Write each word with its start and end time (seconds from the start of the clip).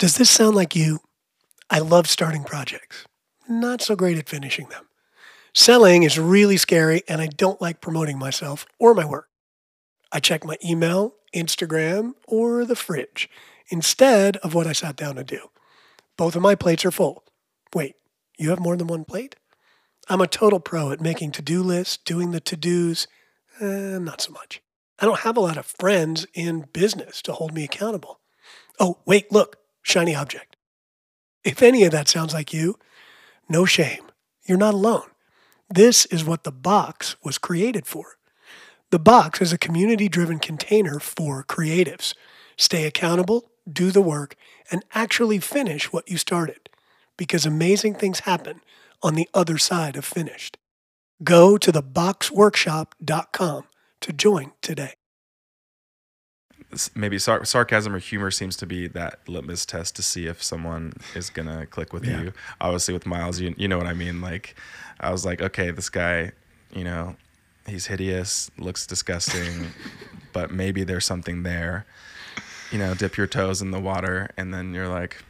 Does 0.00 0.16
this 0.16 0.30
sound 0.30 0.56
like 0.56 0.74
you? 0.74 1.00
I 1.68 1.80
love 1.80 2.08
starting 2.08 2.42
projects, 2.42 3.04
not 3.46 3.82
so 3.82 3.94
great 3.94 4.16
at 4.16 4.30
finishing 4.30 4.66
them. 4.70 4.86
Selling 5.52 6.04
is 6.04 6.18
really 6.18 6.56
scary, 6.56 7.02
and 7.06 7.20
I 7.20 7.26
don't 7.26 7.60
like 7.60 7.82
promoting 7.82 8.18
myself 8.18 8.64
or 8.78 8.94
my 8.94 9.04
work. 9.04 9.28
I 10.10 10.18
check 10.18 10.42
my 10.42 10.56
email, 10.64 11.16
Instagram, 11.34 12.14
or 12.26 12.64
the 12.64 12.74
fridge 12.74 13.28
instead 13.68 14.38
of 14.38 14.54
what 14.54 14.66
I 14.66 14.72
sat 14.72 14.96
down 14.96 15.16
to 15.16 15.22
do. 15.22 15.48
Both 16.16 16.34
of 16.34 16.40
my 16.40 16.54
plates 16.54 16.86
are 16.86 16.90
full. 16.90 17.22
Wait, 17.74 17.96
you 18.38 18.48
have 18.48 18.58
more 18.58 18.78
than 18.78 18.86
one 18.86 19.04
plate? 19.04 19.36
I'm 20.08 20.22
a 20.22 20.26
total 20.26 20.60
pro 20.60 20.92
at 20.92 21.02
making 21.02 21.32
to 21.32 21.42
do 21.42 21.62
lists, 21.62 21.98
doing 21.98 22.30
the 22.30 22.40
to 22.40 22.56
dos, 22.56 23.06
eh, 23.60 23.98
not 23.98 24.22
so 24.22 24.32
much. 24.32 24.62
I 24.98 25.04
don't 25.04 25.20
have 25.20 25.36
a 25.36 25.40
lot 25.40 25.58
of 25.58 25.66
friends 25.66 26.26
in 26.32 26.68
business 26.72 27.20
to 27.20 27.34
hold 27.34 27.52
me 27.52 27.64
accountable. 27.64 28.20
Oh, 28.78 29.00
wait, 29.04 29.30
look, 29.30 29.59
shiny 29.90 30.14
object. 30.14 30.56
If 31.44 31.62
any 31.62 31.84
of 31.84 31.92
that 31.92 32.08
sounds 32.08 32.32
like 32.32 32.52
you, 32.52 32.76
no 33.48 33.64
shame. 33.64 34.02
You're 34.46 34.58
not 34.58 34.74
alone. 34.74 35.08
This 35.68 36.06
is 36.06 36.24
what 36.24 36.44
the 36.44 36.52
box 36.52 37.16
was 37.22 37.38
created 37.38 37.86
for. 37.86 38.16
The 38.90 38.98
box 38.98 39.40
is 39.40 39.52
a 39.52 39.58
community 39.58 40.08
driven 40.08 40.38
container 40.38 40.98
for 40.98 41.44
creatives. 41.44 42.14
Stay 42.56 42.86
accountable, 42.86 43.50
do 43.70 43.90
the 43.90 44.02
work, 44.02 44.34
and 44.70 44.84
actually 44.94 45.38
finish 45.38 45.92
what 45.92 46.10
you 46.10 46.18
started 46.18 46.68
because 47.16 47.46
amazing 47.46 47.94
things 47.94 48.20
happen 48.20 48.60
on 49.02 49.14
the 49.14 49.28
other 49.34 49.58
side 49.58 49.96
of 49.96 50.04
finished. 50.04 50.56
Go 51.22 51.58
to 51.58 51.70
theboxworkshop.com 51.70 53.64
to 54.00 54.12
join 54.12 54.52
today. 54.62 54.94
Maybe 56.94 57.18
sar- 57.18 57.44
sarcasm 57.44 57.94
or 57.94 57.98
humor 57.98 58.30
seems 58.30 58.56
to 58.56 58.66
be 58.66 58.86
that 58.88 59.18
litmus 59.28 59.66
test 59.66 59.96
to 59.96 60.02
see 60.02 60.26
if 60.26 60.42
someone 60.42 60.92
is 61.14 61.28
gonna 61.30 61.66
click 61.66 61.92
with 61.92 62.04
Yeah. 62.04 62.22
you. 62.22 62.32
Obviously, 62.60 62.94
with 62.94 63.06
Miles, 63.06 63.40
you 63.40 63.54
you 63.58 63.66
know 63.68 63.76
what 63.78 63.86
I 63.86 63.94
mean. 63.94 64.20
Like, 64.20 64.54
I 65.00 65.10
was 65.10 65.24
like, 65.24 65.40
okay, 65.42 65.70
this 65.70 65.88
guy, 65.90 66.32
you 66.74 66.84
know, 66.84 67.16
he's 67.66 67.86
hideous, 67.86 68.50
looks 68.58 68.86
disgusting, 68.86 69.68
but 70.32 70.50
maybe 70.52 70.84
there's 70.84 71.04
something 71.04 71.42
there. 71.42 71.86
You 72.70 72.78
know, 72.78 72.94
dip 72.94 73.16
your 73.16 73.26
toes 73.26 73.60
in 73.62 73.72
the 73.72 73.80
water, 73.80 74.30
and 74.36 74.54
then 74.54 74.72
you're 74.74 74.86
like, 74.88 75.24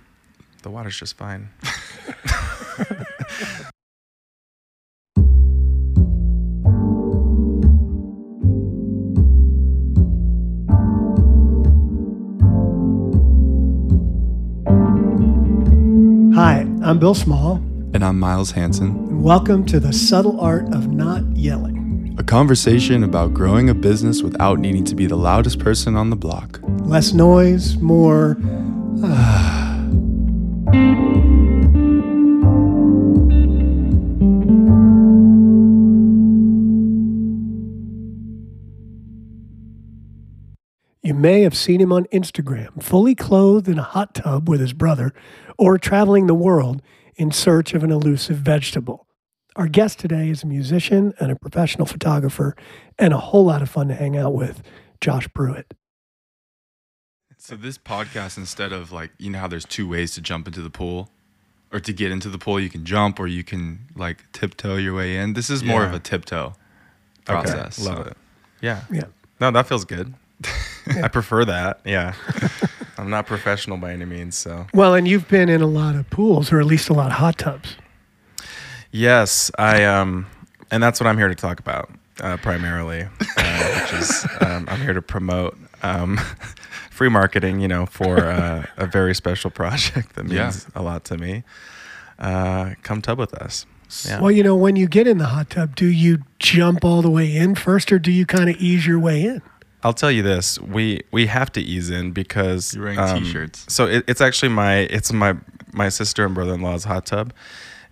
the 0.62 0.70
water's 0.70 0.98
just 0.98 1.16
fine. 1.16 1.48
I'm 16.91 16.98
Bill 16.98 17.14
Small, 17.14 17.55
And 17.94 18.05
I'm 18.05 18.19
Miles 18.19 18.50
Hanson. 18.50 19.22
welcome 19.22 19.64
to 19.66 19.78
the 19.78 19.92
subtle 19.92 20.41
art 20.41 20.64
of 20.74 20.88
not 20.88 21.22
yelling. 21.36 22.16
A 22.19 22.24
conversation 22.24 23.05
about 23.05 23.32
growing 23.32 23.70
a 23.70 23.74
business 23.74 24.22
without 24.24 24.58
needing 24.58 24.82
to 24.86 24.97
be 24.97 25.06
the 25.06 25.14
loudest 25.14 25.60
person 25.60 25.94
on 25.94 26.10
the 26.10 26.16
block. 26.16 26.58
Less 26.80 27.12
noise, 27.12 27.77
more. 27.77 28.36
Uh, 29.05 29.77
You 41.11 41.14
may 41.14 41.42
have 41.42 41.56
seen 41.56 41.80
him 41.80 41.92
on 41.92 42.05
Instagram, 42.12 42.80
fully 42.80 43.16
clothed 43.16 43.66
in 43.66 43.80
a 43.80 43.83
hot 43.83 44.14
tub 44.14 44.48
with 44.48 44.61
his 44.61 44.72
brother, 44.72 45.12
or 45.58 45.77
traveling 45.77 46.28
the 46.28 46.34
world 46.36 46.83
in 47.16 47.33
search 47.33 47.75
of 47.75 47.83
an 47.83 47.91
elusive 47.91 48.36
vegetable. 48.36 49.08
Our 49.56 49.66
guest 49.66 49.98
today 49.98 50.28
is 50.28 50.44
a 50.44 50.47
musician 50.47 51.12
and 51.19 51.33
a 51.33 51.34
professional 51.34 51.84
photographer, 51.84 52.55
and 52.97 53.12
a 53.12 53.16
whole 53.19 53.44
lot 53.44 53.60
of 53.60 53.69
fun 53.69 53.88
to 53.88 53.94
hang 53.94 54.16
out 54.16 54.34
with, 54.34 54.62
Josh 55.00 55.26
Pruitt. 55.34 55.75
So 57.38 57.56
this 57.56 57.77
podcast, 57.77 58.38
instead 58.38 58.72
of 58.72 58.92
like, 58.92 59.10
you 59.19 59.31
know 59.31 59.41
how 59.41 59.48
there's 59.48 59.65
two 59.65 59.88
ways 59.88 60.15
to 60.15 60.21
jump 60.21 60.47
into 60.47 60.62
the 60.62 60.71
pool, 60.71 61.10
or 61.72 61.81
to 61.81 61.92
get 61.92 62.12
into 62.12 62.28
the 62.28 62.38
pool, 62.38 62.60
you 62.60 62.71
can 62.71 62.84
jump 62.84 63.19
or 63.19 63.27
you 63.27 63.42
can 63.42 63.81
like 63.97 64.31
tiptoe 64.31 64.77
your 64.77 64.94
way 64.94 65.16
in. 65.16 65.32
This 65.32 65.50
is 65.50 65.65
more 65.65 65.84
of 65.84 65.92
a 65.92 65.98
tiptoe 65.98 66.54
Okay, 67.28 67.32
process. 67.42 67.81
love 67.84 67.97
so- 67.97 68.10
it. 68.12 68.16
Yeah. 68.60 68.82
Yeah. 68.92 69.06
No, 69.41 69.50
that 69.50 69.66
feels 69.66 69.84
good. 69.84 70.15
I 71.03 71.09
prefer 71.09 71.45
that. 71.45 71.81
Yeah. 71.84 72.15
I'm 72.99 73.09
not 73.11 73.27
professional 73.27 73.77
by 73.78 73.93
any 73.93 74.05
means, 74.05 74.37
so. 74.37 74.67
Well, 74.75 74.95
and 74.95 75.09
you've 75.09 75.28
been 75.28 75.49
in 75.49 75.62
a 75.62 75.67
lot 75.67 75.95
of 75.97 76.09
pools, 76.11 76.53
or 76.53 76.61
at 76.61 76.67
least 76.67 76.89
a 76.91 76.93
lot 76.93 77.06
of 77.06 77.12
hot 77.19 77.39
tubs. 77.39 77.77
Yes, 78.93 79.51
I 79.59 79.84
um, 79.84 80.27
and 80.71 80.83
that's 80.83 81.01
what 81.01 81.06
I'm 81.06 81.17
here 81.17 81.28
to 81.28 81.34
talk 81.34 81.61
about 81.61 81.91
uh, 82.21 82.37
primarily, 82.39 83.03
uh, 83.37 83.81
which 83.81 83.93
is 84.03 84.27
um, 84.41 84.67
I'm 84.69 84.81
here 84.81 84.93
to 84.93 85.03
promote 85.03 85.56
um, 85.83 86.17
free 86.91 87.09
marketing. 87.09 87.61
You 87.61 87.69
know, 87.69 87.87
for 87.87 88.19
uh, 88.19 88.67
a 88.77 88.87
very 88.87 89.15
special 89.15 89.51
project 89.51 90.15
that 90.17 90.25
means 90.25 90.34
Yeah. 90.34 90.53
a 90.75 90.83
lot 90.83 91.05
to 91.07 91.17
me. 91.17 91.45
Uh, 92.19 92.75
KumTub 92.83 93.17
with 93.17 93.33
us. 93.34 93.65
Yeah. 94.07 94.21
Well, 94.21 94.31
you 94.31 94.43
know, 94.43 94.55
when 94.57 94.77
you 94.77 94.87
get 94.87 95.07
in 95.07 95.19
the 95.19 95.27
hot 95.27 95.51
tub, 95.51 95.75
do 95.75 95.87
you 95.87 96.19
jump 96.39 96.84
all 96.84 97.01
the 97.03 97.11
way 97.11 97.34
in 97.34 97.55
first, 97.55 97.91
or 97.91 97.99
do 97.99 98.12
you 98.12 98.27
kind 98.27 98.51
of 98.51 98.57
ease 98.57 98.87
your 98.87 98.99
way 98.99 99.22
in? 99.22 99.41
I'll 99.82 99.92
tell 99.94 100.10
you 100.10 100.22
this: 100.22 100.60
we 100.60 101.02
we 101.10 101.26
have 101.26 101.50
to 101.52 101.60
ease 101.60 101.91
in 101.91 102.12
because 102.12 102.74
You're 102.74 102.84
wearing 102.84 102.98
um, 102.98 103.22
t-shirts. 103.22 103.64
So 103.72 103.86
it, 103.86 104.04
it's 104.06 104.20
actually 104.20 104.50
my 104.50 104.78
it's 104.80 105.12
my 105.12 105.36
my 105.72 105.88
sister 105.88 106.24
and 106.26 106.34
brother 106.34 106.54
in 106.54 106.60
law's 106.62 106.84
hot 106.84 107.06
tub, 107.06 107.32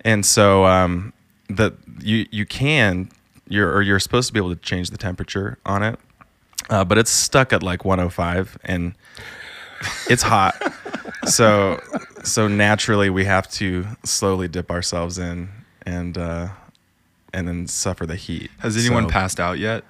and 0.03 0.25
so 0.27 0.65
um, 0.67 1.13
the 1.49 1.73
you 2.01 2.27
you 2.31 2.45
can 2.47 3.09
you're 3.49 3.73
or 3.73 3.83
you're 3.83 4.01
supposed 4.01 4.27
to 4.29 4.33
be 4.35 4.39
able 4.39 4.55
to 4.55 4.61
change 4.61 4.91
the 4.91 4.99
temperature 4.99 5.59
on 5.65 5.83
it, 5.83 5.99
uh, 6.69 6.85
but 6.85 6.99
it's 6.99 7.11
stuck 7.11 7.53
at 7.53 7.63
like 7.63 7.85
105 7.85 8.59
and 8.65 8.95
it's 10.11 10.23
hot. 10.23 10.55
so 11.25 11.81
so 12.23 12.49
naturally 12.49 13.09
we 13.09 13.25
have 13.25 13.49
to 13.53 13.87
slowly 14.05 14.49
dip 14.49 14.71
ourselves 14.71 15.17
in 15.19 15.49
and 15.87 16.19
uh, 16.19 16.49
and 17.33 17.49
then 17.49 17.67
suffer 17.67 18.05
the 18.05 18.17
heat. 18.17 18.51
Has 18.59 18.77
anyone 18.77 19.05
So- 19.05 19.11
passed 19.11 19.41
out 19.41 19.59
yet? 19.59 19.85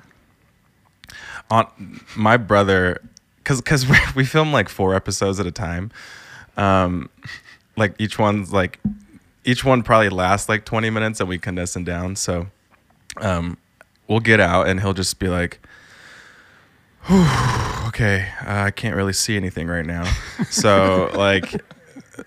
On 1.50 2.00
my 2.16 2.36
brother 2.36 3.00
because 3.38 3.60
because 3.60 3.86
we 4.16 4.25
film 4.25 4.53
like 4.53 4.69
four 4.69 4.94
episodes 4.94 5.41
at 5.41 5.47
a 5.47 5.53
time. 5.53 5.91
Um 6.56 7.09
like 7.76 7.94
each 7.98 8.19
one's 8.19 8.53
like 8.53 8.81
each 9.44 9.64
one 9.64 9.82
probably 9.82 10.09
lasts 10.10 10.48
like 10.48 10.64
20 10.64 10.91
minutes 10.91 11.20
and 11.20 11.28
we 11.28 11.38
condense 11.38 11.75
them 11.75 11.84
down. 11.84 12.16
So 12.16 12.48
um 13.19 13.56
we'll 14.09 14.20
get 14.20 14.41
out 14.41 14.69
and 14.69 14.81
he'll 14.81 14.94
just 14.94 15.19
be 15.19 15.28
like 15.28 15.60
okay 17.88 18.28
uh, 18.47 18.65
i 18.65 18.70
can't 18.70 18.94
really 18.97 19.12
see 19.12 19.36
anything 19.36 19.66
right 19.66 19.86
now. 19.86 20.10
So 20.50 21.10
like 21.15 21.54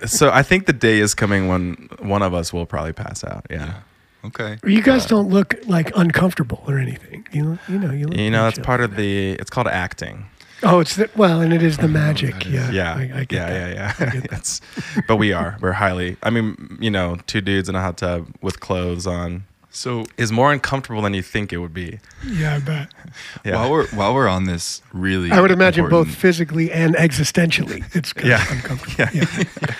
so 0.05 0.31
i 0.31 0.41
think 0.43 0.65
the 0.65 0.73
day 0.73 0.99
is 0.99 1.13
coming 1.13 1.47
when 1.47 1.89
one 1.99 2.21
of 2.21 2.33
us 2.33 2.53
will 2.53 2.65
probably 2.65 2.93
pass 2.93 3.23
out 3.23 3.45
yeah, 3.49 3.81
Okay. 4.23 4.57
You 4.65 4.81
guys 4.81 5.05
uh, 5.05 5.09
don't 5.09 5.29
look 5.29 5.55
like 5.67 5.91
uncomfortable 5.95 6.63
or 6.67 6.77
anything. 6.77 7.27
You, 7.31 7.57
you 7.67 7.79
know, 7.79 7.91
you. 7.91 8.07
Look 8.07 8.17
you 8.17 8.29
know 8.29 8.43
pretty 8.43 8.55
that's 8.57 8.65
part 8.65 8.81
of 8.81 8.95
the 8.95 9.31
it's 9.33 9.49
called 9.49 9.67
acting 9.67 10.25
Oh, 10.63 10.79
it's 10.79 10.95
the, 10.95 11.09
well, 11.15 11.41
and 11.41 11.51
it 11.53 11.63
is 11.63 11.77
the 11.77 11.85
oh, 11.85 11.87
magic. 11.87 12.45
Yeah, 12.45 12.69
yeah, 12.69 12.93
I, 12.93 13.01
I 13.01 13.23
get 13.23 13.31
yeah, 13.31 13.49
that. 13.49 13.99
yeah, 13.99 14.09
yeah, 14.13 14.17
It's- 14.25 14.61
but 15.07 15.15
we 15.15 15.33
are. 15.33 15.57
We're 15.59 15.71
highly. 15.71 16.17
I 16.21 16.29
mean, 16.29 16.77
you 16.79 16.91
know, 16.91 17.17
two 17.25 17.41
dudes 17.41 17.67
in 17.67 17.73
a 17.75 17.81
hot 17.81 17.97
tub 17.97 18.27
with 18.41 18.59
clothes 18.59 19.07
on 19.07 19.45
So 19.71 20.05
is 20.17 20.31
more 20.31 20.51
uncomfortable 20.53 21.01
than 21.01 21.15
you 21.15 21.23
think 21.23 21.51
it 21.51 21.57
would 21.57 21.73
be. 21.73 21.99
Yeah, 22.27 22.55
I 22.55 22.59
bet. 22.59 22.93
Yeah. 23.43 23.55
while 23.55 23.71
we're 23.71 23.87
while 23.87 24.13
we're 24.13 24.27
on 24.27 24.43
this 24.45 24.83
really 24.93 25.31
I 25.31 25.41
would 25.41 25.49
imagine 25.51 25.89
both 25.89 26.13
physically 26.13 26.71
and 26.71 26.93
existentially. 26.95 27.83
It's 27.95 28.13
kind 28.13 28.27
Yeah. 28.29 28.43
of 28.43 28.51
uncomfortable. 28.51 29.09
Yeah. 29.15 29.73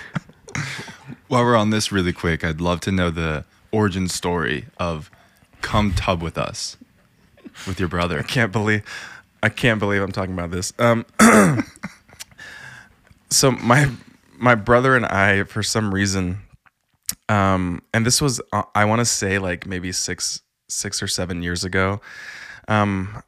while 1.28 1.44
we're 1.44 1.56
on 1.56 1.70
this 1.70 1.92
really 1.92 2.12
quick, 2.12 2.42
I'd 2.44 2.60
love 2.60 2.80
to 2.80 2.90
know 2.92 3.10
the 3.10 3.44
origin 3.72 4.08
story 4.08 4.66
of 4.78 5.10
KumTub 5.62 6.20
with 6.20 6.38
us 6.38 6.76
with 7.66 7.78
your 7.78 7.88
brother. 7.88 8.18
I 8.18 8.22
can't 8.22 8.52
believe 8.52 8.82
I 9.42 9.48
can't 9.48 9.80
believe 9.80 10.02
I'm 10.02 10.12
talking 10.12 10.34
about 10.34 10.50
this. 10.50 10.72
Um, 10.78 11.04
so 13.30 13.50
my 13.50 13.90
my 14.38 14.54
brother 14.54 14.96
and 14.96 15.06
I, 15.06 15.44
for 15.44 15.62
some 15.62 15.92
reason, 15.92 16.38
um, 17.28 17.82
and 17.92 18.06
this 18.06 18.20
was 18.20 18.40
uh, 18.52 18.62
I 18.74 18.84
want 18.84 19.00
to 19.00 19.04
say 19.04 19.38
like 19.38 19.66
maybe 19.66 19.92
six 19.92 20.42
six 20.68 21.02
or 21.02 21.08
seven 21.08 21.42
years 21.42 21.64
ago. 21.64 22.00
Um, 22.68 23.22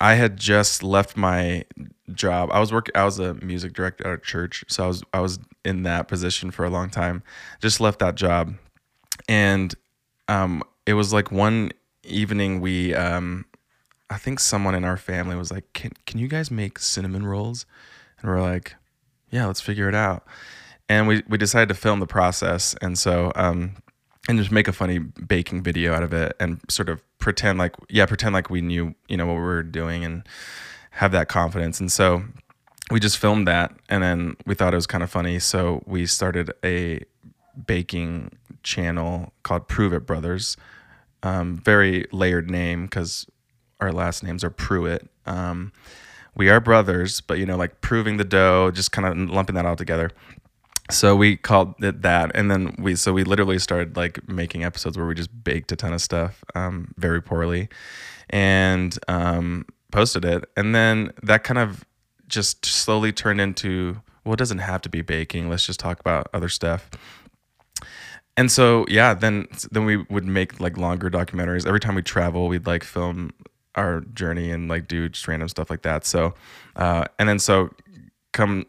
I 0.00 0.14
had 0.14 0.36
just 0.36 0.82
left 0.82 1.16
my 1.16 1.64
job. 2.12 2.50
I 2.52 2.58
was 2.58 2.72
working. 2.72 2.92
I 2.96 3.04
was 3.04 3.20
a 3.20 3.34
music 3.34 3.72
director 3.72 4.06
at 4.08 4.18
a 4.18 4.20
church, 4.20 4.64
so 4.68 4.84
I 4.84 4.86
was 4.88 5.02
I 5.14 5.20
was 5.20 5.38
in 5.64 5.84
that 5.84 6.08
position 6.08 6.50
for 6.50 6.64
a 6.64 6.70
long 6.70 6.90
time. 6.90 7.22
Just 7.60 7.80
left 7.80 8.00
that 8.00 8.16
job, 8.16 8.54
and 9.28 9.72
um, 10.28 10.62
it 10.86 10.94
was 10.94 11.12
like 11.12 11.30
one 11.30 11.70
evening 12.04 12.60
we 12.60 12.94
um, 12.94 13.44
I 14.10 14.18
think 14.18 14.40
someone 14.40 14.74
in 14.74 14.84
our 14.84 14.96
family 14.96 15.36
was 15.36 15.50
like, 15.50 15.72
"Can 15.72 15.92
can 16.06 16.18
you 16.18 16.28
guys 16.28 16.50
make 16.50 16.78
cinnamon 16.78 17.26
rolls?" 17.26 17.66
And 18.20 18.30
we're 18.30 18.40
like, 18.40 18.74
"Yeah, 19.30 19.46
let's 19.46 19.60
figure 19.60 19.88
it 19.88 19.94
out." 19.94 20.26
and 20.92 21.08
we 21.08 21.22
we 21.28 21.38
decided 21.38 21.68
to 21.68 21.74
film 21.74 22.00
the 22.00 22.06
process, 22.06 22.74
and 22.82 22.98
so 22.98 23.32
um, 23.34 23.76
and 24.28 24.38
just 24.38 24.52
make 24.52 24.68
a 24.68 24.72
funny 24.72 24.98
baking 24.98 25.62
video 25.62 25.94
out 25.94 26.02
of 26.02 26.12
it, 26.12 26.36
and 26.38 26.60
sort 26.68 26.88
of 26.88 27.00
pretend 27.18 27.58
like 27.58 27.74
yeah, 27.88 28.04
pretend 28.04 28.34
like 28.34 28.50
we 28.50 28.60
knew 28.60 28.94
you 29.08 29.16
know 29.16 29.26
what 29.26 29.34
we 29.34 29.40
were 29.40 29.62
doing, 29.62 30.04
and 30.04 30.26
have 30.90 31.12
that 31.12 31.28
confidence, 31.28 31.80
and 31.80 31.90
so 31.90 32.24
we 32.90 33.00
just 33.00 33.16
filmed 33.16 33.48
that, 33.48 33.74
and 33.88 34.02
then 34.02 34.36
we 34.44 34.54
thought 34.54 34.74
it 34.74 34.76
was 34.76 34.86
kind 34.86 35.02
of 35.02 35.10
funny, 35.10 35.38
so 35.38 35.82
we 35.86 36.04
started 36.04 36.52
a 36.62 37.00
baking 37.66 38.30
channel 38.62 39.32
called 39.42 39.68
Prove 39.68 39.92
It 39.92 40.06
Brothers. 40.06 40.56
Um, 41.22 41.58
very 41.58 42.06
layered 42.12 42.50
name 42.50 42.84
because 42.84 43.26
our 43.80 43.92
last 43.92 44.22
names 44.22 44.42
are 44.42 44.50
Pruitt. 44.50 45.08
Um, 45.26 45.72
we 46.34 46.48
are 46.48 46.60
brothers, 46.60 47.20
but 47.20 47.38
you 47.38 47.46
know, 47.46 47.56
like 47.56 47.80
proving 47.80 48.16
the 48.16 48.24
dough, 48.24 48.70
just 48.70 48.92
kind 48.92 49.06
of 49.06 49.30
lumping 49.30 49.54
that 49.54 49.66
all 49.66 49.76
together. 49.76 50.10
So 50.90 51.14
we 51.14 51.36
called 51.36 51.74
it 51.82 52.02
that, 52.02 52.32
and 52.34 52.50
then 52.50 52.74
we 52.78 52.96
so 52.96 53.12
we 53.12 53.24
literally 53.24 53.58
started 53.58 53.96
like 53.96 54.26
making 54.28 54.64
episodes 54.64 54.96
where 54.96 55.06
we 55.06 55.14
just 55.14 55.44
baked 55.44 55.70
a 55.72 55.76
ton 55.76 55.92
of 55.92 56.00
stuff, 56.00 56.42
um, 56.54 56.92
very 56.96 57.22
poorly, 57.22 57.68
and 58.30 58.98
um, 59.08 59.66
posted 59.90 60.24
it, 60.24 60.44
and 60.56 60.74
then 60.74 61.12
that 61.22 61.44
kind 61.44 61.58
of 61.58 61.84
just 62.28 62.64
slowly 62.64 63.12
turned 63.12 63.40
into 63.40 64.00
well, 64.24 64.34
it 64.34 64.38
doesn't 64.38 64.58
have 64.58 64.80
to 64.82 64.88
be 64.88 65.02
baking. 65.02 65.48
Let's 65.50 65.66
just 65.66 65.80
talk 65.80 66.00
about 66.00 66.28
other 66.32 66.48
stuff 66.48 66.90
and 68.36 68.50
so 68.50 68.84
yeah 68.88 69.14
then 69.14 69.46
then 69.70 69.84
we 69.84 69.96
would 69.96 70.24
make 70.24 70.60
like 70.60 70.76
longer 70.76 71.10
documentaries. 71.10 71.66
Every 71.66 71.80
time 71.80 71.94
we 71.94 72.02
travel 72.02 72.48
we'd 72.48 72.66
like 72.66 72.84
film 72.84 73.30
our 73.74 74.00
journey 74.00 74.50
and 74.50 74.68
like 74.68 74.88
do 74.88 75.08
just 75.08 75.26
random 75.26 75.48
stuff 75.48 75.70
like 75.70 75.82
that. 75.82 76.04
So 76.04 76.34
uh 76.76 77.04
and 77.18 77.28
then 77.28 77.38
so 77.38 77.70
come 78.32 78.66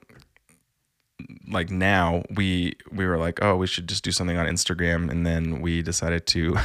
like 1.48 1.70
now 1.70 2.24
we 2.36 2.74
we 2.92 3.06
were 3.06 3.18
like 3.18 3.40
oh 3.42 3.56
we 3.56 3.68
should 3.68 3.88
just 3.88 4.04
do 4.04 4.12
something 4.12 4.38
on 4.38 4.46
instagram. 4.48 5.10
And 5.10 5.26
then 5.26 5.62
we 5.62 5.82
decided 5.82 6.26
to 6.28 6.58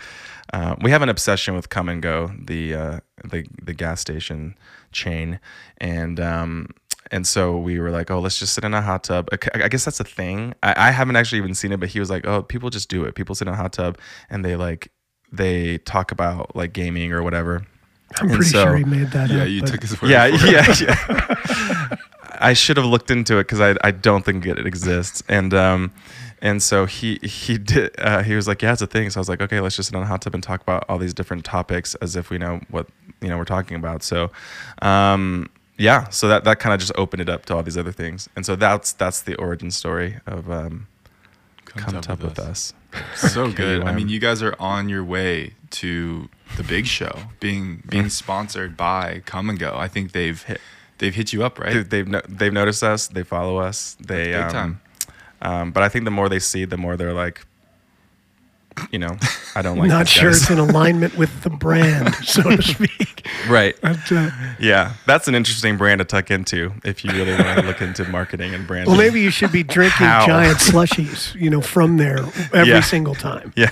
uh, 0.52 0.76
we 0.80 0.90
have 0.90 1.02
an 1.02 1.08
obsession 1.08 1.54
with 1.54 1.68
Kum 1.68 2.00
& 2.00 2.02
Go 2.02 2.32
the 2.38 2.74
uh 2.74 3.00
the 3.24 3.46
the 3.62 3.74
gas 3.74 4.00
station 4.00 4.56
chain. 4.92 5.40
And 5.78 6.20
um 6.20 6.68
and 7.10 7.26
so 7.26 7.56
we 7.56 7.78
were 7.78 7.90
like, 7.90 8.10
oh, 8.10 8.20
let's 8.20 8.38
just 8.38 8.54
sit 8.54 8.64
in 8.64 8.74
a 8.74 8.82
hot 8.82 9.04
tub. 9.04 9.28
I 9.54 9.68
guess 9.68 9.84
that's 9.84 10.00
a 10.00 10.04
thing. 10.04 10.54
I, 10.62 10.88
I 10.88 10.90
haven't 10.90 11.16
actually 11.16 11.38
even 11.38 11.54
seen 11.54 11.72
it, 11.72 11.80
but 11.80 11.88
he 11.88 12.00
was 12.00 12.10
like, 12.10 12.26
oh, 12.26 12.42
people 12.42 12.70
just 12.70 12.88
do 12.88 13.04
it. 13.04 13.14
People 13.14 13.34
sit 13.34 13.48
in 13.48 13.54
a 13.54 13.56
hot 13.56 13.72
tub 13.72 13.98
and 14.30 14.44
they 14.44 14.56
like 14.56 14.90
they 15.32 15.78
talk 15.78 16.12
about 16.12 16.54
like 16.54 16.72
gaming 16.72 17.12
or 17.12 17.22
whatever. 17.22 17.66
I'm 18.20 18.28
pretty 18.28 18.44
so, 18.44 18.64
sure 18.64 18.76
he 18.76 18.84
made 18.84 19.10
that 19.10 19.30
yeah, 19.30 19.42
up. 19.42 19.48
you 19.48 19.60
took 19.62 19.82
his 19.82 20.00
word. 20.00 20.10
Yeah, 20.10 20.26
yeah, 20.26 20.74
yeah. 20.80 21.96
I 22.38 22.52
should 22.52 22.76
have 22.76 22.86
looked 22.86 23.10
into 23.10 23.38
it 23.38 23.44
because 23.44 23.60
I 23.60 23.76
I 23.82 23.90
don't 23.90 24.24
think 24.24 24.46
it 24.46 24.64
exists. 24.64 25.22
And 25.28 25.52
um, 25.52 25.92
and 26.40 26.62
so 26.62 26.86
he 26.86 27.18
he 27.22 27.58
did. 27.58 27.94
Uh, 27.98 28.22
he 28.22 28.34
was 28.34 28.46
like, 28.46 28.62
yeah, 28.62 28.72
it's 28.72 28.82
a 28.82 28.86
thing. 28.86 29.10
So 29.10 29.18
I 29.18 29.20
was 29.20 29.28
like, 29.28 29.40
okay, 29.40 29.60
let's 29.60 29.76
just 29.76 29.88
sit 29.88 29.96
in 29.96 30.02
a 30.02 30.06
hot 30.06 30.22
tub 30.22 30.34
and 30.34 30.42
talk 30.42 30.60
about 30.60 30.84
all 30.88 30.98
these 30.98 31.14
different 31.14 31.44
topics 31.44 31.94
as 31.96 32.16
if 32.16 32.30
we 32.30 32.38
know 32.38 32.60
what 32.70 32.88
you 33.20 33.28
know 33.28 33.38
we're 33.38 33.44
talking 33.44 33.76
about. 33.76 34.02
So, 34.02 34.30
um, 34.82 35.48
yeah, 35.78 36.08
so 36.08 36.28
that 36.28 36.44
that 36.44 36.58
kind 36.58 36.72
of 36.72 36.80
just 36.80 36.92
opened 36.96 37.22
it 37.22 37.28
up 37.28 37.44
to 37.46 37.54
all 37.54 37.62
these 37.62 37.76
other 37.76 37.92
things, 37.92 38.28
and 38.34 38.46
so 38.46 38.56
that's 38.56 38.92
that's 38.92 39.20
the 39.20 39.34
origin 39.36 39.70
story 39.70 40.20
of 40.26 40.50
um, 40.50 40.86
come, 41.64 41.94
KumTub 41.94 42.18
with, 42.18 42.22
with 42.22 42.38
us. 42.38 42.48
us. 42.48 42.72
So 43.32 43.52
good. 43.52 43.82
I 43.82 43.92
mean, 43.92 44.08
you 44.08 44.18
guys 44.18 44.42
are 44.42 44.56
on 44.58 44.88
your 44.88 45.04
way 45.04 45.52
to 45.72 46.30
the 46.56 46.62
big 46.62 46.86
show, 46.86 47.14
being 47.40 47.82
being 47.88 48.08
sponsored 48.22 48.76
by 48.76 49.22
Kum 49.26 49.54
& 49.56 49.58
Go. 49.58 49.76
I 49.76 49.86
think 49.86 50.12
they've 50.12 50.40
hit, 50.42 50.60
they've 50.96 51.14
hit 51.14 51.34
you 51.34 51.44
up, 51.44 51.58
right? 51.58 51.88
They've 51.88 52.08
no, 52.08 52.22
they've 52.26 52.52
noticed 52.52 52.82
us. 52.82 53.08
They 53.08 53.22
follow 53.22 53.58
us. 53.58 53.96
They 54.00 54.26
big 54.26 54.34
um, 54.36 54.50
time. 54.50 54.80
Um, 55.42 55.72
but 55.72 55.82
I 55.82 55.90
think 55.90 56.06
the 56.06 56.10
more 56.10 56.30
they 56.30 56.38
see, 56.38 56.64
the 56.64 56.78
more 56.78 56.96
they're 56.96 57.12
like, 57.12 57.44
you 58.90 58.98
know, 58.98 59.16
I 59.54 59.62
don't 59.62 59.78
like. 59.78 59.88
Not 59.88 60.08
sure 60.08 60.30
it's 60.30 60.50
in 60.50 60.58
alignment 60.70 61.16
with 61.16 61.42
the 61.42 61.50
brand, 61.50 62.14
so 62.16 62.42
to 62.42 62.62
speak. 62.62 63.26
Right. 63.48 63.76
But, 63.80 64.10
uh, 64.10 64.30
yeah, 64.58 64.94
that's 65.06 65.28
an 65.28 65.34
interesting 65.34 65.76
brand 65.76 65.98
to 65.98 66.04
tuck 66.04 66.30
into 66.30 66.72
if 66.84 67.04
you 67.04 67.12
really 67.12 67.32
want 67.32 67.58
to 67.60 67.66
look 67.66 67.80
into 67.80 68.04
marketing 68.04 68.54
and 68.54 68.66
branding. 68.66 68.90
Well, 68.90 68.98
maybe 68.98 69.20
you 69.20 69.30
should 69.30 69.52
be 69.52 69.62
drinking 69.62 70.06
How? 70.06 70.26
giant 70.26 70.58
slushies, 70.58 71.34
you 71.34 71.50
know, 71.50 71.60
from 71.60 71.96
there 71.96 72.18
every 72.52 72.68
yeah. 72.68 72.80
single 72.80 73.14
time. 73.14 73.52
Yeah. 73.56 73.70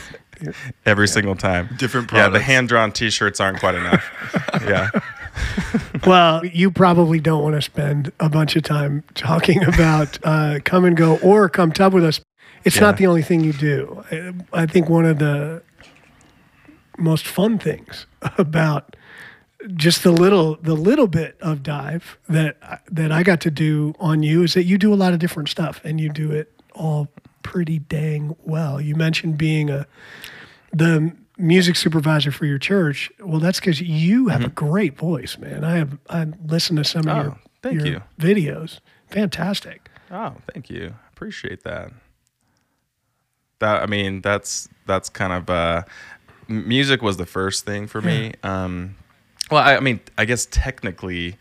Every 0.84 1.06
yeah. 1.06 1.12
single 1.12 1.36
time. 1.36 1.70
Different 1.78 2.08
products. 2.08 2.26
Yeah, 2.26 2.38
the 2.38 2.44
hand 2.44 2.68
drawn 2.68 2.92
t 2.92 3.10
shirts 3.10 3.40
aren't 3.40 3.60
quite 3.60 3.74
enough. 3.74 4.04
yeah. 4.62 4.90
well, 6.06 6.44
you 6.44 6.70
probably 6.70 7.20
don't 7.20 7.42
want 7.42 7.54
to 7.54 7.62
spend 7.62 8.12
a 8.20 8.28
bunch 8.28 8.56
of 8.56 8.62
time 8.62 9.04
talking 9.14 9.64
about 9.64 10.18
uh, 10.24 10.58
Kum 10.64 10.92
& 10.94 10.96
Go 10.96 11.18
or 11.18 11.48
KumTub 11.48 11.92
with 11.92 12.04
us 12.04 12.20
it's 12.64 12.76
yeah. 12.76 12.82
not 12.82 12.96
the 12.96 13.06
only 13.06 13.22
thing 13.22 13.40
you 13.40 13.52
do. 13.52 14.04
I 14.52 14.66
think 14.66 14.88
one 14.88 15.04
of 15.04 15.18
the 15.18 15.62
most 16.96 17.26
fun 17.26 17.58
things 17.58 18.06
about 18.38 18.96
just 19.74 20.02
the 20.02 20.10
little 20.10 20.56
the 20.56 20.74
little 20.74 21.06
bit 21.06 21.36
of 21.40 21.62
dive 21.62 22.18
that 22.28 22.82
that 22.90 23.12
I 23.12 23.22
got 23.22 23.40
to 23.42 23.50
do 23.50 23.94
on 23.98 24.22
you 24.22 24.42
is 24.42 24.54
that 24.54 24.64
you 24.64 24.76
do 24.78 24.92
a 24.92 24.96
lot 24.96 25.12
of 25.12 25.18
different 25.18 25.48
stuff 25.48 25.80
and 25.84 26.00
you 26.00 26.10
do 26.10 26.32
it 26.32 26.52
all 26.74 27.08
pretty 27.42 27.78
dang 27.78 28.36
well. 28.44 28.80
You 28.80 28.94
mentioned 28.94 29.38
being 29.38 29.70
a 29.70 29.86
the 30.72 31.14
music 31.38 31.76
supervisor 31.76 32.30
for 32.30 32.46
your 32.46 32.58
church. 32.58 33.10
Well, 33.20 33.40
that's 33.40 33.60
because 33.60 33.80
you 33.80 34.28
have 34.28 34.40
mm-hmm. 34.40 34.48
a 34.48 34.52
great 34.52 34.96
voice, 34.96 35.38
man. 35.38 35.64
I 35.64 35.76
have 35.76 35.98
I 36.08 36.26
listened 36.46 36.78
to 36.78 36.84
some 36.84 37.08
of 37.08 37.38
oh, 37.64 37.70
your, 37.70 37.72
your 37.72 37.86
you. 37.86 38.02
videos. 38.18 38.80
Fantastic. 39.08 39.88
Oh, 40.10 40.34
thank 40.52 40.68
you. 40.68 40.94
Appreciate 41.12 41.64
that 41.64 41.92
that 43.58 43.82
I 43.82 43.86
mean 43.86 44.20
that's 44.20 44.68
that's 44.86 45.08
kind 45.08 45.32
of 45.32 45.50
uh, 45.50 45.82
music 46.48 47.02
was 47.02 47.16
the 47.16 47.26
first 47.26 47.64
thing 47.64 47.86
for 47.86 48.00
me. 48.00 48.32
Um, 48.42 48.96
well, 49.50 49.62
I, 49.62 49.76
I, 49.76 49.80
mean, 49.80 50.00
I 50.16 50.24
guess 50.24 50.46
technically 50.50 51.36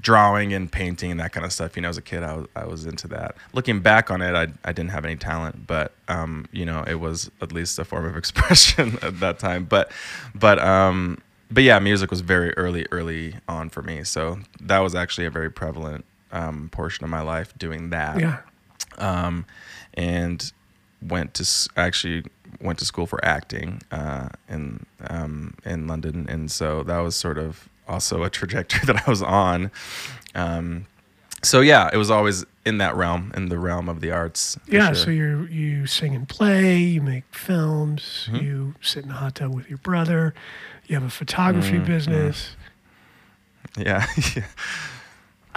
drawing 0.00 0.52
and 0.52 0.70
painting 0.70 1.10
and 1.10 1.20
that 1.20 1.32
kind 1.32 1.44
of 1.44 1.52
stuff. 1.52 1.76
You 1.76 1.82
know, 1.82 1.88
as 1.88 1.96
a 1.96 2.02
kid, 2.02 2.22
I 2.22 2.36
was, 2.36 2.46
I 2.54 2.64
was 2.66 2.86
into 2.86 3.08
that. 3.08 3.36
Looking 3.52 3.80
back 3.80 4.10
on 4.10 4.22
it, 4.22 4.34
I, 4.34 4.48
I 4.64 4.72
didn't 4.72 4.90
have 4.90 5.04
any 5.04 5.16
talent, 5.16 5.66
but 5.66 5.92
um, 6.08 6.46
you 6.52 6.64
know, 6.66 6.84
it 6.86 6.96
was 6.96 7.30
at 7.40 7.52
least 7.52 7.78
a 7.78 7.84
form 7.84 8.04
of 8.04 8.16
expression 8.22 8.98
at 9.02 9.20
that 9.20 9.38
time. 9.38 9.64
But 9.64 9.90
but 10.34 10.58
um, 10.58 11.22
but 11.50 11.62
yeah, 11.62 11.78
music 11.78 12.10
was 12.10 12.20
very 12.20 12.52
early 12.56 12.86
early 12.90 13.36
on 13.48 13.70
for 13.70 13.82
me. 13.82 14.04
So 14.04 14.38
that 14.60 14.78
was 14.80 14.94
actually 14.94 15.26
a 15.26 15.30
very 15.30 15.50
prevalent 15.50 16.04
um, 16.32 16.68
portion 16.70 17.04
of 17.04 17.10
my 17.10 17.22
life 17.22 17.56
doing 17.56 17.90
that. 17.90 18.20
Yeah. 18.20 18.40
Um, 18.98 19.46
and 19.94 20.52
went 21.02 21.34
to 21.34 21.70
actually 21.76 22.24
went 22.60 22.78
to 22.78 22.84
school 22.84 23.06
for 23.06 23.22
acting 23.24 23.82
uh, 23.90 24.28
in 24.48 24.86
um, 25.08 25.54
in 25.64 25.86
London, 25.86 26.26
and 26.28 26.50
so 26.50 26.82
that 26.84 26.98
was 26.98 27.16
sort 27.16 27.38
of 27.38 27.68
also 27.88 28.22
a 28.22 28.30
trajectory 28.30 28.84
that 28.86 29.06
I 29.06 29.10
was 29.10 29.22
on. 29.22 29.70
Um, 30.34 30.86
so 31.42 31.60
yeah, 31.60 31.90
it 31.92 31.96
was 31.96 32.10
always 32.10 32.44
in 32.64 32.78
that 32.78 32.96
realm, 32.96 33.32
in 33.36 33.48
the 33.48 33.58
realm 33.58 33.88
of 33.88 34.00
the 34.00 34.10
arts. 34.10 34.58
Yeah, 34.66 34.88
sure. 34.88 34.94
so 34.94 35.10
you 35.10 35.44
you 35.50 35.86
sing 35.86 36.14
and 36.14 36.28
play, 36.28 36.78
you 36.78 37.02
make 37.02 37.24
films, 37.30 38.28
mm-hmm. 38.30 38.44
you 38.44 38.74
sit 38.80 39.04
in 39.04 39.10
a 39.10 39.14
hot 39.14 39.36
tub 39.36 39.54
with 39.54 39.68
your 39.68 39.78
brother, 39.78 40.34
you 40.86 40.94
have 40.94 41.04
a 41.04 41.10
photography 41.10 41.76
mm-hmm. 41.76 41.86
business. 41.86 42.56
Yeah. 43.76 44.06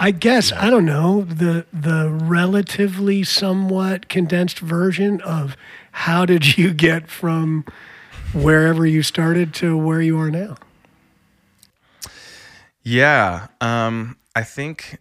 I 0.02 0.12
guess 0.12 0.50
I 0.50 0.70
don't 0.70 0.86
know 0.86 1.24
the 1.24 1.66
the 1.74 2.08
relatively 2.08 3.22
somewhat 3.22 4.08
condensed 4.08 4.58
version 4.58 5.20
of 5.20 5.58
how 5.92 6.24
did 6.24 6.56
you 6.56 6.72
get 6.72 7.10
from 7.10 7.66
wherever 8.32 8.86
you 8.86 9.02
started 9.02 9.52
to 9.56 9.76
where 9.76 10.00
you 10.00 10.18
are 10.18 10.30
now. 10.30 10.56
Yeah, 12.82 13.48
um, 13.60 14.16
I 14.34 14.42
think 14.42 14.96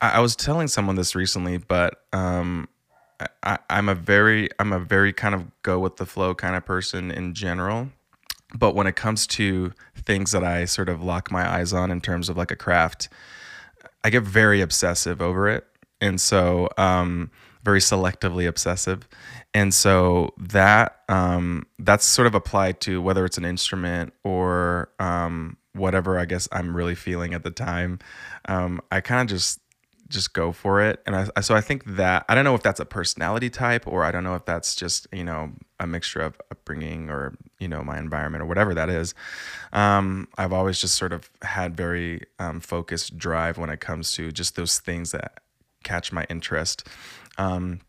I, 0.00 0.10
I, 0.10 0.20
was 0.20 0.36
telling 0.36 0.68
someone 0.68 0.94
this 0.94 1.16
recently, 1.16 1.58
but 1.58 2.04
um, 2.12 2.68
I, 3.42 3.58
I'm 3.68 3.88
a 3.88 3.96
very 3.96 4.50
I'm 4.60 4.72
a 4.72 4.78
very 4.78 5.12
kind 5.12 5.34
of 5.34 5.50
go 5.62 5.80
with 5.80 5.96
the 5.96 6.06
flow 6.06 6.32
kind 6.32 6.54
of 6.54 6.64
person 6.64 7.10
in 7.10 7.34
general. 7.34 7.88
But 8.54 8.76
when 8.76 8.86
it 8.86 8.94
comes 8.94 9.26
to 9.28 9.72
things 9.96 10.30
that 10.30 10.44
I 10.44 10.66
sort 10.66 10.88
of 10.88 11.02
lock 11.02 11.32
my 11.32 11.44
eyes 11.44 11.72
on 11.72 11.90
in 11.90 12.00
terms 12.00 12.28
of 12.28 12.36
like 12.36 12.52
a 12.52 12.56
craft, 12.56 13.08
I 14.04 14.10
get 14.10 14.22
very 14.22 14.60
obsessive 14.60 15.22
over 15.22 15.48
it. 15.48 15.66
And 16.00 16.20
so, 16.20 16.68
um, 16.76 17.30
very 17.62 17.78
selectively 17.78 18.48
obsessive. 18.48 19.08
And 19.54 19.72
so 19.72 20.34
that 20.38 21.00
um, 21.08 21.66
that's 21.78 22.04
sort 22.04 22.26
of 22.26 22.34
applied 22.34 22.80
to 22.82 23.00
whether 23.00 23.24
it's 23.24 23.38
an 23.38 23.44
instrument 23.44 24.12
or 24.24 24.90
um, 24.98 25.56
whatever 25.74 26.18
I 26.18 26.24
guess 26.24 26.48
I'm 26.52 26.76
really 26.76 26.94
feeling 26.94 27.34
at 27.34 27.44
the 27.44 27.50
time. 27.50 27.98
Um, 28.46 28.80
I 28.90 29.00
kind 29.00 29.20
of 29.20 29.28
just 29.28 29.60
just 30.12 30.32
go 30.34 30.52
for 30.52 30.80
it. 30.80 31.02
And 31.06 31.30
I, 31.36 31.40
so 31.40 31.54
I 31.54 31.60
think 31.60 31.84
that 31.96 32.24
I 32.28 32.34
don't 32.34 32.44
know 32.44 32.54
if 32.54 32.62
that's 32.62 32.80
a 32.80 32.84
personality 32.84 33.50
type 33.50 33.86
or 33.86 34.04
I 34.04 34.12
don't 34.12 34.22
know 34.22 34.34
if 34.34 34.44
that's 34.44 34.76
just 34.76 35.06
you 35.12 35.24
know 35.24 35.52
a 35.80 35.86
mixture 35.86 36.20
of 36.20 36.40
upbringing 36.50 37.10
or 37.10 37.34
you 37.58 37.68
know 37.68 37.82
my 37.82 37.98
environment 37.98 38.42
or 38.42 38.46
whatever 38.46 38.74
that 38.74 38.88
is. 38.88 39.14
Um, 39.72 40.28
I've 40.38 40.52
always 40.52 40.80
just 40.80 40.94
sort 40.94 41.12
of 41.12 41.30
had 41.42 41.76
very 41.76 42.22
um, 42.38 42.60
focused 42.60 43.18
drive 43.18 43.58
when 43.58 43.70
it 43.70 43.80
comes 43.80 44.12
to 44.12 44.30
just 44.30 44.54
those 44.54 44.78
things 44.78 45.10
that 45.12 45.40
catch 45.82 46.12
my 46.12 46.24
interest. 46.28 46.86
Um, 47.38 47.80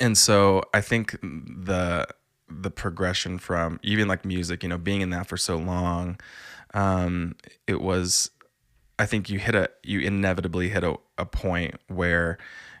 and 0.00 0.16
so 0.16 0.62
I 0.74 0.80
think 0.80 1.18
the 1.22 2.06
the 2.50 2.70
progression 2.70 3.38
from 3.38 3.78
even 3.82 4.08
like 4.08 4.24
music, 4.24 4.62
you 4.62 4.68
know, 4.68 4.78
being 4.78 5.02
in 5.02 5.10
that 5.10 5.26
for 5.26 5.36
so 5.36 5.56
long, 5.56 6.18
um, 6.74 7.36
it 7.66 7.80
was. 7.80 8.30
I 8.98 9.06
think 9.06 9.30
you 9.30 9.38
hit 9.38 9.54
a 9.54 9.70
you 9.82 10.00
inevitably 10.00 10.68
hit 10.70 10.84
a, 10.84 10.96
a 11.16 11.24
point 11.24 11.76
where 11.88 12.38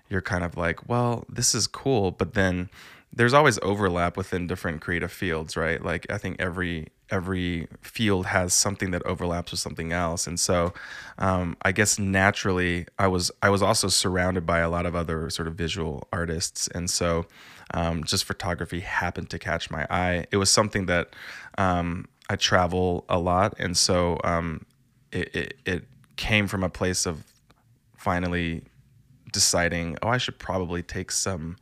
you're 0.08 0.22
kind 0.22 0.44
of 0.44 0.56
like, 0.56 0.88
well, 0.88 1.24
this 1.28 1.54
is 1.54 1.66
cool, 1.66 2.10
but 2.10 2.34
then 2.34 2.70
there's 3.12 3.34
always 3.34 3.58
overlap 3.62 4.16
within 4.16 4.46
different 4.46 4.80
creative 4.80 5.12
fields, 5.12 5.56
right? 5.56 5.82
Like 5.82 6.10
I 6.10 6.18
think 6.18 6.40
every 6.40 6.88
every 7.10 7.66
field 7.80 8.26
has 8.26 8.52
something 8.52 8.90
that 8.90 9.02
overlaps 9.06 9.50
with 9.50 9.60
something 9.60 9.92
else, 9.92 10.26
and 10.26 10.38
so 10.38 10.74
um, 11.18 11.56
I 11.62 11.72
guess 11.72 11.98
naturally 11.98 12.86
I 12.98 13.06
was 13.08 13.30
I 13.42 13.50
was 13.50 13.62
also 13.62 13.88
surrounded 13.88 14.44
by 14.44 14.58
a 14.58 14.68
lot 14.68 14.86
of 14.86 14.94
other 14.94 15.30
sort 15.30 15.48
of 15.48 15.54
visual 15.54 16.06
artists, 16.12 16.68
and 16.68 16.90
so 16.90 17.26
um, 17.72 18.04
just 18.04 18.24
photography 18.24 18.80
happened 18.80 19.30
to 19.30 19.38
catch 19.38 19.70
my 19.70 19.86
eye. 19.90 20.26
It 20.30 20.36
was 20.36 20.50
something 20.50 20.86
that 20.86 21.14
um, 21.56 22.06
I 22.28 22.36
travel 22.36 23.04
a 23.08 23.18
lot, 23.18 23.54
and 23.58 23.76
so 23.76 24.18
um, 24.22 24.66
it, 25.12 25.34
it 25.34 25.54
it 25.64 25.84
came 26.18 26.46
from 26.46 26.62
a 26.62 26.68
place 26.68 27.06
of 27.06 27.24
finally 27.96 28.62
deciding, 29.32 29.96
oh, 30.02 30.08
I 30.08 30.18
should 30.18 30.38
probably 30.38 30.82
take 30.82 31.10
some 31.10 31.56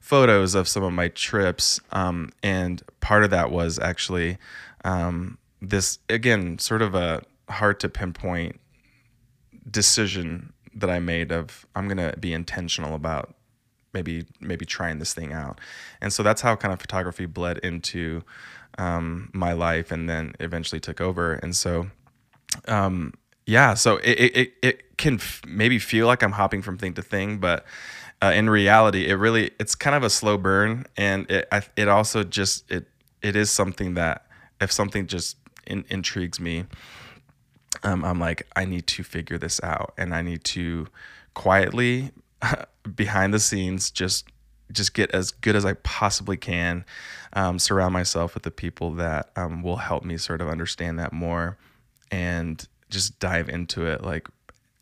photos 0.00 0.54
of 0.54 0.66
some 0.66 0.82
of 0.82 0.92
my 0.92 1.08
trips. 1.08 1.80
Um, 1.92 2.30
and 2.42 2.82
part 3.00 3.24
of 3.24 3.30
that 3.30 3.50
was 3.50 3.78
actually 3.78 4.38
um, 4.84 5.36
this, 5.60 5.98
again, 6.08 6.58
sort 6.58 6.80
of 6.80 6.94
a 6.94 7.22
hard 7.50 7.80
to 7.80 7.88
pinpoint 7.88 8.58
decision 9.70 10.52
that 10.74 10.88
I 10.88 11.00
made 11.00 11.32
of 11.32 11.66
I'm 11.74 11.86
going 11.88 11.98
to 11.98 12.16
be 12.18 12.32
intentional 12.32 12.94
about 12.94 13.34
maybe 13.92 14.24
maybe 14.40 14.64
trying 14.64 15.00
this 15.00 15.12
thing 15.12 15.32
out. 15.32 15.60
And 16.00 16.12
so 16.12 16.22
that's 16.22 16.40
how 16.40 16.54
kind 16.56 16.72
of 16.72 16.80
photography 16.80 17.26
bled 17.26 17.58
into 17.58 18.22
um, 18.78 19.30
my 19.34 19.52
life 19.52 19.90
and 19.90 20.08
then 20.08 20.32
eventually 20.38 20.80
took 20.80 21.00
over. 21.00 21.34
And 21.34 21.54
so 21.56 21.90
um, 22.68 23.14
yeah, 23.50 23.74
so 23.74 23.96
it, 23.96 24.12
it, 24.36 24.52
it 24.62 24.96
can 24.96 25.14
f- 25.14 25.42
maybe 25.44 25.80
feel 25.80 26.06
like 26.06 26.22
I'm 26.22 26.30
hopping 26.32 26.62
from 26.62 26.78
thing 26.78 26.94
to 26.94 27.02
thing, 27.02 27.38
but 27.38 27.64
uh, 28.22 28.30
in 28.32 28.48
reality, 28.48 29.08
it 29.08 29.14
really 29.14 29.50
it's 29.58 29.74
kind 29.74 29.96
of 29.96 30.04
a 30.04 30.10
slow 30.10 30.38
burn, 30.38 30.86
and 30.96 31.28
it 31.28 31.48
I, 31.50 31.62
it 31.76 31.88
also 31.88 32.22
just 32.22 32.70
it 32.70 32.86
it 33.22 33.34
is 33.34 33.50
something 33.50 33.94
that 33.94 34.24
if 34.60 34.70
something 34.70 35.08
just 35.08 35.36
in, 35.66 35.84
intrigues 35.88 36.38
me, 36.38 36.66
um, 37.82 38.04
I'm 38.04 38.20
like 38.20 38.46
I 38.54 38.66
need 38.66 38.86
to 38.86 39.02
figure 39.02 39.36
this 39.36 39.60
out, 39.64 39.94
and 39.98 40.14
I 40.14 40.22
need 40.22 40.44
to 40.44 40.86
quietly 41.34 42.12
behind 42.94 43.34
the 43.34 43.40
scenes 43.40 43.90
just 43.90 44.28
just 44.70 44.94
get 44.94 45.10
as 45.10 45.32
good 45.32 45.56
as 45.56 45.64
I 45.64 45.72
possibly 45.72 46.36
can, 46.36 46.84
um, 47.32 47.58
surround 47.58 47.94
myself 47.94 48.34
with 48.34 48.44
the 48.44 48.52
people 48.52 48.92
that 48.92 49.32
um, 49.34 49.64
will 49.64 49.78
help 49.78 50.04
me 50.04 50.18
sort 50.18 50.40
of 50.40 50.48
understand 50.48 51.00
that 51.00 51.12
more, 51.12 51.58
and 52.12 52.64
just 52.90 53.18
dive 53.18 53.48
into 53.48 53.86
it 53.86 54.02
like 54.02 54.28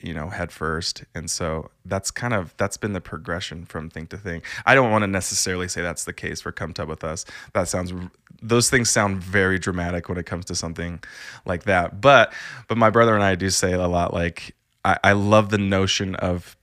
you 0.00 0.14
know 0.14 0.28
head 0.28 0.52
first. 0.52 1.04
And 1.14 1.30
so 1.30 1.70
that's 1.84 2.10
kind 2.10 2.34
of 2.34 2.54
that's 2.56 2.76
been 2.76 2.92
the 2.92 3.00
progression 3.00 3.64
from 3.64 3.90
thing 3.90 4.06
to 4.08 4.16
thing. 4.16 4.42
I 4.66 4.74
don't 4.74 4.90
want 4.90 5.02
to 5.02 5.06
necessarily 5.06 5.68
say 5.68 5.82
that's 5.82 6.04
the 6.04 6.12
case 6.12 6.40
for 6.40 6.52
KumTub 6.52 6.88
with 6.88 7.04
us. 7.04 7.24
That 7.52 7.68
sounds 7.68 7.92
those 8.40 8.70
things 8.70 8.90
sound 8.90 9.22
very 9.22 9.58
dramatic 9.58 10.08
when 10.08 10.18
it 10.18 10.26
comes 10.26 10.44
to 10.46 10.54
something 10.54 11.00
like 11.44 11.64
that. 11.64 12.00
But 12.00 12.32
but 12.68 12.78
my 12.78 12.90
brother 12.90 13.14
and 13.14 13.24
i 13.24 13.34
do 13.34 13.50
say 13.50 13.72
a 13.72 13.88
lot 13.88 14.14
like 14.14 14.54
i, 14.84 14.98
I 15.02 15.12
love 15.12 15.50
the 15.50 15.58
notion 15.58 16.14
of 16.16 16.56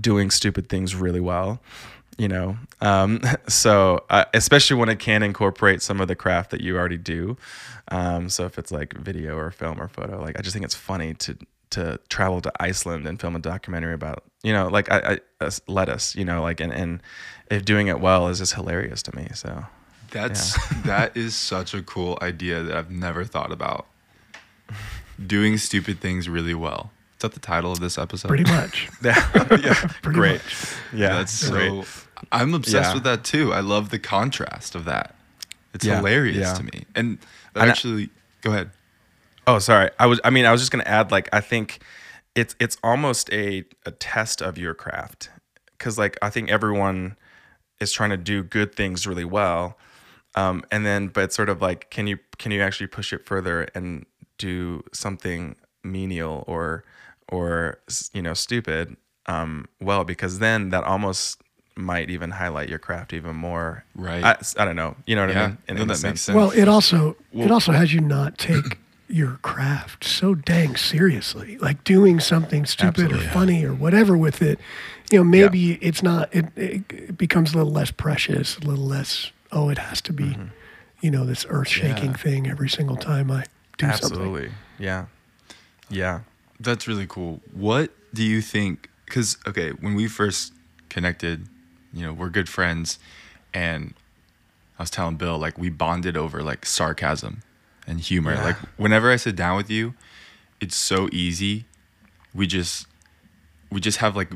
doing 0.00 0.30
stupid 0.30 0.68
things 0.68 0.94
really 0.94 1.20
well 1.20 1.60
you 2.20 2.28
know 2.28 2.56
um, 2.80 3.20
so 3.48 4.04
uh, 4.10 4.24
especially 4.34 4.76
when 4.76 4.88
it 4.88 4.98
can 4.98 5.22
incorporate 5.22 5.82
some 5.82 6.00
of 6.00 6.08
the 6.08 6.16
craft 6.16 6.50
that 6.50 6.60
you 6.60 6.76
already 6.76 6.98
do 6.98 7.36
um, 7.88 8.28
so 8.28 8.44
if 8.44 8.58
it's 8.58 8.70
like 8.70 8.94
video 8.94 9.36
or 9.36 9.50
film 9.50 9.80
or 9.80 9.88
photo 9.88 10.20
like 10.20 10.38
i 10.38 10.42
just 10.42 10.52
think 10.52 10.64
it's 10.64 10.74
funny 10.74 11.14
to 11.14 11.36
to 11.70 11.98
travel 12.08 12.40
to 12.40 12.52
Iceland 12.60 13.06
and 13.06 13.20
film 13.20 13.36
a 13.36 13.38
documentary 13.38 13.94
about, 13.94 14.24
you 14.42 14.52
know, 14.52 14.68
like 14.68 14.90
I, 14.90 15.20
I 15.40 15.44
uh, 15.44 15.50
lettuce, 15.66 16.14
you 16.16 16.24
know, 16.24 16.42
like 16.42 16.60
and 16.60 16.72
and 16.72 17.02
if 17.50 17.64
doing 17.64 17.86
it 17.86 18.00
well 18.00 18.28
is 18.28 18.38
just 18.38 18.54
hilarious 18.54 19.02
to 19.04 19.16
me. 19.16 19.28
So 19.34 19.64
that's 20.10 20.56
yeah. 20.56 20.80
that 20.84 21.16
is 21.16 21.34
such 21.34 21.74
a 21.74 21.82
cool 21.82 22.18
idea 22.20 22.62
that 22.62 22.76
I've 22.76 22.90
never 22.90 23.24
thought 23.24 23.52
about. 23.52 23.86
Doing 25.24 25.58
stupid 25.58 26.00
things 26.00 26.28
really 26.28 26.54
well. 26.54 26.90
Is 27.16 27.22
that 27.22 27.32
the 27.32 27.40
title 27.40 27.70
of 27.72 27.80
this 27.80 27.98
episode? 27.98 28.28
Pretty 28.28 28.50
much. 28.50 28.88
yeah. 29.04 29.30
yeah. 29.62 29.74
Pretty 30.02 30.18
Great. 30.18 30.42
much. 30.42 30.74
Yeah. 30.92 31.18
That's 31.18 31.32
so. 31.32 31.84
I'm 32.32 32.54
obsessed 32.54 32.90
Yeah. 32.90 32.94
with 32.94 33.04
that 33.04 33.24
too. 33.24 33.52
I 33.52 33.60
love 33.60 33.90
the 33.90 33.98
contrast 33.98 34.74
of 34.74 34.84
that. 34.86 35.14
It's 35.74 35.84
Yeah, 35.84 35.96
hilarious 35.96 36.36
yeah. 36.48 36.54
to 36.54 36.62
me. 36.64 36.84
And 36.94 37.18
that 37.54 37.60
And 37.62 37.64
I- 37.64 37.68
actually, 37.68 38.10
go 38.42 38.50
ahead. 38.50 38.70
Oh, 39.46 39.58
sorry. 39.58 39.90
I 39.98 40.06
was. 40.06 40.20
I 40.24 40.30
mean, 40.30 40.44
I 40.46 40.52
was 40.52 40.60
just 40.60 40.70
gonna 40.70 40.84
add. 40.84 41.10
Like, 41.10 41.28
I 41.32 41.40
think 41.40 41.80
it's 42.34 42.54
it's 42.60 42.76
almost 42.84 43.32
a 43.32 43.64
a 43.86 43.90
test 43.92 44.40
of 44.42 44.58
your 44.58 44.74
craft, 44.74 45.30
because 45.78 45.98
like 45.98 46.16
I 46.22 46.30
think 46.30 46.50
everyone 46.50 47.16
is 47.80 47.92
trying 47.92 48.10
to 48.10 48.16
do 48.16 48.42
good 48.42 48.74
things 48.74 49.06
really 49.06 49.24
well, 49.24 49.78
um, 50.34 50.62
and 50.70 50.84
then 50.84 51.08
but 51.08 51.32
sort 51.32 51.48
of 51.48 51.60
like, 51.62 51.90
can 51.90 52.06
you 52.06 52.18
can 52.38 52.52
you 52.52 52.60
actually 52.62 52.86
push 52.86 53.12
it 53.12 53.24
further 53.26 53.66
and 53.74 54.06
do 54.38 54.82
something 54.92 55.56
menial 55.82 56.44
or 56.46 56.84
or 57.28 57.78
you 58.12 58.22
know 58.22 58.34
stupid 58.34 58.96
um, 59.26 59.66
well? 59.80 60.04
Because 60.04 60.38
then 60.38 60.68
that 60.70 60.84
almost 60.84 61.40
might 61.80 62.10
even 62.10 62.30
highlight 62.30 62.68
your 62.68 62.78
craft 62.78 63.12
even 63.12 63.36
more. 63.36 63.84
Right. 63.94 64.22
I, 64.24 64.36
I 64.58 64.64
don't 64.64 64.76
know. 64.76 64.96
You 65.06 65.16
know 65.16 65.26
what 65.26 65.36
I 65.36 65.46
mean? 65.48 65.58
In- 65.68 65.76
no, 65.76 65.82
in 65.82 65.90
a 65.90 65.94
that 65.94 65.94
makes 65.94 66.00
sense. 66.00 66.20
sense. 66.22 66.36
Well, 66.36 66.50
it 66.50 66.68
also 66.68 67.16
it 67.32 67.50
also 67.50 67.72
has 67.72 67.92
you 67.92 68.00
not 68.00 68.38
take 68.38 68.78
your 69.08 69.38
craft 69.42 70.04
so 70.04 70.34
dang 70.34 70.76
seriously. 70.76 71.58
Like 71.58 71.82
doing 71.84 72.20
something 72.20 72.64
stupid 72.66 73.04
Absolutely, 73.06 73.18
or 73.20 73.22
yeah. 73.24 73.32
funny 73.32 73.64
or 73.64 73.74
whatever 73.74 74.16
with 74.16 74.42
it. 74.42 74.58
You 75.10 75.18
know, 75.18 75.24
maybe 75.24 75.72
it's 75.82 76.02
not. 76.02 76.28
It, 76.34 76.46
it 76.56 76.82
it 76.90 77.18
becomes 77.18 77.52
a 77.52 77.56
little 77.56 77.72
less 77.72 77.90
precious, 77.90 78.56
a 78.58 78.60
little 78.60 78.84
less. 78.86 79.32
Oh, 79.50 79.68
it 79.68 79.78
has 79.78 80.00
to 80.02 80.12
be. 80.12 80.24
Mm-hmm. 80.24 80.44
You 81.00 81.10
know, 81.10 81.24
this 81.24 81.46
earth 81.48 81.68
shaking 81.68 82.10
Yeah. 82.10 82.16
thing 82.16 82.46
every 82.48 82.68
single 82.68 82.96
time 82.96 83.30
I 83.30 83.44
do 83.78 83.86
something. 83.86 83.88
Absolutely. 83.88 84.50
Yeah. 84.78 85.06
Yeah. 85.88 86.20
That's 86.60 86.86
really 86.86 87.06
cool. 87.08 87.40
What 87.52 87.90
do 88.12 88.22
you 88.22 88.42
think? 88.42 88.88
Because 89.06 89.38
okay, 89.46 89.70
when 89.70 89.94
we 89.94 90.06
first 90.06 90.52
connected, 90.90 91.48
you 91.92 92.04
know, 92.06 92.12
we're 92.12 92.28
good 92.30 92.48
friends, 92.48 92.98
and 93.54 93.94
I 94.78 94.82
was 94.82 94.90
telling 94.90 95.16
Bill 95.16 95.38
like 95.38 95.58
we 95.58 95.68
bonded 95.70 96.16
over 96.16 96.42
like 96.42 96.64
sarcasm 96.66 97.42
and 97.86 98.00
humor. 98.00 98.34
Yeah. 98.34 98.44
Like 98.44 98.56
whenever 98.76 99.10
I 99.10 99.16
sit 99.16 99.36
down 99.36 99.56
with 99.56 99.70
you, 99.70 99.94
it's 100.60 100.76
so 100.76 101.08
easy. 101.12 101.64
We 102.34 102.46
just 102.46 102.86
we 103.70 103.80
just 103.80 103.98
have 103.98 104.16
like 104.16 104.30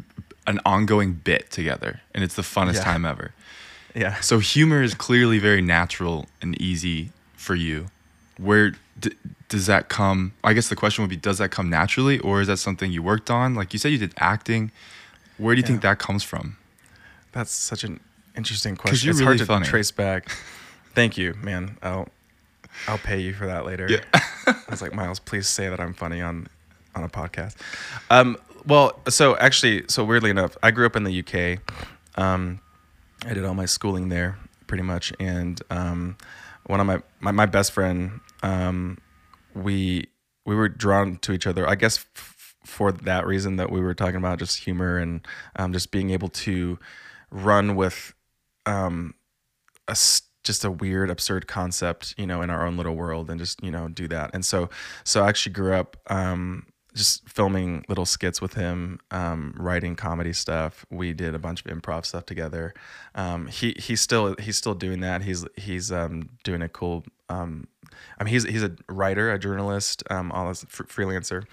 an 0.47 0.61
ongoing 0.67 1.15
bit 1.15 1.51
together, 1.51 2.01
and 2.15 2.23
it's 2.25 2.35
the 2.35 2.43
funnest 2.43 2.75
Yeah. 2.75 2.85
time 2.85 3.05
ever. 3.05 3.33
Yeah. 3.95 4.21
So 4.21 4.41
humor 4.41 4.83
is 4.83 4.95
clearly 4.95 5.39
very 5.39 5.63
natural 5.63 6.27
and 6.43 6.61
easy 6.61 7.13
for 7.37 7.55
you. 7.55 7.87
Where 8.39 8.73
d- 8.99 9.13
does 9.49 9.67
that 9.67 9.89
come? 9.89 10.33
I 10.43 10.53
guess 10.53 10.69
the 10.69 10.75
question 10.77 11.03
would 11.03 11.11
be: 11.11 11.17
Does 11.17 11.39
that 11.39 11.51
come 11.53 11.71
naturally, 11.71 12.19
or 12.19 12.41
is 12.41 12.49
that 12.49 12.57
something 12.57 12.91
you 12.91 13.03
worked 13.03 13.31
on? 13.31 13.55
Like 13.55 13.73
you 13.73 13.79
said, 13.79 13.93
you 13.93 13.99
did 13.99 14.13
acting. 14.19 14.73
Where 15.39 15.55
do 15.55 15.61
you 15.61 15.67
think 15.67 15.83
that 15.83 15.99
comes 16.01 16.25
from? 16.25 16.57
That's 17.35 17.51
such 17.53 17.85
an 17.85 18.01
interesting 18.37 18.77
question. 18.77 19.07
you're 19.07 19.11
it's 19.11 19.21
really 19.21 19.27
hard 19.27 19.39
to 19.39 19.47
funny. 19.47 19.67
trace 19.67 19.91
back. 19.91 20.29
Thank 20.95 21.19
you, 21.19 21.35
man. 21.43 21.77
I'll 21.83 22.09
I'll 22.89 22.99
pay 22.99 23.21
you 23.21 23.35
for 23.35 23.47
that 23.47 23.67
later. 23.67 23.89
Yeah. 23.91 24.05
I 24.47 24.55
was 24.71 24.81
like, 24.81 24.95
Miles, 24.95 25.19
please 25.19 25.49
say 25.49 25.69
that 25.69 25.81
I'm 25.81 25.93
funny 25.95 26.23
on 26.23 26.47
on 26.95 27.03
a 27.03 27.09
podcast. 27.09 27.57
Um, 28.09 28.37
well, 28.67 28.99
so 29.09 29.37
actually, 29.37 29.85
so 29.89 30.05
weirdly 30.05 30.31
enough, 30.31 30.57
I 30.63 30.71
grew 30.71 30.87
up 30.87 30.95
in 30.97 31.03
the 31.05 31.19
UK. 31.21 31.61
Um, 32.17 32.61
I 33.27 33.35
did 33.35 33.45
all 33.45 33.55
my 33.55 33.67
schooling 33.67 34.09
there, 34.09 34.39
pretty 34.69 34.85
much, 34.85 35.13
and 35.19 35.61
um, 35.71 36.17
one 36.67 36.79
of 36.81 36.87
my 36.87 37.03
my, 37.19 37.33
my 37.33 37.47
best 37.47 37.73
friend, 37.73 38.21
um, 38.45 38.99
we 39.55 40.07
we 40.47 40.55
were 40.55 40.69
drawn 40.69 41.17
to 41.19 41.33
each 41.33 41.47
other. 41.49 41.69
I 41.69 41.75
guess 41.75 42.07
f- 42.15 42.55
for 42.65 42.93
that 42.93 43.27
reason 43.27 43.57
that 43.57 43.73
we 43.73 43.81
were 43.81 43.95
talking 43.95 44.17
about, 44.17 44.39
just 44.39 44.59
humor 44.65 44.99
and 44.99 45.27
um, 45.57 45.73
just 45.73 45.91
being 45.91 46.11
able 46.11 46.29
to 46.29 46.79
run 47.35 47.77
with 47.77 48.15
um, 48.65 49.15
a 49.89 49.97
just 50.45 50.65
a 50.65 50.71
weird, 50.71 51.11
absurd 51.11 51.47
concept, 51.47 52.15
you 52.19 52.27
know, 52.27 52.43
in 52.43 52.51
our 52.51 52.67
own 52.67 52.77
little 52.77 52.95
world, 52.95 53.29
and 53.31 53.39
just 53.39 53.63
you 53.63 53.71
know 53.71 53.89
do 53.89 54.09
that. 54.09 54.31
And 54.33 54.45
so, 54.45 54.71
so 55.03 55.23
I 55.25 55.29
actually 55.29 55.53
grew 55.53 55.75
up 55.75 55.97
um, 56.07 56.67
just 56.95 57.29
filming 57.29 57.85
little 57.89 58.07
skits 58.07 58.41
with 58.41 58.55
him, 58.55 59.01
um, 59.11 59.55
writing 59.59 59.97
comedy 59.97 60.33
stuff. 60.33 60.87
We 60.91 61.13
did 61.13 61.35
a 61.35 61.39
bunch 61.39 61.65
of 61.65 61.71
improv 61.71 62.07
stuff 62.07 62.25
together. 62.27 62.75
Um, 63.15 63.49
he 63.49 63.75
he's 63.79 64.01
still 64.01 64.37
he's 64.39 64.57
still 64.57 64.75
doing 64.75 65.01
that. 65.01 65.23
He's 65.23 65.45
he's 65.57 65.91
um, 65.91 66.31
doing 66.45 66.63
a 66.63 66.69
cool. 66.69 67.05
Um, 67.29 67.69
I 68.19 68.25
mean, 68.25 68.33
he's 68.33 68.45
he's 68.45 68.63
a 68.63 68.73
writer, 68.89 69.33
a 69.33 69.39
journalist, 69.39 70.03
um, 70.11 70.31
all 70.33 70.49
this 70.49 70.65
fr- 70.69 70.85
freelancer 70.85 71.45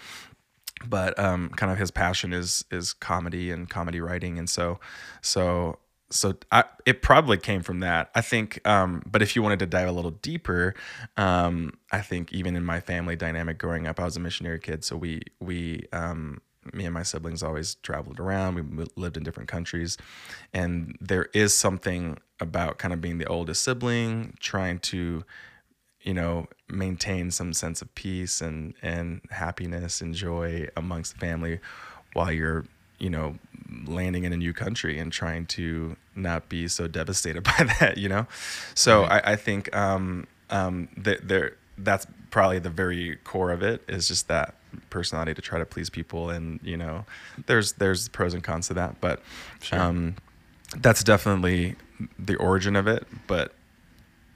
but 0.88 1.18
um, 1.20 1.50
kind 1.50 1.72
of 1.72 1.78
his 1.78 1.92
passion 1.92 2.34
is 2.34 2.66
is 2.72 2.94
comedy 2.94 3.52
and 3.52 3.70
comedy 3.70 4.00
writing, 4.00 4.38
and 4.38 4.50
so 4.50 4.80
so 5.22 5.80
so 6.10 6.34
I, 6.52 6.66
it 6.86 7.02
probably 7.02 7.38
came 7.38 7.62
from 7.62 7.80
that. 7.80 8.12
I 8.14 8.22
think, 8.22 8.66
um, 8.68 9.02
but 9.06 9.22
if 9.22 9.36
you 9.36 9.42
wanted 9.42 9.60
to 9.60 9.66
dive 9.66 9.88
a 9.88 9.92
little 9.92 10.12
deeper, 10.12 10.76
um, 11.18 11.78
I 11.92 12.02
think 12.02 12.34
even 12.34 12.56
in 12.56 12.66
my 12.66 12.80
family 12.80 13.16
dynamic 13.16 13.58
growing 13.58 13.88
up, 13.88 14.00
I 14.00 14.06
was 14.06 14.18
a 14.18 14.20
missionary 14.20 14.60
kid, 14.60 14.84
so 14.84 14.98
we 14.98 15.22
we 15.40 15.88
um, 15.94 16.42
me 16.74 16.86
and 16.86 16.94
my 16.94 17.04
siblings 17.04 17.42
always 17.42 17.76
traveled 17.76 18.20
around. 18.20 18.56
We 18.56 18.86
lived 18.96 19.18
in 19.18 19.24
different 19.24 19.50
countries, 19.50 19.98
and 20.54 20.98
there 21.02 21.30
is 21.34 21.54
something 21.54 22.18
about 22.40 22.78
kind 22.78 22.94
of 22.94 23.02
being 23.02 23.18
the 23.18 23.28
oldest 23.28 23.64
sibling, 23.64 24.36
trying 24.40 24.80
to, 24.80 25.24
you 26.04 26.14
know, 26.14 26.48
maintain 26.70 27.32
some 27.32 27.54
sense 27.54 27.82
of 27.82 27.94
peace 27.96 28.42
and 28.42 28.74
and 28.82 29.22
happiness 29.30 30.02
and 30.02 30.14
joy 30.16 30.68
amongst 30.76 31.14
the 31.14 31.20
family, 31.20 31.60
while 32.14 32.32
you're 32.32 32.66
you 33.00 33.10
know 33.10 33.36
landing 33.88 34.24
in 34.26 34.34
a 34.34 34.38
new 34.38 34.54
country 34.54 35.00
and 35.00 35.12
trying 35.12 35.46
to 35.46 35.96
not 36.16 36.50
be 36.50 36.68
so 36.68 36.88
devastated 36.88 37.42
by 37.52 37.70
that 37.80 37.98
you 37.98 38.08
know 38.10 38.28
so 38.76 39.02
Right. 39.04 39.24
I, 39.26 39.32
I 39.32 39.36
think 39.38 39.74
um 39.76 40.28
um 40.50 40.90
that 40.98 41.28
there 41.28 41.56
that's 41.78 42.06
probably 42.32 42.60
the 42.60 42.70
very 42.70 43.16
core 43.24 43.50
of 43.52 43.64
it 43.64 43.82
is 43.88 44.08
just 44.08 44.28
that 44.28 44.56
personality 44.90 45.34
to 45.34 45.42
try 45.42 45.58
to 45.58 45.66
please 45.66 45.90
people 45.90 46.30
and 46.30 46.60
you 46.64 46.78
know 46.78 47.06
there's 47.48 47.74
there's 47.74 48.08
pros 48.10 48.34
and 48.34 48.44
cons 48.44 48.68
to 48.68 48.74
that 48.76 49.00
but 49.02 49.22
Sure. 49.62 49.80
um 49.80 50.16
that's 50.78 51.04
definitely 51.04 51.76
the 52.20 52.36
origin 52.36 52.76
of 52.76 52.88
it 52.88 53.08
but 53.26 53.54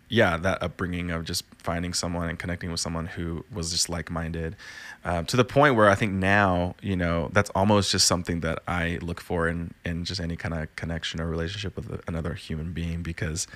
yeah, 0.09 0.37
that 0.37 0.61
upbringing 0.61 1.09
of 1.11 1.23
just 1.23 1.43
finding 1.57 1.93
someone 1.93 2.29
and 2.29 2.37
connecting 2.37 2.69
with 2.71 2.79
someone 2.79 3.07
who 3.07 3.43
was 3.51 3.71
just 3.71 3.89
like 3.89 4.11
minded, 4.11 4.55
uh, 5.03 5.23
to 5.23 5.35
the 5.37 5.43
point 5.45 5.75
where 5.75 5.89
I 5.89 5.95
think 5.95 6.13
now, 6.13 6.75
you 6.81 6.95
know, 6.95 7.29
that's 7.33 7.49
almost 7.51 7.91
just 7.91 8.07
something 8.07 8.41
that 8.41 8.59
I 8.67 8.99
look 9.01 9.19
for 9.19 9.47
in 9.47 9.73
in 9.83 10.05
just 10.05 10.21
any 10.21 10.35
kind 10.35 10.53
of 10.53 10.75
connection 10.75 11.19
or 11.21 11.27
relationship 11.27 11.75
with 11.75 12.01
another 12.07 12.33
human 12.35 12.71
being 12.73 13.01
because 13.01 13.47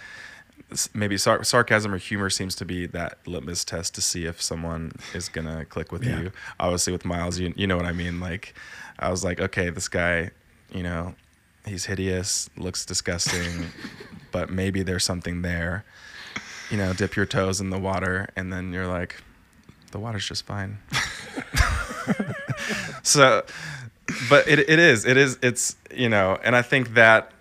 maybe 0.94 1.18
sar- 1.18 1.44
sarcasm 1.44 1.94
or 1.94 1.98
humor 1.98 2.30
seems 2.30 2.54
to 2.56 2.66
be 2.66 2.86
that 2.88 3.18
litmus 3.26 3.64
test 3.64 3.96
to 3.96 4.02
see 4.02 4.26
if 4.26 4.42
someone 4.42 4.92
is 5.14 5.30
gonna 5.30 5.66
click 5.66 5.92
with 5.92 6.04
Yeah. 6.04 6.20
you. 6.20 6.32
Obviously, 6.60 6.94
with 6.94 7.06
Miles, 7.06 7.40
you 7.40 7.54
you 7.56 7.66
know 7.68 7.78
what 7.78 7.86
I 7.86 7.92
mean. 7.94 8.20
Like, 8.20 8.54
I 9.00 9.10
was 9.10 9.24
like, 9.24 9.40
okay, 9.40 9.70
this 9.70 9.88
guy, 9.88 10.32
you 10.74 10.84
know, 10.84 11.16
he's 11.66 11.86
hideous, 11.86 12.50
looks 12.58 12.86
disgusting, 12.86 13.68
but 14.32 14.50
maybe 14.50 14.84
there's 14.84 15.04
something 15.04 15.42
there. 15.42 15.86
You 16.70 16.78
know, 16.78 16.94
dip 16.94 17.16
your 17.16 17.26
toes 17.26 17.62
in 17.62 17.70
the 17.70 17.80
water, 17.80 18.30
and 18.36 18.54
then 18.54 18.72
you're 18.72 18.88
like, 18.88 19.22
the 19.92 20.00
water's 20.00 20.28
just 20.28 20.46
fine. 20.46 20.78
so, 23.04 23.44
but 24.30 24.48
it, 24.48 24.60
it 24.60 24.80
is, 24.80 25.06
it 25.06 25.18
is, 25.18 25.38
it's, 25.42 25.76
you 25.96 26.10
know, 26.10 26.38
and 26.44 26.56
I 26.56 26.62
think 26.62 26.94
that, 26.94 27.32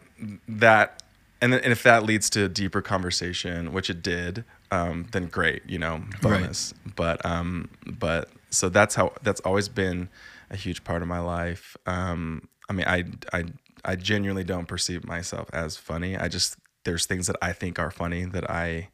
that, 0.48 1.02
and, 1.40 1.52
then, 1.52 1.60
and 1.60 1.72
if 1.72 1.82
that 1.82 2.04
leads 2.04 2.30
to 2.30 2.44
a 2.44 2.48
deeper 2.48 2.82
conversation, 2.82 3.72
which 3.72 3.90
it 3.90 4.02
did, 4.02 4.44
um, 4.70 5.06
then 5.12 5.26
great, 5.26 5.62
you 5.68 5.78
know, 5.78 6.02
bonus. 6.22 6.74
But, 6.96 7.24
um, 7.24 7.68
but 7.86 8.30
so 8.50 8.68
that's 8.68 8.94
how, 8.94 9.12
that's 9.22 9.40
always 9.40 9.68
been 9.68 10.08
a 10.50 10.56
huge 10.56 10.84
part 10.84 11.02
of 11.02 11.08
my 11.08 11.20
life. 11.20 11.76
Um, 11.86 12.48
I 12.68 12.72
mean, 12.72 12.86
I, 12.86 13.04
I, 13.32 13.44
I 13.84 13.96
genuinely 13.96 14.44
don't 14.44 14.66
perceive 14.66 15.06
myself 15.06 15.48
as 15.52 15.76
funny. 15.76 16.16
I 16.16 16.28
just, 16.28 16.56
there's 16.84 17.06
things 17.06 17.26
that 17.26 17.36
I 17.42 17.52
think 17.52 17.78
are 17.78 17.90
funny 17.90 18.24
that 18.24 18.50
I, 18.50 18.88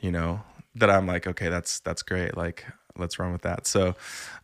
you 0.00 0.10
know 0.12 0.40
that 0.74 0.90
i'm 0.90 1.06
like 1.06 1.26
okay 1.26 1.48
that's 1.48 1.80
that's 1.80 2.02
great. 2.02 2.36
Like 2.36 2.66
let's 2.98 3.18
run 3.18 3.32
with 3.32 3.42
that. 3.42 3.66
So 3.66 3.94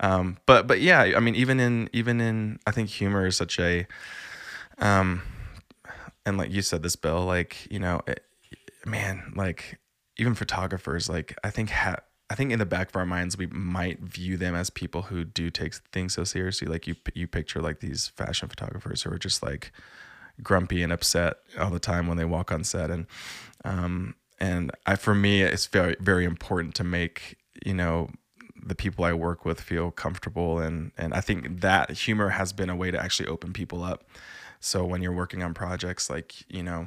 um 0.00 0.38
but 0.46 0.66
but 0.66 0.80
yeah 0.80 1.00
i 1.16 1.20
mean 1.20 1.34
even 1.34 1.58
in 1.60 1.88
even 1.92 2.20
in 2.20 2.58
i 2.66 2.70
think 2.70 2.88
humor 2.88 3.26
is 3.26 3.36
such 3.36 3.58
a 3.58 3.86
um 4.78 5.22
and 6.26 6.36
like 6.36 6.50
you 6.50 6.62
said 6.62 6.82
this 6.82 6.96
bill 6.96 7.24
like 7.24 7.70
you 7.70 7.78
know 7.78 8.00
it, 8.06 8.24
man 8.84 9.32
like 9.36 9.78
even 10.18 10.34
photographers 10.34 11.08
like 11.08 11.36
i 11.44 11.50
think 11.50 11.70
ha- 11.70 12.00
i 12.30 12.34
think 12.34 12.52
in 12.52 12.58
the 12.58 12.66
back 12.66 12.88
of 12.88 12.96
our 12.96 13.06
minds 13.06 13.36
we 13.38 13.46
might 13.46 14.00
view 14.00 14.36
them 14.36 14.54
as 14.54 14.70
people 14.70 15.02
who 15.02 15.24
do 15.24 15.50
take 15.50 15.74
things 15.92 16.14
so 16.14 16.24
seriously. 16.24 16.66
Like 16.66 16.86
you 16.86 16.94
you 17.14 17.26
picture 17.26 17.60
like 17.60 17.80
these 17.80 18.08
fashion 18.08 18.48
photographers 18.48 19.02
who 19.02 19.12
are 19.12 19.18
just 19.18 19.42
like 19.42 19.72
grumpy 20.42 20.82
and 20.82 20.92
upset 20.92 21.36
all 21.58 21.70
the 21.70 21.78
time 21.78 22.06
when 22.06 22.16
they 22.16 22.24
walk 22.24 22.50
on 22.50 22.64
set. 22.64 22.90
And 22.90 23.06
um 23.64 24.14
and 24.42 24.72
I 24.84 24.96
for 24.96 25.14
me 25.14 25.42
it's 25.42 25.66
very 25.66 25.96
very 26.00 26.24
important 26.24 26.74
to 26.74 26.84
make 26.84 27.36
you 27.64 27.74
know 27.74 28.10
the 28.64 28.74
people 28.74 29.04
I 29.04 29.12
work 29.12 29.44
with 29.44 29.60
feel 29.60 29.90
comfortable 29.90 30.58
and 30.58 30.90
and 30.98 31.14
I 31.14 31.20
think 31.20 31.60
that 31.60 31.90
humor 31.92 32.30
has 32.30 32.52
been 32.52 32.68
a 32.68 32.76
way 32.76 32.90
to 32.90 33.02
actually 33.02 33.28
open 33.28 33.52
people 33.52 33.82
up 33.82 34.04
so 34.60 34.84
when 34.84 35.00
you're 35.02 35.12
working 35.22 35.42
on 35.42 35.54
projects 35.54 36.10
like 36.10 36.28
you 36.50 36.62
know 36.62 36.86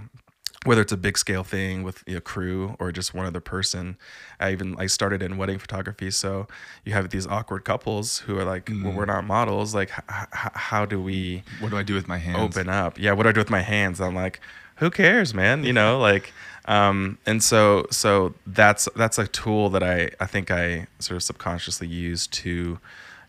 whether 0.66 0.82
it's 0.82 0.92
a 0.92 0.98
big 0.98 1.16
scale 1.16 1.44
thing 1.44 1.84
with 1.84 2.04
a 2.08 2.20
crew 2.20 2.76
or 2.80 2.92
just 2.92 3.14
one 3.14 3.26
other 3.26 3.42
person 3.42 3.98
i 4.40 4.52
even 4.52 4.76
i 4.80 4.88
started 4.88 5.22
in 5.22 5.38
wedding 5.38 5.60
photography 5.60 6.10
so 6.10 6.48
you 6.86 6.94
have 6.94 7.10
these 7.10 7.28
awkward 7.28 7.64
couples 7.64 8.20
who 8.20 8.38
are 8.40 8.46
like 8.46 8.70
well 8.70 8.92
mm. 8.92 8.96
we're 8.96 9.06
not 9.06 9.24
models 9.26 9.76
like 9.76 9.92
h- 9.92 10.28
h- 10.34 10.52
how 10.56 10.84
do 10.86 11.00
we 11.00 11.44
What 11.60 11.70
do 11.70 11.78
I 11.78 11.84
do 11.84 11.94
with 11.94 12.08
my 12.08 12.18
hands? 12.18 12.58
open 12.58 12.70
up. 12.70 12.98
Yeah, 12.98 13.12
what 13.14 13.24
do 13.24 13.30
I 13.30 13.32
do 13.32 13.40
with 13.42 13.52
my 13.52 13.62
hands? 13.62 14.02
I'm 14.02 14.16
like, 14.16 14.40
who 14.76 14.90
cares, 14.90 15.34
man? 15.34 15.64
You 15.64 15.74
know, 15.74 16.00
like, 16.00 16.34
um, 16.66 17.18
and 17.26 17.44
so 17.44 17.86
so 17.92 18.34
that's 18.48 18.88
that's 18.96 19.18
a 19.18 19.28
tool 19.28 19.70
that 19.70 19.84
I 19.84 20.12
I 20.20 20.26
think 20.26 20.52
I 20.52 20.88
sort 21.00 21.16
of 21.16 21.24
subconsciously 21.24 21.88
use 21.88 22.28
to, 22.28 22.80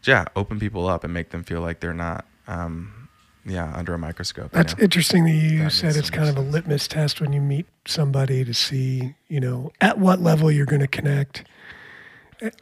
yeah, 0.05 0.25
open 0.35 0.59
people 0.59 0.89
up 0.89 1.05
and 1.05 1.13
make 1.13 1.31
them 1.31 1.45
feel 1.45 1.61
like 1.61 1.81
they're 1.81 1.95
not, 1.95 2.25
um, 2.49 3.09
yeah, 3.45 3.73
under 3.77 3.95
a 3.95 3.99
microscope. 3.99 4.51
That's 4.53 4.75
interesting 4.79 5.25
that 5.25 5.31
you 5.31 5.59
That 5.65 5.73
said 5.73 5.97
it's 5.97 6.11
kind 6.11 6.29
of 6.29 6.37
a 6.37 6.41
litmus 6.41 6.89
test 6.89 7.21
when 7.21 7.33
you 7.33 7.41
meet 7.41 7.67
somebody 7.87 8.45
to 8.45 8.53
see, 8.53 9.15
you 9.29 9.41
know, 9.41 9.71
at 9.81 9.99
what 9.99 10.21
level 10.21 10.51
you're 10.51 10.67
going 10.67 10.81
to 10.81 10.89
connect. 10.89 11.45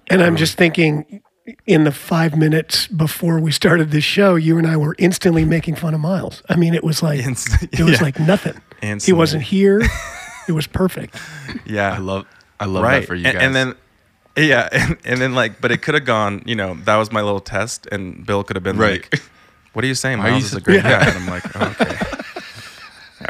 And 0.08 0.22
I'm 0.22 0.36
just 0.36 0.56
thinking 0.56 1.22
in 1.66 1.84
the 1.84 1.92
five 1.92 2.36
minutes 2.36 2.86
before 2.86 3.38
we 3.40 3.50
started 3.50 3.90
this 3.90 4.04
show, 4.04 4.34
you 4.34 4.56
and 4.58 4.66
I 4.66 4.76
were 4.76 4.94
instantly 4.98 5.44
making 5.44 5.76
fun 5.76 5.94
of 5.94 6.00
Miles. 6.00 6.42
I 6.48 6.56
mean, 6.56 6.74
it 6.74 6.84
was 6.84 7.02
like, 7.02 7.20
Inst- 7.20 7.62
it 7.62 7.80
was 7.80 7.98
yeah. 7.98 8.02
like 8.02 8.20
nothing. 8.20 8.60
He 8.84 8.90
Instantly. 8.92 9.18
wasn't 9.18 9.42
here. 9.44 9.80
it 10.48 10.52
was 10.52 10.66
perfect. 10.66 11.16
yeah, 11.64 11.92
I 11.92 11.98
love 11.98 12.26
I 12.60 12.66
love 12.66 12.82
right 12.84 13.00
that 13.00 13.06
for 13.06 13.14
you 13.14 13.26
and, 13.26 13.34
guys. 13.34 13.42
and 13.46 13.54
then. 13.54 13.74
Yeah, 14.36 14.68
and, 14.72 14.96
and 15.04 15.20
then 15.20 15.34
like, 15.34 15.60
but 15.60 15.70
it 15.70 15.80
could 15.82 15.94
have 15.94 16.04
gone. 16.04 16.42
You 16.44 16.56
know, 16.56 16.74
that 16.86 16.96
was 16.96 17.12
my 17.12 17.22
little 17.22 17.38
test, 17.40 17.86
and 17.92 18.26
Bill 18.26 18.42
could 18.42 18.56
have 18.56 18.64
been 18.64 18.76
Right. 18.78 19.06
like, 19.12 19.22
"What 19.74 19.84
are 19.84 19.88
you 19.88 19.94
saying? 19.94 20.18
Why 20.18 20.26
are 20.28 20.30
Miles 20.32 20.42
you 20.42 20.46
is 20.46 20.50
so- 20.52 20.56
a 20.58 20.60
great 20.60 20.82
Yeah. 20.82 21.04
guy." 21.04 21.08
And 21.10 21.18
I'm 21.18 21.26
like, 21.28 21.44
oh, 21.56 21.76
"Okay, 21.80 21.96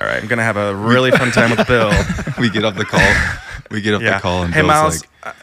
all 0.01 0.07
right, 0.07 0.23
I'm 0.23 0.29
gonna 0.29 0.43
have 0.45 0.57
a 0.57 0.75
really 0.75 1.11
fun 1.11 1.31
time 1.31 1.51
with 1.55 1.67
Bill." 1.69 1.91
we 2.41 2.49
get 2.49 2.65
off 2.65 2.77
the 2.77 2.87
call. 2.87 3.01
We 3.71 3.83
get 3.83 3.95
off 3.95 4.01
Yeah. 4.03 4.15
the 4.17 4.21
call 4.23 4.45
and 4.45 4.55
Hey, 4.55 4.61
Bill's 4.63 4.69
Miles, 4.73 5.05
like 5.25 5.35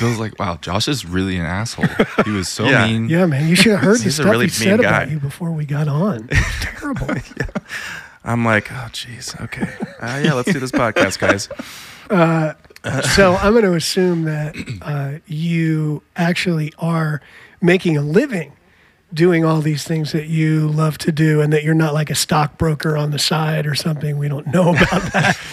Bill's 0.00 0.18
like, 0.18 0.38
wow, 0.38 0.58
Josh 0.60 0.86
is 0.88 1.04
really 1.04 1.36
an 1.38 1.44
asshole. 1.46 1.86
He 2.24 2.30
was 2.30 2.48
so 2.48 2.64
Yeah. 2.66 2.86
mean. 2.86 3.08
Yeah, 3.08 3.26
man. 3.26 3.48
You 3.48 3.54
should 3.56 3.72
have 3.72 3.80
heard 3.80 3.98
the 3.98 4.04
He's 4.04 4.18
a 4.18 4.22
stuff 4.22 4.30
really 4.32 4.46
he 4.48 4.64
mean 4.64 4.70
said 4.76 4.80
about 4.80 5.06
guy. 5.06 5.12
you 5.12 5.18
before 5.20 5.50
we 5.52 5.64
got 5.64 5.88
on. 5.88 6.28
It 6.30 6.38
was 6.38 6.54
terrible. 6.60 7.08
I'm 8.24 8.44
like, 8.44 8.70
oh, 8.70 8.88
jeez, 8.92 9.40
okay, 9.44 9.72
uh, 10.00 10.20
yeah, 10.22 10.34
let's 10.34 10.52
do 10.52 10.58
this 10.60 10.72
podcast, 10.72 11.18
guys. 11.18 11.48
so 13.14 13.36
I'm 13.36 13.52
going 13.52 13.64
to 13.64 13.74
assume 13.74 14.24
that 14.24 14.54
uh, 14.82 15.18
you 15.26 16.02
actually 16.16 16.72
are 16.78 17.20
making 17.62 17.96
a 17.96 18.02
living 18.02 18.52
doing 19.12 19.44
all 19.44 19.60
these 19.60 19.82
things 19.84 20.12
that 20.12 20.26
you 20.28 20.68
love 20.68 20.96
to 20.98 21.10
do, 21.10 21.40
and 21.40 21.52
that 21.52 21.64
you're 21.64 21.74
not 21.74 21.92
like 21.94 22.10
a 22.10 22.14
stockbroker 22.14 22.96
on 22.96 23.10
the 23.10 23.18
side 23.18 23.66
or 23.66 23.74
something. 23.74 24.16
We 24.18 24.28
don't 24.28 24.46
know 24.48 24.70
about 24.70 25.02
that. 25.12 25.36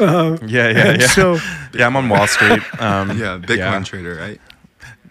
Yeah, 0.00 0.38
yeah, 0.70 0.96
yeah. 0.98 1.06
so- 1.08 1.38
yeah, 1.74 1.86
I'm 1.86 1.96
on 1.96 2.08
Wall 2.08 2.26
Street. 2.26 2.60
Um, 2.80 3.10
Yeah, 3.18 3.38
Bitcoin 3.38 3.56
yeah. 3.58 3.82
trader, 3.84 4.14
right? 4.14 4.40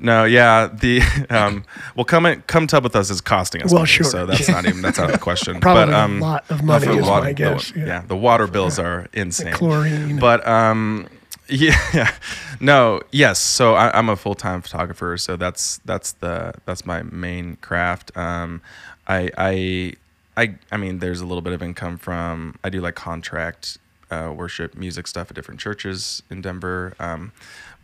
No, 0.04 0.26
yeah, 0.26 0.68
the 0.68 1.02
um, 1.30 1.64
well, 1.96 2.04
come 2.04 2.26
in, 2.26 2.42
KumTub 2.44 2.84
with 2.84 2.96
us 2.96 3.10
is 3.10 3.22
costing 3.22 3.64
us. 3.64 3.72
Well, 3.72 3.80
money, 3.80 3.88
sure. 3.88 4.04
So 4.04 4.26
that's 4.26 4.50
not 4.50 4.66
even 4.66 4.82
that's 4.82 5.00
out 5.00 5.06
of 5.06 5.14
the 5.14 5.18
question. 5.30 5.62
Probably 5.62 5.86
but, 5.86 5.94
a 5.94 5.98
um, 5.98 6.20
lot 6.20 6.52
of 6.52 6.62
money 6.62 6.88
the 6.88 6.98
is 6.98 7.08
water, 7.08 7.24
my 7.24 7.30
the- 7.30 7.34
guess, 7.34 7.74
yeah. 7.74 7.86
yeah. 7.86 8.04
the 8.06 8.18
water 8.18 8.46
bills 8.46 8.78
are 8.78 9.08
insane. 9.14 9.54
chlorine. 9.54 10.20
But 10.20 10.46
um, 10.46 11.08
yeah, 11.48 12.12
no, 12.60 13.02
yes. 13.12 13.40
So 13.40 13.76
I, 13.76 13.98
I'm 13.98 14.10
a 14.10 14.18
full 14.18 14.36
time 14.36 14.62
photographer. 14.62 15.18
So 15.18 15.38
that's 15.38 15.78
that's 15.86 16.12
the 16.12 16.54
that's 16.66 16.86
my 16.86 17.04
main 17.04 17.56
craft. 17.58 18.16
Um, 18.18 18.62
I 19.08 19.32
I 19.38 19.94
I 20.36 20.56
I 20.70 20.76
mean, 20.76 21.00
there's 21.00 21.22
a 21.22 21.26
little 21.26 21.42
bit 21.42 21.54
of 21.54 21.64
income 21.64 21.98
from 21.98 22.56
I 22.62 22.70
do 22.70 22.82
like 22.82 22.96
contract 22.96 23.78
uh, 24.12 24.34
worship 24.36 24.76
music 24.76 25.08
stuff 25.08 25.32
at 25.32 25.36
different 25.36 25.60
churches 25.60 26.24
in 26.30 26.42
Denver. 26.42 26.94
Um, 27.00 27.32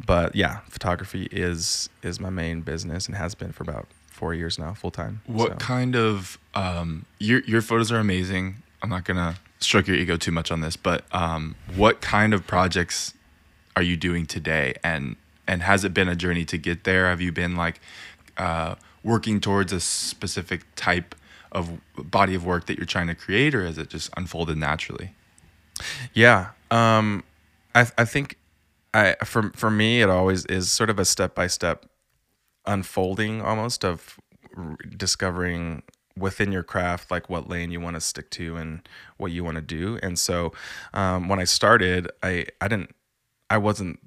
but 0.06 0.36
yeah, 0.36 0.60
photography 0.70 1.28
is 1.32 1.90
is 2.04 2.20
my 2.20 2.30
main 2.30 2.62
business 2.62 3.08
and 3.08 3.16
has 3.16 3.36
been 3.36 3.52
for 3.52 3.64
about 3.64 3.88
four 4.08 4.34
years 4.34 4.58
now, 4.60 4.74
full 4.74 4.92
time. 4.92 5.22
What 5.26 5.52
So- 5.52 5.56
kind 5.58 5.96
of 5.96 6.38
um 6.56 7.06
your 7.20 7.42
your 7.42 7.62
photos 7.62 7.92
are 7.92 8.00
amazing. 8.00 8.64
I'm 8.82 8.90
not 8.90 9.04
gonna 9.06 9.36
stroke 9.60 9.88
your 9.88 9.98
ego 9.98 10.16
too 10.18 10.32
much 10.32 10.52
on 10.52 10.62
this, 10.62 10.76
but 10.78 11.04
um 11.14 11.56
what 11.76 12.02
kind 12.02 12.34
of 12.34 12.46
projects 12.48 13.14
are 13.76 13.84
you 13.84 13.96
doing 13.98 14.26
today 14.26 14.76
and 14.84 15.16
and 15.48 15.64
has 15.64 15.84
it 15.84 15.94
been 15.94 16.08
a 16.10 16.16
journey 16.16 16.46
to 16.46 16.58
get 16.58 16.84
there? 16.84 17.08
Have 17.10 17.22
you 17.22 17.32
been 17.32 17.56
like 17.56 17.80
uh 18.38 18.76
working 19.04 19.40
towards 19.40 19.72
a 19.74 19.80
specific 19.80 20.62
type 20.76 21.16
of 21.52 21.80
body 21.96 22.36
of 22.36 22.46
work 22.46 22.68
that 22.68 22.78
you're 22.78 22.86
trying 22.86 23.08
to 23.08 23.16
create 23.16 23.56
or 23.56 23.66
has 23.66 23.78
it 23.78 23.90
just 23.90 24.10
unfolded 24.18 24.58
naturally? 24.58 25.14
Yeah. 26.14 26.50
Um, 26.72 27.24
I 27.74 27.88
I 27.98 28.06
think 28.06 28.38
I 28.94 29.16
for 29.24 29.52
for 29.56 29.70
me 29.70 30.02
it 30.02 30.10
always 30.10 30.46
is 30.46 30.72
sort 30.72 30.90
of 30.90 31.00
a 31.00 31.06
step 31.06 31.36
by 31.36 31.48
step 31.48 31.86
unfolding 32.66 33.42
almost 33.42 33.84
of 33.86 34.20
r- 34.58 34.78
discovering 34.98 35.84
within 36.18 36.52
your 36.52 36.64
craft 36.64 37.10
like 37.10 37.30
what 37.30 37.50
lane 37.50 37.72
you 37.72 37.80
want 37.80 37.96
to 37.96 38.02
stick 38.02 38.30
to 38.32 38.58
and 38.58 38.88
what 39.18 39.32
you 39.32 39.44
want 39.44 39.56
to 39.56 39.62
do. 39.62 39.98
And 40.04 40.20
so 40.20 40.52
um, 40.94 41.30
when 41.30 41.40
I 41.40 41.46
started, 41.46 42.10
I 42.24 42.46
I 42.62 42.68
didn't 42.68 42.94
I 43.50 43.58
wasn't 43.58 44.00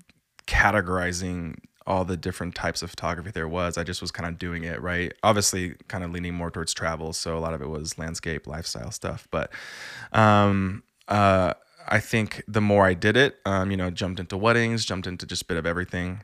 categorizing 0.47 1.57
all 1.87 2.05
the 2.05 2.17
different 2.17 2.55
types 2.55 2.83
of 2.83 2.91
photography 2.91 3.31
there 3.31 3.49
was. 3.49 3.77
I 3.77 3.83
just 3.83 4.01
was 4.01 4.13
kind 4.13 4.29
of 4.29 4.39
doing 4.39 4.65
it, 4.65 4.81
right? 4.81 5.13
Obviously, 5.23 5.75
kind 5.89 6.05
of 6.05 6.13
leaning 6.13 6.35
more 6.35 6.51
towards 6.51 6.73
travel. 6.73 7.13
So 7.13 7.37
a 7.37 7.41
lot 7.41 7.55
of 7.55 7.63
it 7.63 7.69
was 7.69 7.99
landscape, 7.99 8.47
lifestyle 8.47 8.91
stuff. 8.91 9.27
But 9.31 9.51
um, 10.13 10.85
uh, 11.09 11.55
I 11.89 12.01
think 12.01 12.43
the 12.49 12.61
more 12.61 12.87
I 12.87 12.95
did 12.95 13.17
it, 13.17 13.39
um, 13.45 13.71
you 13.71 13.77
know, 13.77 13.91
jumped 13.91 14.21
into 14.21 14.37
weddings, 14.37 14.85
jumped 14.85 15.07
into 15.07 15.27
just 15.27 15.43
a 15.43 15.47
bit 15.47 15.57
of 15.57 15.67
everything, 15.67 16.23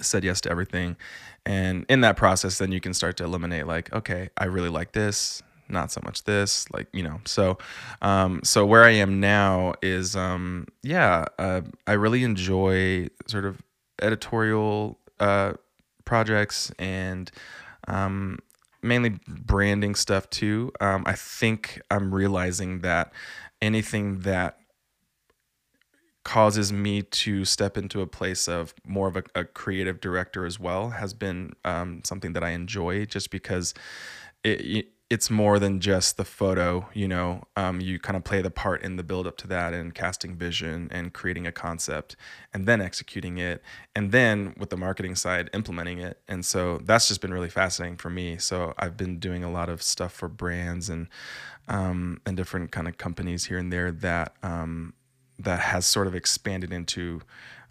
said 0.00 0.24
yes 0.24 0.40
to 0.42 0.50
everything. 0.50 0.96
And 1.44 1.86
in 1.88 2.00
that 2.00 2.16
process, 2.16 2.58
then 2.58 2.72
you 2.72 2.80
can 2.80 2.94
start 2.94 3.16
to 3.18 3.24
eliminate, 3.24 3.66
like, 3.66 3.92
okay, 3.92 4.30
I 4.36 4.46
really 4.46 4.68
like 4.68 4.92
this, 4.92 5.42
not 5.68 5.90
so 5.90 6.00
much 6.04 6.24
this 6.24 6.70
like 6.72 6.86
you 6.92 7.02
know 7.02 7.20
so 7.24 7.58
um 8.02 8.40
so 8.44 8.64
where 8.64 8.84
i 8.84 8.90
am 8.90 9.20
now 9.20 9.74
is 9.82 10.14
um 10.14 10.66
yeah 10.82 11.24
uh, 11.38 11.60
i 11.86 11.92
really 11.92 12.22
enjoy 12.22 13.06
sort 13.26 13.44
of 13.44 13.60
editorial 14.00 14.98
uh 15.20 15.52
projects 16.04 16.70
and 16.78 17.30
um 17.88 18.38
mainly 18.82 19.18
branding 19.26 19.94
stuff 19.94 20.28
too 20.30 20.70
um 20.80 21.02
i 21.06 21.12
think 21.12 21.80
i'm 21.90 22.14
realizing 22.14 22.80
that 22.80 23.12
anything 23.60 24.20
that 24.20 24.58
causes 26.26 26.72
me 26.72 27.02
to 27.02 27.44
step 27.44 27.78
into 27.78 28.00
a 28.00 28.06
place 28.06 28.48
of 28.48 28.74
more 28.84 29.06
of 29.06 29.16
a, 29.16 29.22
a 29.36 29.44
creative 29.44 30.00
director 30.00 30.44
as 30.44 30.58
well 30.58 30.90
has 30.90 31.14
been 31.14 31.52
um, 31.64 32.02
something 32.04 32.32
that 32.32 32.42
I 32.42 32.50
enjoy 32.50 33.04
just 33.04 33.30
because 33.30 33.74
it, 34.42 34.88
it's 35.08 35.30
more 35.30 35.60
than 35.60 35.78
just 35.78 36.16
the 36.16 36.24
photo 36.24 36.88
you 36.94 37.06
know? 37.06 37.44
Um, 37.54 37.80
you 37.80 38.00
kind 38.00 38.16
of 38.16 38.24
play 38.24 38.42
the 38.42 38.50
part 38.50 38.82
in 38.82 38.96
the 38.96 39.04
build 39.04 39.28
up 39.28 39.36
to 39.36 39.46
that 39.46 39.72
and 39.72 39.94
casting 39.94 40.34
vision 40.34 40.88
and 40.90 41.12
creating 41.12 41.46
a 41.46 41.52
concept 41.52 42.16
and 42.52 42.66
then 42.66 42.80
executing 42.80 43.38
it 43.38 43.62
and 43.94 44.10
then 44.10 44.52
with 44.58 44.70
the 44.70 44.76
marketing 44.76 45.14
side 45.14 45.48
implementing 45.54 46.00
it. 46.00 46.18
And 46.26 46.44
so 46.44 46.78
that's 46.78 47.06
just 47.06 47.20
been 47.20 47.32
really 47.32 47.50
fascinating 47.50 47.98
for 47.98 48.10
me. 48.10 48.36
So 48.38 48.74
i've 48.78 48.96
been 48.96 49.20
doing 49.20 49.44
a 49.44 49.50
lot 49.50 49.68
of 49.68 49.80
stuff 49.80 50.12
for 50.12 50.26
brands 50.26 50.90
and 50.90 51.06
um, 51.68 52.20
and 52.26 52.36
different 52.36 52.72
kind 52.72 52.88
of 52.88 52.98
companies 52.98 53.44
here 53.44 53.58
and 53.58 53.72
there 53.72 53.92
that 53.92 54.34
um, 54.42 54.92
that 55.38 55.60
has 55.60 55.86
sort 55.86 56.06
of 56.06 56.14
expanded 56.14 56.72
into 56.72 57.20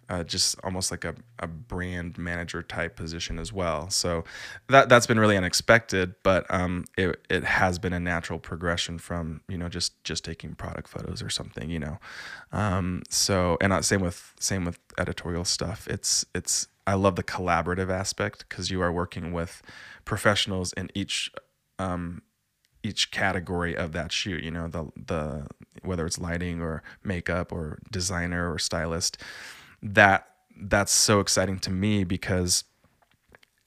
uh, 0.08 0.22
just 0.22 0.56
almost 0.62 0.90
like 0.90 1.04
a, 1.04 1.14
a 1.38 1.46
brand 1.46 2.16
manager 2.16 2.62
type 2.62 2.96
position 2.96 3.38
as 3.38 3.52
well. 3.52 3.90
So 3.90 4.24
that 4.68 4.88
that's 4.88 5.06
been 5.06 5.18
really 5.18 5.36
unexpected, 5.36 6.14
but 6.22 6.46
um, 6.48 6.84
it 6.96 7.24
it 7.28 7.44
has 7.44 7.78
been 7.78 7.92
a 7.92 8.00
natural 8.00 8.38
progression 8.38 8.98
from 8.98 9.40
you 9.48 9.58
know 9.58 9.68
just 9.68 10.02
just 10.04 10.24
taking 10.24 10.54
product 10.54 10.88
photos 10.88 11.22
or 11.22 11.30
something, 11.30 11.70
you 11.70 11.80
know. 11.80 11.98
Um, 12.52 13.02
so 13.08 13.58
and 13.60 13.72
uh, 13.72 13.82
same 13.82 14.00
with 14.00 14.34
same 14.38 14.64
with 14.64 14.78
editorial 14.98 15.44
stuff. 15.44 15.88
It's 15.88 16.24
it's 16.34 16.68
I 16.86 16.94
love 16.94 17.16
the 17.16 17.24
collaborative 17.24 17.90
aspect 17.90 18.48
because 18.48 18.70
you 18.70 18.80
are 18.82 18.92
working 18.92 19.32
with 19.32 19.60
professionals 20.04 20.72
in 20.74 20.88
each 20.94 21.32
um, 21.80 22.22
each 22.84 23.10
category 23.10 23.76
of 23.76 23.90
that 23.92 24.12
shoot 24.12 24.44
you 24.44 24.50
know 24.52 24.68
the 24.68 24.84
the 24.96 25.46
whether 25.86 26.06
it's 26.06 26.18
lighting 26.18 26.60
or 26.60 26.82
makeup 27.04 27.52
or 27.52 27.78
designer 27.90 28.52
or 28.52 28.58
stylist 28.58 29.18
that 29.82 30.28
that's 30.58 30.92
so 30.92 31.20
exciting 31.20 31.58
to 31.58 31.70
me 31.70 32.04
because 32.04 32.64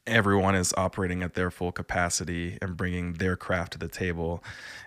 everyone 0.08 0.56
is 0.56 0.74
operating 0.76 1.22
at 1.22 1.36
their 1.36 1.52
full 1.52 1.72
capacity 1.72 2.58
and 2.62 2.76
bringing 2.76 3.14
their 3.14 3.36
craft 3.36 3.74
to 3.74 3.78
the 3.78 3.88
table. 3.88 4.44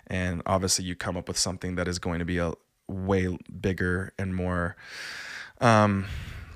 And 0.07 0.41
obviously 0.45 0.83
you 0.85 0.95
come 0.95 1.15
up 1.15 1.27
with 1.27 1.37
something 1.37 1.75
that 1.75 1.87
is 1.87 1.97
going 1.97 2.19
to 2.19 2.25
be 2.25 2.37
a 2.37 2.53
way 2.89 3.37
bigger 3.61 4.11
and 4.19 4.35
more 4.35 4.75
um 5.61 6.05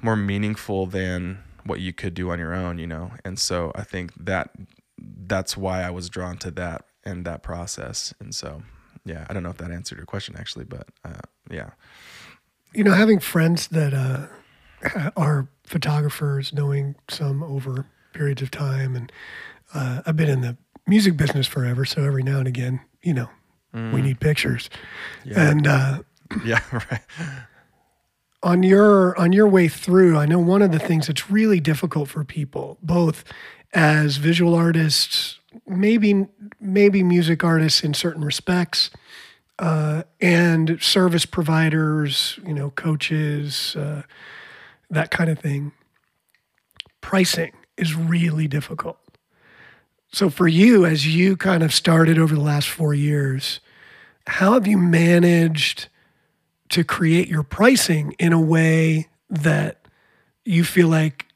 more 0.01 0.17
meaningful 0.17 0.85
than 0.85 1.39
what 1.63 1.79
you 1.79 1.93
could 1.93 2.13
do 2.13 2.29
on 2.29 2.37
your 2.37 2.53
own 2.53 2.77
you 2.77 2.85
know? 2.85 3.11
And 3.23 3.39
so 3.39 3.71
i 3.75 3.83
think 3.83 4.13
that 4.25 4.51
that's 4.99 5.55
why 5.55 5.83
i 5.83 5.89
was 5.89 6.09
drawn 6.09 6.37
to 6.39 6.51
that 6.51 6.83
and 7.03 7.25
that 7.25 7.41
process. 7.41 8.13
And 8.19 8.35
so 8.35 8.63
yeah 9.07 9.25
i 9.29 9.33
don't 9.33 9.43
know 9.43 9.49
if 9.49 9.57
that 9.57 9.71
answered 9.71 9.97
your 9.97 10.05
question 10.05 10.35
actually 10.37 10.65
but 10.65 10.87
uh, 11.03 11.21
yeah 11.49 11.71
you 12.73 12.83
know 12.83 12.93
having 12.93 13.19
friends 13.19 13.67
that 13.67 13.93
uh 13.93 14.27
are 15.15 15.47
photographers, 15.63 16.53
knowing 16.53 16.95
some 17.09 17.43
over 17.43 17.85
periods 18.13 18.41
of 18.41 18.51
time, 18.51 18.95
and 18.95 19.11
uh, 19.73 20.01
I've 20.05 20.15
been 20.15 20.29
in 20.29 20.41
the 20.41 20.57
music 20.87 21.17
business 21.17 21.47
forever, 21.47 21.85
so 21.85 22.03
every 22.03 22.23
now 22.23 22.39
and 22.39 22.47
again, 22.47 22.79
you 23.01 23.13
know, 23.13 23.29
mm. 23.73 23.93
we 23.93 24.01
need 24.01 24.19
pictures, 24.19 24.69
yeah. 25.25 25.49
and 25.49 25.67
uh, 25.67 25.99
yeah, 26.45 26.61
right. 26.71 27.01
On 28.43 28.63
your 28.63 29.17
on 29.17 29.33
your 29.33 29.47
way 29.47 29.67
through, 29.67 30.17
I 30.17 30.25
know 30.25 30.39
one 30.39 30.61
of 30.61 30.71
the 30.71 30.79
things 30.79 31.07
that's 31.07 31.29
really 31.29 31.59
difficult 31.59 32.09
for 32.09 32.23
people, 32.23 32.77
both 32.81 33.23
as 33.73 34.17
visual 34.17 34.55
artists, 34.55 35.36
maybe 35.65 36.27
maybe 36.59 37.03
music 37.03 37.43
artists 37.43 37.83
in 37.83 37.93
certain 37.93 38.23
respects, 38.23 38.89
uh, 39.59 40.03
and 40.21 40.81
service 40.81 41.25
providers, 41.25 42.39
you 42.45 42.53
know, 42.53 42.69
coaches, 42.71 43.75
uh, 43.75 44.03
that 44.89 45.11
kind 45.11 45.29
of 45.29 45.39
thing, 45.39 45.71
pricing 47.01 47.53
is 47.77 47.95
really 47.95 48.47
difficult. 48.47 48.97
So, 50.11 50.29
for 50.29 50.47
you, 50.47 50.85
as 50.85 51.07
you 51.15 51.35
kind 51.35 51.63
of 51.63 51.73
started 51.73 52.17
over 52.17 52.33
the 52.33 52.41
last 52.41 52.69
four 52.69 52.93
years, 52.93 53.59
how 54.25 54.53
have 54.53 54.67
you 54.67 54.77
managed 54.77 55.89
to 56.69 56.83
create 56.83 57.27
your 57.27 57.43
pricing 57.43 58.13
in 58.19 58.33
a 58.33 58.41
way 58.41 59.07
that 59.29 59.85
you 60.45 60.63
feel 60.63 60.87
like 60.87 61.26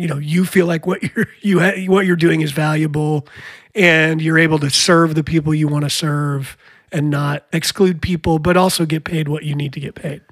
you 0.00 0.08
know 0.08 0.18
you 0.18 0.44
feel 0.44 0.66
like 0.66 0.86
what 0.86 1.02
you're 1.02 1.26
you 1.40 1.60
ha- 1.60 1.86
what 1.86 2.06
you're 2.06 2.16
doing 2.16 2.40
is 2.40 2.52
valuable 2.52 3.26
and 3.74 4.20
you're 4.20 4.38
able 4.38 4.58
to 4.58 4.70
serve 4.70 5.14
the 5.14 5.24
people 5.24 5.54
you 5.54 5.68
want 5.68 5.84
to 5.84 5.90
serve 5.90 6.56
and 6.92 7.10
not 7.10 7.46
exclude 7.52 8.02
people 8.02 8.38
but 8.38 8.56
also 8.56 8.84
get 8.84 9.04
paid 9.04 9.28
what 9.28 9.44
you 9.44 9.54
need 9.54 9.72
to 9.72 9.80
get 9.80 9.94
paid 9.94 10.22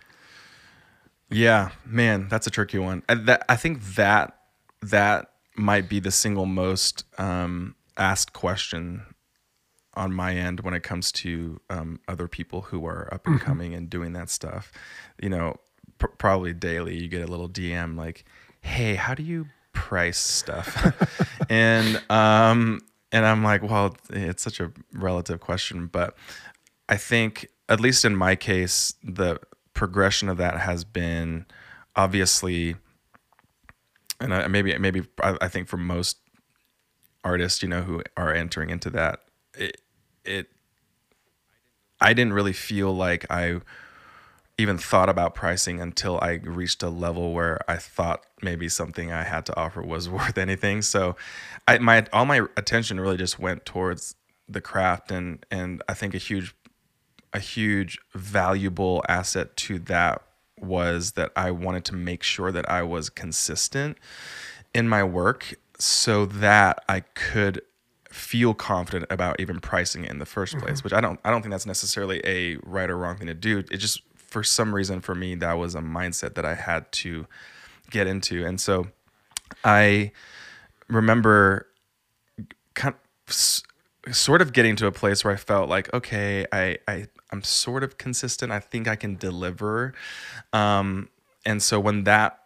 yeah, 1.31 1.71
man, 1.85 2.29
that's 2.29 2.47
a 2.47 2.51
tricky 2.51 2.79
one. 2.79 3.03
I, 3.09 3.15
that, 3.15 3.45
I 3.49 3.57
think 3.57 3.83
that 3.97 4.39
that 4.81 5.33
might 5.57 5.89
be 5.89 6.01
the 6.01 6.11
single 6.11 6.47
most 6.47 7.05
um, 7.19 7.75
asked 7.97 8.33
question 8.33 9.03
on 9.95 10.13
my 10.13 10.35
end 10.35 10.61
when 10.61 10.75
it 10.75 10.83
comes 10.83 11.13
to 11.13 11.61
um, 11.69 12.01
other 12.09 12.29
people 12.29 12.63
who 12.63 12.87
are 12.87 13.13
up 13.13 13.27
and 13.27 13.37
mm-hmm. 13.37 13.45
coming 13.45 13.75
and 13.75 13.91
doing 13.91 14.13
that 14.15 14.31
stuff. 14.31 14.73
You 15.21 15.29
know, 15.29 15.57
pr- 15.99 16.07
probably 16.07 16.55
daily 16.55 16.97
you 16.97 17.09
get 17.09 17.23
a 17.23 17.27
little 17.27 17.49
DM 17.49 17.97
like, 17.97 18.25
"Hey, 18.61 18.95
how 18.95 19.15
do 19.15 19.23
you 19.23 19.49
price 19.79 20.19
stuff?" 20.19 20.95
and 21.51 22.03
um, 22.11 22.81
and 23.13 23.25
I'm 23.25 23.43
like, 23.43 23.63
well, 23.63 23.97
it's 24.11 24.43
such 24.43 24.61
a 24.61 24.73
relative 24.93 25.41
question, 25.41 25.87
but 25.87 26.17
I 26.89 26.97
think 26.97 27.49
at 27.69 27.81
least 27.81 28.05
in 28.05 28.17
my 28.17 28.37
case, 28.37 28.95
the 29.03 29.39
progression 29.75 30.29
of 30.29 30.37
that 30.39 30.59
has 30.59 30.85
been 30.85 31.47
obviously, 31.97 32.77
and 34.21 34.35
I, 34.35 34.47
maybe 34.49 34.77
maybe 34.79 35.05
I, 35.23 35.37
I 35.41 35.49
think 35.49 35.69
for 35.69 35.77
most 35.77 36.19
artists, 37.25 37.63
you 37.63 37.69
know, 37.69 37.83
who 37.83 38.03
are 38.17 38.33
entering 38.33 38.71
into 38.71 38.91
that, 38.91 39.21
it 39.55 39.81
it 40.25 40.49
I 42.01 42.13
didn't 42.13 42.33
really 42.33 42.53
feel 42.53 42.95
like 42.95 43.27
I 43.31 43.61
even 44.57 44.79
thought 44.79 45.09
about 45.09 45.35
pricing 45.35 45.81
until 45.81 46.19
I 46.21 46.41
reached 46.43 46.83
a 46.83 46.89
level 46.89 47.33
where 47.33 47.59
I 47.69 47.77
thought 47.77 48.25
maybe 48.43 48.69
something 48.69 49.13
I 49.13 49.23
had 49.23 49.47
to 49.47 49.57
offer 49.57 49.83
was 49.83 50.09
worth 50.09 50.39
anything. 50.39 50.83
So 50.83 51.17
I 51.67 51.79
my 51.79 52.07
all 52.13 52.25
my 52.25 52.43
attention 52.57 53.01
really 53.01 53.17
just 53.17 53.39
went 53.39 53.65
towards 53.65 54.15
the 54.49 54.61
craft 54.61 55.11
and 55.11 55.45
and 55.51 55.83
I 55.89 55.95
think 55.95 56.15
a 56.15 56.19
huge 56.19 56.55
a 57.33 57.39
huge 57.39 57.99
valuable 58.15 59.05
asset 59.09 59.57
to 59.57 59.79
that 59.81 60.23
was 60.59 61.13
that 61.13 61.31
I 61.37 61.51
wanted 61.51 61.85
to 61.87 61.95
make 61.95 62.23
sure 62.23 62.51
that 62.51 62.69
I 62.69 62.83
was 62.83 63.11
consistent 63.11 63.99
in 64.75 64.89
my 64.89 65.05
work 65.05 65.55
so 65.79 66.27
that 66.27 66.83
I 66.89 67.01
could 67.01 67.63
feel 68.11 68.55
confident 68.55 69.07
about 69.11 69.39
even 69.39 69.61
pricing 69.61 70.05
it 70.05 70.11
in 70.11 70.19
the 70.19 70.25
1st 70.25 70.55
mm-hmm. 70.55 70.61
place 70.61 70.83
which 70.83 70.93
I 70.93 71.01
don't 71.01 71.21
I 71.25 71.31
don't 71.31 71.43
think 71.43 71.53
that's 71.53 71.67
necessarily 71.67 72.21
a 72.25 72.57
right 72.65 72.89
or 72.89 72.97
wrong 72.97 73.17
thing 73.17 73.27
to 73.27 73.35
do 73.35 73.59
it 73.59 73.77
just 73.77 74.03
for 74.17 74.43
some 74.43 74.75
reason 74.75 75.01
for 75.01 75.15
me 75.15 75.35
that 75.37 75.53
was 75.55 75.75
a 75.75 75.81
mindset 75.81 76.35
that 76.35 76.45
I 76.45 76.55
had 76.55 76.91
to 76.93 77.27
get 77.91 78.07
into 78.07 78.45
and 78.45 78.61
so 78.61 78.87
I 79.65 80.13
remember 80.89 81.67
kind 82.75 82.95
of 83.27 83.35
sort 84.15 84.41
of 84.41 84.53
getting 84.53 84.77
to 84.77 84.87
a 84.87 84.93
place 84.93 85.25
where 85.25 85.33
I 85.33 85.37
felt 85.37 85.69
like 85.69 85.93
okay 85.95 86.47
I 86.53 86.79
I 86.87 87.07
I'm 87.31 87.43
sort 87.43 87.83
of 87.83 87.99
consistent. 87.99 88.53
I 88.53 88.61
think 88.61 88.89
I 88.89 88.97
can 88.97 89.17
deliver. 89.17 89.93
Um, 90.53 91.09
and 91.45 91.63
so 91.63 91.79
when 91.79 92.05
that 92.05 92.39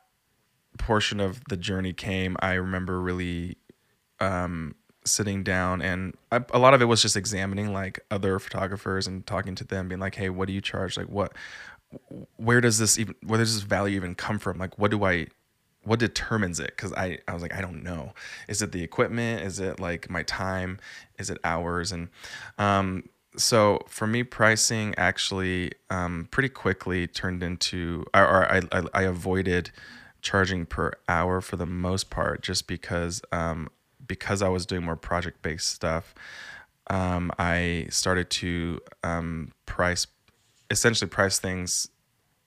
portion 0.78 1.20
of 1.20 1.42
the 1.48 1.56
journey 1.56 1.92
came, 1.92 2.36
I 2.40 2.54
remember 2.54 3.00
really 3.00 3.58
um, 4.20 4.74
sitting 5.04 5.42
down 5.42 5.82
and 5.82 6.16
I, 6.30 6.40
a 6.52 6.58
lot 6.58 6.74
of 6.74 6.82
it 6.82 6.86
was 6.86 7.02
just 7.02 7.16
examining 7.16 7.72
like 7.72 8.00
other 8.10 8.38
photographers 8.38 9.06
and 9.06 9.26
talking 9.26 9.54
to 9.56 9.64
them, 9.64 9.88
being 9.88 10.00
like, 10.00 10.14
"Hey, 10.14 10.30
what 10.30 10.46
do 10.48 10.54
you 10.54 10.60
charge? 10.60 10.96
Like, 10.96 11.08
what, 11.08 11.32
where 12.36 12.60
does 12.60 12.78
this 12.78 12.98
even, 12.98 13.14
where 13.24 13.38
does 13.38 13.54
this 13.54 13.62
value 13.62 13.96
even 13.96 14.14
come 14.14 14.38
from? 14.38 14.58
Like, 14.58 14.78
what 14.78 14.90
do 14.90 15.04
I, 15.04 15.26
what 15.84 15.98
determines 15.98 16.60
it? 16.60 16.72
Because 16.76 16.92
I, 16.92 17.18
I 17.26 17.34
was 17.34 17.42
like, 17.42 17.54
I 17.54 17.60
don't 17.60 17.82
know. 17.82 18.12
Is 18.48 18.62
it 18.62 18.72
the 18.72 18.82
equipment? 18.82 19.42
Is 19.42 19.58
it 19.58 19.80
like 19.80 20.08
my 20.08 20.22
time? 20.22 20.78
Is 21.18 21.28
it 21.30 21.38
hours? 21.42 21.90
And 21.92 22.08
um, 22.58 23.04
so 23.36 23.80
for 23.88 24.06
me, 24.06 24.22
pricing 24.22 24.94
actually 24.96 25.72
um, 25.90 26.28
pretty 26.30 26.48
quickly 26.48 27.06
turned 27.06 27.42
into, 27.42 28.04
or, 28.14 28.22
or 28.22 28.52
I, 28.52 28.62
I, 28.70 28.82
I 28.94 29.02
avoided 29.02 29.70
charging 30.20 30.66
per 30.66 30.92
hour 31.08 31.40
for 31.40 31.56
the 31.56 31.66
most 31.66 32.10
part, 32.10 32.42
just 32.42 32.68
because 32.68 33.20
um, 33.32 33.68
because 34.06 34.42
I 34.42 34.48
was 34.48 34.66
doing 34.66 34.84
more 34.84 34.96
project 34.96 35.42
based 35.42 35.68
stuff. 35.68 36.14
Um, 36.88 37.32
I 37.38 37.86
started 37.90 38.30
to 38.30 38.80
um, 39.02 39.52
price, 39.66 40.06
essentially 40.72 41.08
price 41.08 41.38
things 41.38 41.88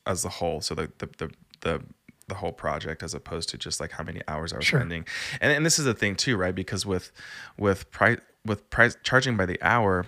as 0.06 0.26
a 0.26 0.30
whole. 0.30 0.60
So 0.62 0.76
the 0.76 0.92
the 0.98 1.08
the, 1.18 1.32
the 1.62 1.82
the 2.28 2.36
whole 2.36 2.52
project 2.52 3.04
as 3.04 3.14
opposed 3.14 3.50
to 3.50 3.58
just 3.58 3.80
like 3.80 3.92
how 3.92 4.04
many 4.04 4.20
hours 4.28 4.52
I 4.52 4.58
was 4.58 4.66
Sure. 4.66 4.80
spending. 4.80 5.06
And 5.42 5.52
and 5.54 5.66
this 5.66 5.78
is 5.80 5.86
the 5.86 5.94
thing 5.94 6.16
too, 6.16 6.36
right? 6.38 6.56
Because 6.56 6.86
with 6.86 7.12
with 7.58 7.90
price 7.92 8.20
with 8.46 8.70
price 8.70 8.98
charging 9.04 9.38
by 9.38 9.46
the 9.46 9.60
hour, 9.62 10.06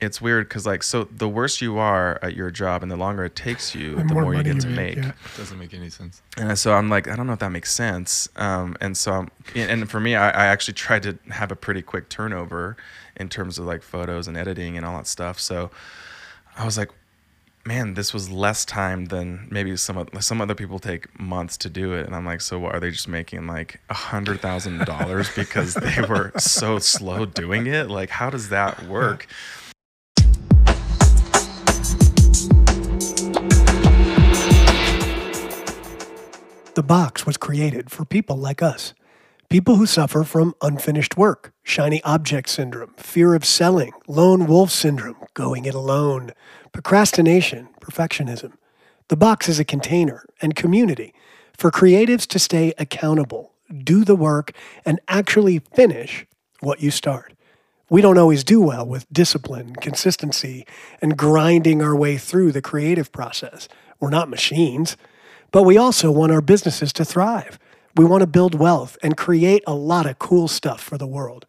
it's 0.00 0.20
weird 0.20 0.48
because 0.48 0.64
like 0.66 0.82
so 0.82 1.04
the 1.04 1.28
worse 1.28 1.60
you 1.60 1.76
are 1.78 2.18
at 2.22 2.34
your 2.34 2.50
job 2.50 2.82
and 2.82 2.90
the 2.90 2.96
longer 2.96 3.24
it 3.24 3.36
takes 3.36 3.74
you, 3.74 3.96
The 3.96 4.04
the 4.04 4.14
more 4.14 4.22
more, 4.22 4.32
you 4.32 4.38
money 4.38 4.48
get 4.48 4.54
you 4.56 4.60
to 4.62 4.68
make, 4.68 4.96
make. 4.96 5.04
yeah. 5.04 5.12
Doesn't 5.36 5.58
make 5.58 5.74
any 5.74 5.90
sense. 5.90 6.22
And 6.38 6.58
so 6.58 6.72
I'm 6.74 6.88
like, 6.88 7.06
I 7.06 7.16
don't 7.16 7.26
know 7.26 7.34
if 7.34 7.38
that 7.40 7.50
makes 7.52 7.72
sense. 7.72 8.28
Um, 8.36 8.76
and 8.80 8.96
so 8.96 9.12
I'm, 9.12 9.28
and 9.54 9.88
for 9.90 10.00
me, 10.00 10.16
I, 10.16 10.30
I 10.30 10.46
actually 10.46 10.74
tried 10.74 11.02
to 11.04 11.18
have 11.30 11.52
a 11.52 11.56
pretty 11.56 11.82
quick 11.82 12.08
turnover 12.08 12.76
in 13.16 13.28
terms 13.28 13.58
of 13.58 13.66
like 13.66 13.82
photos 13.82 14.26
and 14.26 14.36
editing 14.38 14.76
and 14.78 14.84
all 14.86 14.96
that 14.96 15.06
stuff. 15.06 15.38
So 15.38 15.70
I 16.56 16.64
was 16.64 16.76
like, 16.78 16.90
man, 17.64 17.94
this 17.94 18.12
was 18.12 18.30
less 18.30 18.64
time 18.64 19.06
than 19.06 19.46
maybe 19.50 19.76
some 19.76 19.96
of 19.96 20.08
some 20.20 20.40
other 20.40 20.54
people 20.54 20.78
take 20.78 21.18
months 21.20 21.56
to 21.58 21.70
do 21.70 21.92
it. 21.92 22.06
And 22.06 22.14
I'm 22.14 22.26
like, 22.26 22.40
so 22.40 22.58
what, 22.58 22.74
are 22.74 22.80
they 22.80 22.90
just 22.90 23.08
making 23.08 23.46
like 23.46 23.80
a 23.88 23.94
hundred 23.94 24.40
thousand 24.40 24.84
dollars 24.84 25.30
because 25.36 25.74
they 25.74 26.02
were 26.08 26.32
so 26.38 26.78
slow 26.78 27.24
doing 27.24 27.66
it? 27.66 27.88
Like, 27.88 28.10
how 28.10 28.30
does 28.30 28.48
that 28.48 28.86
work? 28.88 29.26
The 36.74 36.82
box 36.82 37.26
was 37.26 37.36
created 37.36 37.90
for 37.90 38.04
people 38.04 38.36
like 38.36 38.62
us. 38.62 38.94
People 39.52 39.76
who 39.76 39.84
suffer 39.84 40.24
from 40.24 40.54
unfinished 40.62 41.18
work, 41.18 41.52
shiny 41.62 42.02
object 42.04 42.48
syndrome, 42.48 42.94
fear 42.96 43.34
of 43.34 43.44
selling, 43.44 43.92
lone 44.08 44.46
wolf 44.46 44.70
syndrome, 44.70 45.26
going 45.34 45.66
it 45.66 45.74
alone, 45.74 46.30
procrastination, 46.72 47.68
perfectionism. 47.78 48.54
The 49.08 49.16
box 49.18 49.50
is 49.50 49.60
a 49.60 49.64
container 49.66 50.24
and 50.40 50.56
community 50.56 51.12
for 51.54 51.70
creatives 51.70 52.26
to 52.28 52.38
stay 52.38 52.72
accountable, 52.78 53.52
do 53.84 54.06
the 54.06 54.16
work, 54.16 54.52
and 54.86 55.02
actually 55.06 55.58
finish 55.58 56.24
what 56.60 56.80
you 56.80 56.90
start. 56.90 57.34
We 57.90 58.00
don't 58.00 58.16
always 58.16 58.44
do 58.44 58.58
well 58.58 58.86
with 58.86 59.04
discipline, 59.12 59.76
consistency, 59.76 60.66
and 61.02 61.14
grinding 61.14 61.82
our 61.82 61.94
way 61.94 62.16
through 62.16 62.52
the 62.52 62.62
creative 62.62 63.12
process. 63.12 63.68
We're 64.00 64.08
not 64.08 64.30
machines. 64.30 64.96
But 65.50 65.64
we 65.64 65.76
also 65.76 66.10
want 66.10 66.32
our 66.32 66.40
businesses 66.40 66.92
to 66.94 67.04
thrive. 67.04 67.58
We 67.94 68.04
want 68.04 68.22
to 68.22 68.26
build 68.26 68.54
wealth 68.54 68.96
and 69.02 69.16
create 69.16 69.62
a 69.66 69.74
lot 69.74 70.06
of 70.06 70.18
cool 70.18 70.48
stuff 70.48 70.80
for 70.80 70.96
the 70.96 71.06
world. 71.06 71.46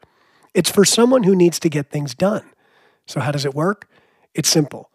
It's 0.53 0.69
for 0.69 0.85
someone 0.85 1.23
who 1.23 1.35
needs 1.35 1.59
to 1.59 1.69
get 1.69 1.89
things 1.89 2.13
done. 2.13 2.43
So, 3.05 3.19
how 3.19 3.31
does 3.31 3.45
it 3.45 3.53
work? 3.53 3.87
It's 4.33 4.49
simple 4.49 4.89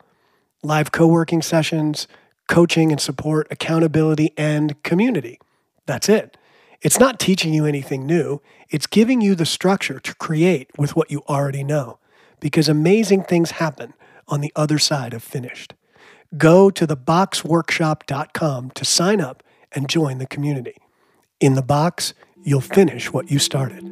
live 0.62 0.92
co 0.92 1.06
working 1.06 1.42
sessions, 1.42 2.06
coaching 2.48 2.90
and 2.90 3.00
support, 3.00 3.46
accountability, 3.50 4.32
and 4.36 4.82
community. 4.82 5.38
That's 5.86 6.08
it. 6.08 6.36
It's 6.82 6.98
not 6.98 7.18
teaching 7.18 7.52
you 7.52 7.64
anything 7.66 8.06
new, 8.06 8.40
it's 8.70 8.86
giving 8.86 9.20
you 9.20 9.34
the 9.34 9.46
structure 9.46 9.98
to 10.00 10.14
create 10.16 10.70
with 10.78 10.94
what 10.94 11.10
you 11.10 11.22
already 11.28 11.64
know. 11.64 11.98
Because 12.40 12.68
amazing 12.68 13.24
things 13.24 13.52
happen 13.52 13.94
on 14.28 14.40
the 14.40 14.52
other 14.54 14.78
side 14.78 15.12
of 15.12 15.22
finished. 15.22 15.74
Go 16.36 16.70
to 16.70 16.86
theboxworkshop.com 16.86 18.70
to 18.70 18.84
sign 18.84 19.20
up 19.20 19.42
and 19.72 19.88
join 19.88 20.18
the 20.18 20.26
community. 20.26 20.76
In 21.40 21.54
the 21.54 21.62
box, 21.62 22.14
you'll 22.42 22.60
finish 22.60 23.12
what 23.12 23.30
you 23.30 23.38
started. 23.38 23.88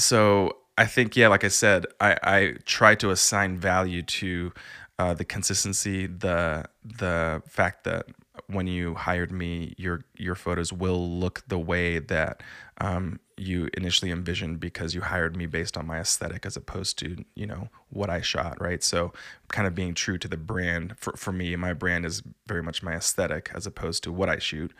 so 0.00 0.56
I 0.78 0.86
think 0.86 1.16
yeah, 1.16 1.28
like 1.28 1.44
I 1.44 1.48
said, 1.48 1.86
I 2.00 2.16
I 2.22 2.54
try 2.64 2.94
to 2.96 3.10
assign 3.10 3.58
value 3.58 4.02
to 4.02 4.52
uh, 4.98 5.14
the 5.14 5.24
consistency, 5.24 6.06
the 6.06 6.64
the 6.82 7.42
fact 7.46 7.84
that 7.84 8.06
when 8.52 8.66
you 8.66 8.94
hired 8.94 9.32
me, 9.32 9.74
your 9.76 10.02
your 10.16 10.34
photos 10.34 10.72
will 10.72 11.18
look 11.18 11.42
the 11.48 11.58
way 11.58 11.98
that 11.98 12.42
um, 12.80 13.20
you 13.36 13.68
initially 13.74 14.10
envisioned 14.10 14.60
because 14.60 14.94
you 14.94 15.00
hired 15.00 15.36
me 15.36 15.46
based 15.46 15.76
on 15.76 15.86
my 15.86 15.98
aesthetic 15.98 16.44
as 16.44 16.56
opposed 16.56 16.98
to 16.98 17.24
you 17.34 17.46
know 17.46 17.68
what 17.90 18.10
I 18.10 18.20
shot, 18.20 18.60
right? 18.60 18.82
So 18.82 19.12
kind 19.48 19.66
of 19.66 19.74
being 19.74 19.94
true 19.94 20.18
to 20.18 20.28
the 20.28 20.36
brand 20.36 20.94
for 20.98 21.14
for 21.16 21.32
me, 21.32 21.54
my 21.56 21.72
brand 21.72 22.04
is 22.04 22.22
very 22.46 22.62
much 22.62 22.82
my 22.82 22.94
aesthetic 22.94 23.50
as 23.54 23.66
opposed 23.66 24.02
to 24.04 24.12
what 24.12 24.28
I 24.28 24.38
shoot. 24.38 24.72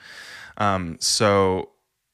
Um, 0.59 0.97
so 1.01 1.71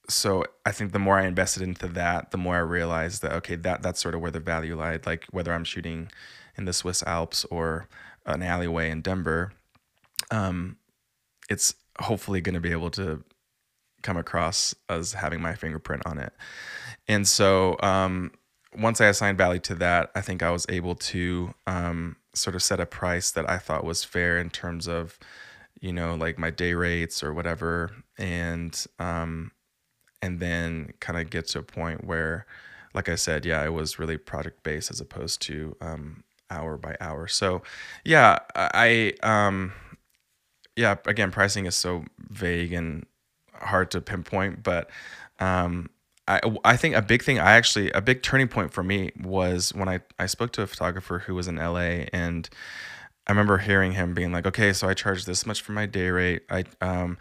so 0.09 0.45
I 0.65 0.73
think 0.73 0.93
the 0.93 0.99
more 0.99 1.19
I 1.19 1.27
invested 1.27 1.63
into 1.63 1.89
that, 1.89 2.31
the 2.31 2.39
more 2.39 2.57
I 2.57 2.61
realized 2.61 3.23
that 3.23 3.33
okay, 3.33 3.57
that 3.57 3.83
that's 3.83 4.01
sort 4.01 4.15
of 4.15 4.21
where 4.21 4.31
the 4.31 4.41
value 4.41 4.77
lied. 4.77 5.07
Like 5.07 5.27
whether 5.31 5.53
I'm 5.53 5.65
shooting 5.65 6.11
in 6.57 6.65
the 6.65 6.73
Swiss 6.73 7.03
Alps 7.03 7.45
or 7.47 7.89
an 8.25 8.43
alleyway 8.43 8.91
in 8.91 9.03
Denver, 9.03 9.53
um, 10.31 10.77
it's 11.49 11.75
hopefully 11.99 12.41
going 12.41 12.55
to 12.55 12.61
be 12.61 12.73
able 12.73 12.91
to 12.91 13.23
come 14.03 14.17
across 14.17 14.75
as 14.89 15.15
having 15.15 15.41
my 15.41 15.55
fingerprint 15.55 16.03
on 16.07 16.19
it. 16.19 16.33
And 17.09 17.27
so 17.27 17.77
um, 17.81 18.33
once 18.77 19.01
I 19.01 19.07
assigned 19.07 19.39
value 19.39 19.61
to 19.61 19.75
that, 19.77 20.11
I 20.15 20.21
think 20.21 20.43
I 20.43 20.51
was 20.51 20.67
able 20.69 20.95
to 20.95 21.55
um, 21.67 22.17
sort 22.35 22.55
of 22.55 22.63
set 22.63 22.81
a 22.81 22.87
price 22.87 23.31
that 23.31 23.49
I 23.49 23.59
thought 23.59 23.85
was 23.85 24.05
fair 24.05 24.39
in 24.39 24.51
terms 24.51 24.87
of, 24.87 25.19
you 25.81 25.93
know, 25.93 26.15
like 26.15 26.39
my 26.39 26.51
day 26.51 26.75
rates 26.75 27.23
or 27.23 27.33
whatever, 27.33 27.93
and 28.19 28.87
um, 28.99 29.53
and 30.23 30.41
then 30.41 30.93
kind 31.01 31.19
of 31.19 31.31
get 31.31 31.49
to 31.49 31.59
a 31.59 31.63
point 31.63 32.05
where, 32.05 32.47
like 32.95 33.09
I 33.09 33.15
said, 33.15 33.45
yeah, 33.45 33.65
it 33.65 33.73
was 33.73 33.99
really 33.99 34.17
project 34.17 34.63
based 34.63 34.91
as 34.91 35.01
opposed 35.01 35.43
to 35.43 35.77
um, 35.81 36.25
hour 36.51 36.77
by 36.77 36.97
hour. 37.01 37.29
So, 37.29 37.63
yeah, 38.05 38.39
I 38.55 39.13
um, 39.23 39.73
yeah, 40.77 40.97
again, 41.07 41.31
pricing 41.31 41.67
is 41.67 41.75
so 41.75 42.05
vague 42.19 42.73
and 42.73 43.07
hard 43.55 43.91
to 43.93 44.01
pinpoint, 44.01 44.63
but 44.63 44.91
um, 45.41 45.91
I 46.29 46.41
I 46.65 46.77
think 46.77 46.95
a 46.95 47.03
big 47.03 47.23
thing 47.23 47.39
I 47.39 47.53
actually 47.53 47.91
a 47.93 48.01
big 48.01 48.23
turning 48.23 48.49
point 48.49 48.73
for 48.73 48.83
me 48.83 49.13
was 49.21 49.75
when 49.75 49.89
I 49.89 50.01
I 50.19 50.27
spoke 50.27 50.53
to 50.53 50.63
a 50.63 50.67
photographer 50.67 51.21
who 51.21 51.35
was 51.35 51.49
in 51.49 51.57
LA 51.57 52.07
and 52.13 52.49
I 53.27 53.33
remember 53.33 53.59
hearing 53.59 53.93
him 53.93 54.15
being 54.15 54.33
like, 54.33 54.47
okay, 54.47 54.73
so 54.73 54.89
I 54.89 54.95
charge 54.95 55.25
this 55.25 55.47
much 55.47 55.63
for 55.63 55.73
my 55.73 55.87
day 55.87 56.11
rate. 56.11 56.43
I 56.51 56.65
um 56.81 57.19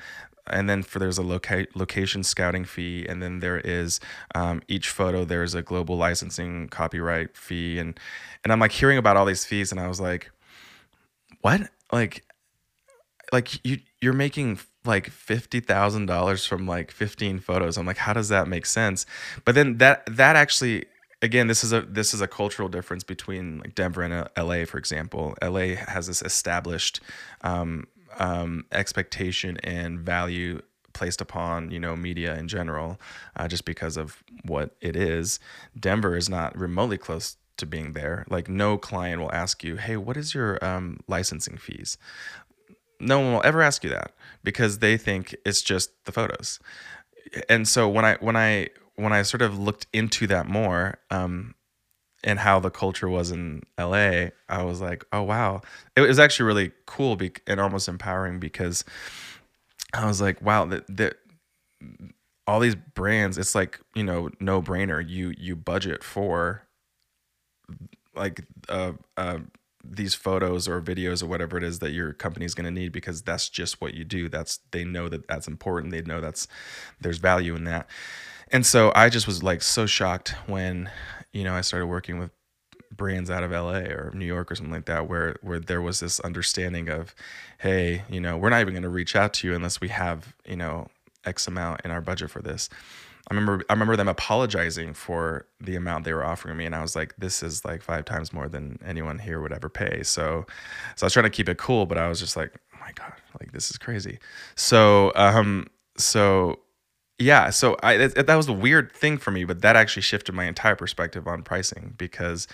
and 0.48 0.70
then 0.70 0.84
for 0.84 1.00
there's 1.00 1.18
a 1.18 1.24
loca- 1.24 1.68
location 1.76 2.24
scouting 2.24 2.66
fee 2.66 3.06
and 3.08 3.22
then 3.22 3.40
there 3.40 3.60
is 3.60 4.00
um, 4.36 4.62
each 4.68 4.90
photo 4.90 5.26
there's 5.26 5.56
a 5.56 5.62
global 5.62 5.98
licensing 5.98 6.68
copyright 6.70 7.36
fee 7.36 7.80
and 7.80 8.00
and 8.44 8.54
i'm 8.54 8.60
like 8.60 8.72
hearing 8.72 8.98
about 8.98 9.18
all 9.18 9.26
these 9.26 9.46
fees 9.46 9.72
and 9.72 9.82
i 9.82 9.88
was 9.88 10.00
like 10.00 10.30
what 11.42 11.62
like 11.92 12.24
like 13.36 13.66
you 13.66 13.80
you're 14.02 14.14
making 14.14 14.60
like 14.86 15.10
fifty 15.10 15.60
thousand 15.60 16.06
dollars 16.06 16.46
from 16.46 16.66
like 16.68 16.92
fifteen 16.92 17.40
photos. 17.40 17.78
I'm 17.78 17.86
like, 17.86 17.98
how 17.98 18.14
does 18.14 18.30
that 18.30 18.48
make 18.48 18.66
sense? 18.66 19.06
But 19.44 19.56
then 19.56 19.78
that 19.78 20.06
that 20.08 20.36
actually 20.36 20.86
again, 21.22 21.48
this 21.48 21.64
is 21.64 21.74
a 21.74 21.82
this 21.82 22.14
is 22.14 22.22
a 22.22 22.28
cultural 22.28 22.70
difference 22.70 23.04
between 23.04 23.60
like 23.60 23.76
Denver 23.76 24.02
and 24.04 24.14
uh, 24.14 24.28
LA, 24.38 24.66
for 24.66 24.78
example. 24.78 25.36
LA 25.44 25.76
has 25.76 26.08
this 26.08 26.22
established 26.22 27.02
um, 27.42 27.88
um, 28.20 28.66
expectation 28.72 29.58
and 29.64 30.00
value 30.00 30.62
placed 30.94 31.20
upon 31.20 31.72
you 31.72 31.80
know 31.80 31.96
media 31.96 32.38
in 32.38 32.48
general, 32.48 33.00
uh, 33.36 33.48
just 33.48 33.66
because 33.66 33.98
of 33.98 34.24
what 34.44 34.76
it 34.80 34.96
is. 34.96 35.40
Denver 35.78 36.16
is 36.16 36.30
not 36.30 36.58
remotely 36.58 36.98
close 36.98 37.36
to 37.58 37.66
being 37.66 37.94
there. 37.94 38.26
Like 38.30 38.50
no 38.50 38.78
client 38.78 39.22
will 39.22 39.32
ask 39.32 39.64
you, 39.64 39.76
"Hey, 39.78 39.98
what 39.98 40.18
is 40.18 40.34
your 40.34 40.64
um, 40.64 41.00
licensing 41.08 41.58
fees?" 41.58 41.98
No 43.00 43.20
one 43.20 43.34
will 43.34 43.42
ever 43.46 43.62
ask 43.62 43.84
you 43.84 43.90
that 43.90 44.12
because 44.44 44.80
they 44.80 44.98
think 44.98 45.36
it's 45.46 45.62
just 45.62 45.92
the 46.06 46.12
photos 46.12 46.60
and 47.50 47.68
so 47.68 47.90
when 47.90 48.06
i 48.06 48.16
when 48.22 48.36
i 48.36 48.70
when 48.96 49.14
I 49.14 49.22
sort 49.24 49.42
of 49.42 49.58
looked 49.60 49.88
into 49.94 50.28
that 50.28 50.48
more, 50.48 51.00
um, 51.12 51.56
and 52.24 52.40
how 52.40 52.60
the 52.60 52.72
culture 52.72 53.08
was 53.08 53.30
in 53.30 53.62
LA, 53.78 54.30
I 54.50 54.64
was 54.64 54.82
like, 54.82 55.06
oh 55.12 55.22
wow, 55.24 55.62
it 55.96 56.02
was 56.02 56.18
actually 56.18 56.48
really 56.48 56.72
cool 56.86 57.16
be- 57.16 57.34
and 57.46 57.60
almost 57.60 57.88
empowering 57.88 58.40
because 58.40 58.84
I 59.94 60.06
was 60.06 60.22
like, 60.22 60.42
wow, 60.42 60.66
that 60.66 60.86
that 60.88 61.18
all 62.48 62.60
these 62.60 62.76
brands, 62.76 63.38
it's 63.38 63.54
like 63.54 63.80
you 63.94 64.04
know, 64.04 64.30
no 64.40 64.62
brainer. 64.62 65.08
You 65.08 65.34
you 65.38 65.56
budget 65.56 66.04
for 66.04 66.64
like 68.16 68.46
uh 68.70 68.94
uh 69.18 69.40
these 69.90 70.16
photos 70.16 70.68
or 70.68 70.82
videos 70.82 71.22
or 71.22 71.28
whatever 71.28 71.58
it 71.58 71.64
is 71.64 71.80
that 71.80 71.92
your 71.92 72.14
company 72.14 72.46
is 72.46 72.54
going 72.56 72.66
to 72.66 72.72
need 72.72 72.92
because 72.92 73.22
that's 73.22 73.50
just 73.50 73.82
what 73.82 73.94
you 73.94 74.04
do. 74.04 74.30
That's 74.30 74.60
they 74.72 74.84
know 74.84 75.10
that 75.10 75.28
that's 75.28 75.48
important. 75.48 75.92
They 75.92 76.02
know 76.02 76.22
that's 76.22 76.48
there's 77.02 77.18
value 77.18 77.56
in 77.56 77.64
that. 77.66 77.88
And 78.52 78.66
so 78.66 78.92
i 78.96 79.10
just 79.10 79.26
was 79.26 79.42
like 79.42 79.64
so 79.64 79.88
shocked 79.88 80.30
when 80.46 80.90
you 81.34 81.44
know 81.44 81.56
i 81.56 81.62
started 81.62 81.88
working 81.88 82.20
with 82.20 82.30
brands 82.96 83.30
out 83.30 83.44
of 83.44 83.52
LA 83.52 83.80
or 83.80 84.12
New 84.14 84.26
York 84.26 84.52
or 84.52 84.56
something 84.56 84.74
like 84.74 84.86
that 84.86 85.08
where 85.10 85.36
where 85.42 85.60
there 85.60 85.82
was 85.82 86.00
this 86.00 86.20
understanding 86.22 86.90
of 86.90 87.14
hey 87.60 88.04
you 88.10 88.22
know 88.22 88.38
we're 88.38 88.50
not 88.50 88.62
even 88.62 88.74
going 88.74 88.84
to 88.84 88.90
reach 88.90 89.16
out 89.16 89.34
to 89.34 89.48
you 89.48 89.54
unless 89.54 89.82
we 89.82 89.90
have 89.90 90.34
you 90.48 90.56
know 90.56 90.88
x 91.26 91.48
amount 91.48 91.82
in 91.84 91.92
our 91.92 92.02
budget 92.02 92.30
for 92.30 92.42
this 92.42 92.70
I 93.30 93.34
remember 93.34 93.64
I 93.70 93.74
remember 93.74 93.96
them 93.96 94.08
apologizing 94.08 94.94
for 94.94 95.48
the 95.60 95.76
amount 95.76 96.06
they 96.06 96.14
were 96.14 96.26
offering 96.26 96.58
me, 96.58 96.66
and 96.66 96.76
I 96.76 96.82
was 96.82 96.96
like, 96.96 97.16
"This 97.18 97.42
is 97.42 97.66
like 97.66 97.82
five 97.82 98.06
times 98.06 98.32
more 98.32 98.48
than 98.48 98.80
anyone 98.86 99.20
here 99.20 99.42
would 99.42 99.52
ever 99.52 99.70
pay." 99.70 100.04
So, 100.04 100.46
so 100.96 101.04
I 101.04 101.08
was 101.08 101.14
trying 101.14 101.24
to 101.24 101.30
keep 101.30 101.50
it 101.50 101.58
cool, 101.58 101.86
but 101.86 101.98
I 101.98 102.08
was 102.08 102.20
just 102.20 102.38
like, 102.38 102.54
"Oh 102.74 102.78
my 102.80 102.92
god, 102.94 103.14
like 103.40 103.52
this 103.52 103.70
is 103.72 103.78
crazy." 103.78 104.20
So, 104.56 105.12
um, 105.16 105.68
so 105.98 106.60
yeah, 107.18 107.50
so 107.50 107.78
I 107.82 107.98
that, 107.98 108.28
that 108.28 108.36
was 108.36 108.48
a 108.48 108.54
weird 108.54 108.92
thing 108.94 109.18
for 109.18 109.32
me, 109.32 109.46
but 109.46 109.62
that 109.62 109.76
actually 109.76 110.04
shifted 110.04 110.34
my 110.36 110.46
entire 110.46 110.76
perspective 110.76 111.28
on 111.28 111.44
pricing 111.44 111.94
because 111.98 112.48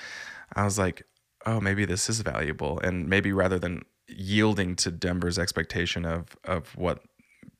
I 0.55 0.63
was 0.63 0.77
like, 0.79 1.03
"Oh, 1.45 1.59
maybe 1.59 1.85
this 1.85 2.09
is 2.09 2.21
valuable," 2.21 2.79
and 2.79 3.09
maybe 3.09 3.33
rather 3.33 3.59
than 3.59 3.83
yielding 4.07 4.75
to 4.75 4.91
Denver's 4.91 5.39
expectation 5.39 6.05
of 6.05 6.27
of 6.45 6.75
what 6.77 7.03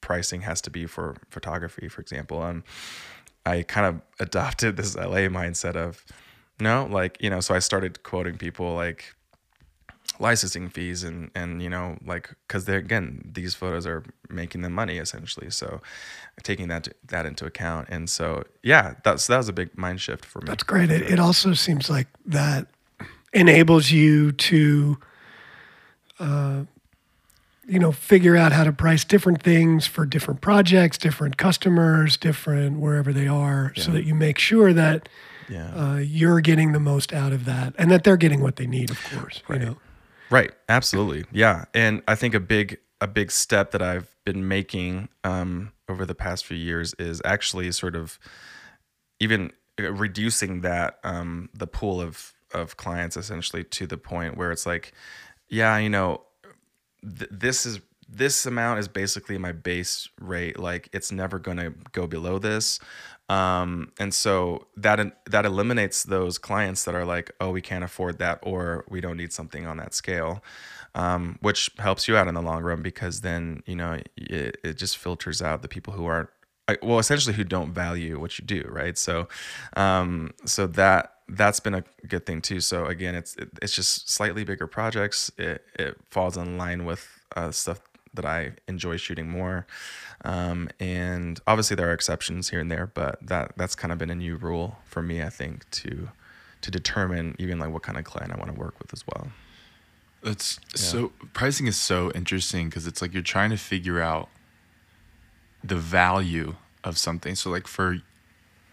pricing 0.01 0.41
has 0.41 0.61
to 0.61 0.69
be 0.69 0.85
for 0.85 1.15
photography, 1.29 1.87
for 1.87 2.01
example. 2.01 2.41
Um, 2.41 2.63
I 3.45 3.63
kind 3.63 3.87
of 3.87 4.01
adopted 4.19 4.77
this 4.77 4.95
LA 4.95 5.29
mindset 5.29 5.75
of 5.75 6.05
no, 6.59 6.87
like 6.89 7.17
you 7.21 7.29
know. 7.29 7.39
So 7.39 7.55
I 7.55 7.59
started 7.59 8.03
quoting 8.03 8.37
people 8.37 8.73
like 8.75 9.15
licensing 10.19 10.69
fees 10.69 11.03
and 11.03 11.31
and 11.33 11.61
you 11.63 11.69
know 11.69 11.97
like 12.05 12.29
because 12.47 12.65
they're 12.65 12.77
again 12.77 13.31
these 13.33 13.55
photos 13.55 13.87
are 13.87 14.03
making 14.29 14.61
them 14.61 14.71
money 14.71 14.97
essentially 14.97 15.49
so 15.49 15.81
taking 16.43 16.67
that 16.67 16.87
that 17.07 17.25
into 17.25 17.45
account 17.45 17.87
and 17.89 18.07
so 18.09 18.43
yeah 18.61 18.93
that's 19.03 19.25
that 19.27 19.37
was 19.37 19.49
a 19.49 19.53
big 19.53 19.75
mind 19.75 19.99
shift 19.99 20.23
for 20.23 20.39
me 20.39 20.45
that's 20.45 20.63
great 20.63 20.91
it, 20.91 21.01
it 21.01 21.19
also 21.19 21.53
seems 21.53 21.89
like 21.89 22.07
that 22.25 22.67
enables 23.33 23.89
you 23.89 24.31
to 24.33 24.97
uh, 26.19 26.63
you 27.71 27.79
know, 27.79 27.93
figure 27.93 28.35
out 28.35 28.51
how 28.51 28.65
to 28.65 28.73
price 28.73 29.05
different 29.05 29.41
things 29.41 29.87
for 29.87 30.05
different 30.05 30.41
projects, 30.41 30.97
different 30.97 31.37
customers, 31.37 32.17
different 32.17 32.81
wherever 32.81 33.13
they 33.13 33.29
are, 33.29 33.71
yeah. 33.77 33.83
so 33.83 33.91
that 33.91 34.03
you 34.03 34.13
make 34.13 34.37
sure 34.37 34.73
that 34.73 35.07
yeah. 35.47 35.73
uh, 35.73 35.95
you're 35.95 36.41
getting 36.41 36.73
the 36.73 36.81
most 36.81 37.13
out 37.13 37.31
of 37.31 37.45
that, 37.45 37.73
and 37.77 37.89
that 37.89 38.03
they're 38.03 38.17
getting 38.17 38.41
what 38.41 38.57
they 38.57 38.67
need, 38.67 38.91
of 38.91 39.01
course. 39.05 39.41
Right. 39.47 39.61
You 39.61 39.67
know? 39.67 39.77
Right. 40.29 40.51
Absolutely. 40.67 41.23
Yeah. 41.31 41.63
And 41.73 42.01
I 42.09 42.15
think 42.15 42.35
a 42.35 42.41
big 42.41 42.77
a 42.99 43.07
big 43.07 43.31
step 43.31 43.71
that 43.71 43.81
I've 43.81 44.13
been 44.25 44.47
making 44.47 45.07
um, 45.23 45.71
over 45.87 46.05
the 46.05 46.13
past 46.13 46.45
few 46.45 46.57
years 46.57 46.93
is 46.99 47.21
actually 47.23 47.71
sort 47.71 47.95
of 47.95 48.19
even 49.19 49.51
reducing 49.79 50.61
that 50.61 50.99
um, 51.05 51.49
the 51.53 51.67
pool 51.67 52.01
of 52.01 52.33
of 52.53 52.75
clients 52.75 53.15
essentially 53.15 53.63
to 53.63 53.87
the 53.87 53.97
point 53.97 54.35
where 54.35 54.51
it's 54.51 54.65
like, 54.65 54.91
yeah, 55.47 55.77
you 55.77 55.89
know, 55.89 56.21
th- 57.03 57.29
this 57.31 57.65
is 57.65 57.79
this 58.07 58.45
amount 58.45 58.79
is 58.79 58.87
basically 58.87 59.37
my 59.37 59.53
base 59.53 60.09
rate. 60.19 60.59
Like 60.59 60.89
it's 60.91 61.11
never 61.11 61.39
to 61.57 61.73
go 61.93 62.07
below 62.07 62.39
this. 62.39 62.79
Um, 63.29 63.93
and 63.97 64.13
so 64.13 64.67
that 64.75 65.23
that 65.27 65.45
eliminates 65.45 66.03
those 66.03 66.37
clients 66.37 66.83
that 66.83 66.95
are 66.95 67.05
like 67.05 67.31
oh 67.39 67.51
we 67.51 67.61
can't 67.61 67.83
afford 67.83 68.17
that 68.19 68.39
or 68.41 68.83
we 68.89 68.99
don't 68.99 69.15
need 69.15 69.31
something 69.31 69.65
on 69.65 69.77
that 69.77 69.93
scale 69.93 70.43
um, 70.95 71.37
which 71.41 71.71
helps 71.77 72.09
you 72.09 72.17
out 72.17 72.27
in 72.27 72.33
the 72.33 72.41
long 72.41 72.61
run 72.61 72.81
because 72.81 73.21
then 73.21 73.63
you 73.65 73.75
know 73.75 73.99
it, 74.17 74.57
it 74.65 74.77
just 74.77 74.97
filters 74.97 75.41
out 75.41 75.61
the 75.61 75.69
people 75.69 75.93
who 75.93 76.05
aren't 76.05 76.29
well 76.83 76.99
essentially 76.99 77.33
who 77.33 77.45
don't 77.45 77.71
value 77.73 78.19
what 78.19 78.37
you 78.37 78.45
do 78.45 78.65
right? 78.67 78.97
So 78.97 79.27
um, 79.77 80.33
so 80.45 80.67
that 80.67 81.13
that's 81.29 81.59
been 81.59 81.73
a 81.73 81.83
good 82.07 82.25
thing 82.25 82.41
too. 82.41 82.59
So 82.59 82.85
again, 82.85 83.15
it's 83.15 83.35
it, 83.35 83.49
it's 83.61 83.75
just 83.75 84.09
slightly 84.09 84.43
bigger 84.43 84.67
projects. 84.67 85.31
It 85.37 85.63
it 85.77 85.97
falls 86.09 86.37
in 86.37 86.57
line 86.57 86.85
with 86.85 87.07
uh, 87.35 87.51
stuff 87.51 87.81
that 88.13 88.25
I 88.25 88.51
enjoy 88.67 88.97
shooting 88.97 89.29
more, 89.29 89.65
um, 90.25 90.69
and 90.79 91.39
obviously 91.47 91.75
there 91.75 91.89
are 91.89 91.93
exceptions 91.93 92.49
here 92.49 92.59
and 92.59 92.69
there, 92.69 92.87
but 92.87 93.25
that 93.25 93.53
that's 93.57 93.75
kind 93.75 93.91
of 93.91 93.97
been 93.97 94.09
a 94.09 94.15
new 94.15 94.35
rule 94.35 94.77
for 94.83 95.01
me. 95.01 95.21
I 95.21 95.29
think 95.29 95.69
to 95.71 96.09
to 96.61 96.71
determine 96.71 97.35
even 97.39 97.59
like 97.59 97.71
what 97.71 97.83
kind 97.83 97.97
of 97.97 98.03
client 98.03 98.31
I 98.31 98.37
want 98.37 98.53
to 98.53 98.59
work 98.59 98.79
with 98.79 98.93
as 98.93 99.03
well. 99.07 99.31
That's 100.23 100.59
yeah. 100.71 100.77
so 100.77 101.11
pricing 101.33 101.67
is 101.67 101.77
so 101.77 102.11
interesting 102.11 102.69
because 102.69 102.85
it's 102.85 103.01
like 103.01 103.13
you're 103.13 103.23
trying 103.23 103.49
to 103.49 103.57
figure 103.57 103.99
out 103.99 104.29
the 105.63 105.75
value 105.75 106.55
of 106.83 106.97
something. 106.97 107.35
So 107.35 107.49
like 107.49 107.67
for 107.67 107.97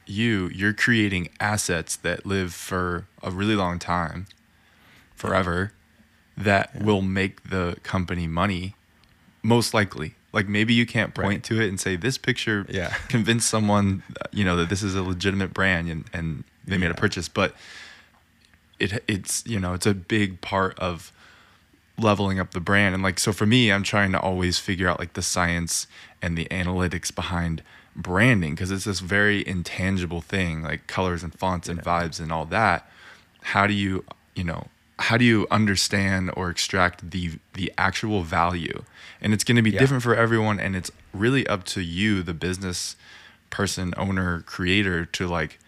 you, 0.08 0.48
you're 0.48 0.72
creating 0.72 1.28
assets 1.40 1.96
that 1.96 2.24
live 2.24 2.54
for 2.54 3.06
a 3.22 3.30
really 3.30 3.54
long 3.54 3.78
time, 3.78 4.26
forever, 5.14 5.72
that 6.36 6.70
yeah. 6.74 6.84
will 6.84 7.02
make 7.02 7.50
the 7.50 7.76
company 7.82 8.26
money, 8.26 8.74
most 9.42 9.74
likely. 9.74 10.14
Like 10.32 10.46
maybe 10.46 10.74
you 10.74 10.86
can't 10.86 11.14
point 11.14 11.26
right. 11.26 11.42
to 11.44 11.60
it 11.60 11.68
and 11.68 11.80
say 11.80 11.96
this 11.96 12.18
picture 12.18 12.66
yeah. 12.68 12.88
convinced 13.08 13.48
someone, 13.48 14.02
you 14.32 14.44
know, 14.44 14.56
that 14.56 14.68
this 14.68 14.82
is 14.82 14.94
a 14.94 15.02
legitimate 15.02 15.54
brand 15.54 15.88
and, 15.88 16.04
and 16.12 16.44
they 16.64 16.74
yeah. 16.74 16.80
made 16.80 16.90
a 16.90 16.94
purchase, 16.94 17.28
but 17.28 17.54
it 18.78 19.02
it's 19.08 19.44
you 19.46 19.58
know 19.58 19.74
it's 19.74 19.86
a 19.86 19.94
big 19.94 20.40
part 20.40 20.78
of 20.78 21.12
leveling 21.98 22.38
up 22.38 22.52
the 22.52 22.60
brand 22.60 22.94
and 22.94 23.02
like 23.02 23.18
so 23.18 23.32
for 23.32 23.46
me 23.46 23.72
i'm 23.72 23.82
trying 23.82 24.12
to 24.12 24.20
always 24.20 24.58
figure 24.58 24.88
out 24.88 24.98
like 24.98 25.14
the 25.14 25.22
science 25.22 25.86
and 26.22 26.38
the 26.38 26.44
analytics 26.46 27.12
behind 27.14 27.62
branding 27.98 28.54
because 28.54 28.70
it's 28.70 28.84
this 28.84 29.00
very 29.00 29.46
intangible 29.46 30.20
thing 30.20 30.62
like 30.62 30.86
colors 30.86 31.24
and 31.24 31.36
fonts 31.36 31.68
and 31.68 31.78
yeah. 31.78 31.84
vibes 31.84 32.20
and 32.20 32.32
all 32.32 32.44
that 32.44 32.88
how 33.42 33.66
do 33.66 33.74
you 33.74 34.04
you 34.36 34.44
know 34.44 34.68
how 35.00 35.16
do 35.16 35.24
you 35.24 35.48
understand 35.50 36.30
or 36.36 36.48
extract 36.48 37.10
the 37.10 37.32
the 37.54 37.72
actual 37.76 38.22
value 38.22 38.84
and 39.20 39.34
it's 39.34 39.42
going 39.42 39.56
to 39.56 39.62
be 39.62 39.70
yeah. 39.70 39.80
different 39.80 40.02
for 40.02 40.14
everyone 40.14 40.60
and 40.60 40.76
it's 40.76 40.92
really 41.12 41.44
up 41.48 41.64
to 41.64 41.80
you 41.80 42.22
the 42.22 42.32
business 42.32 42.94
person 43.50 43.92
owner 43.96 44.42
creator 44.42 45.04
to 45.04 45.26
like 45.26 45.58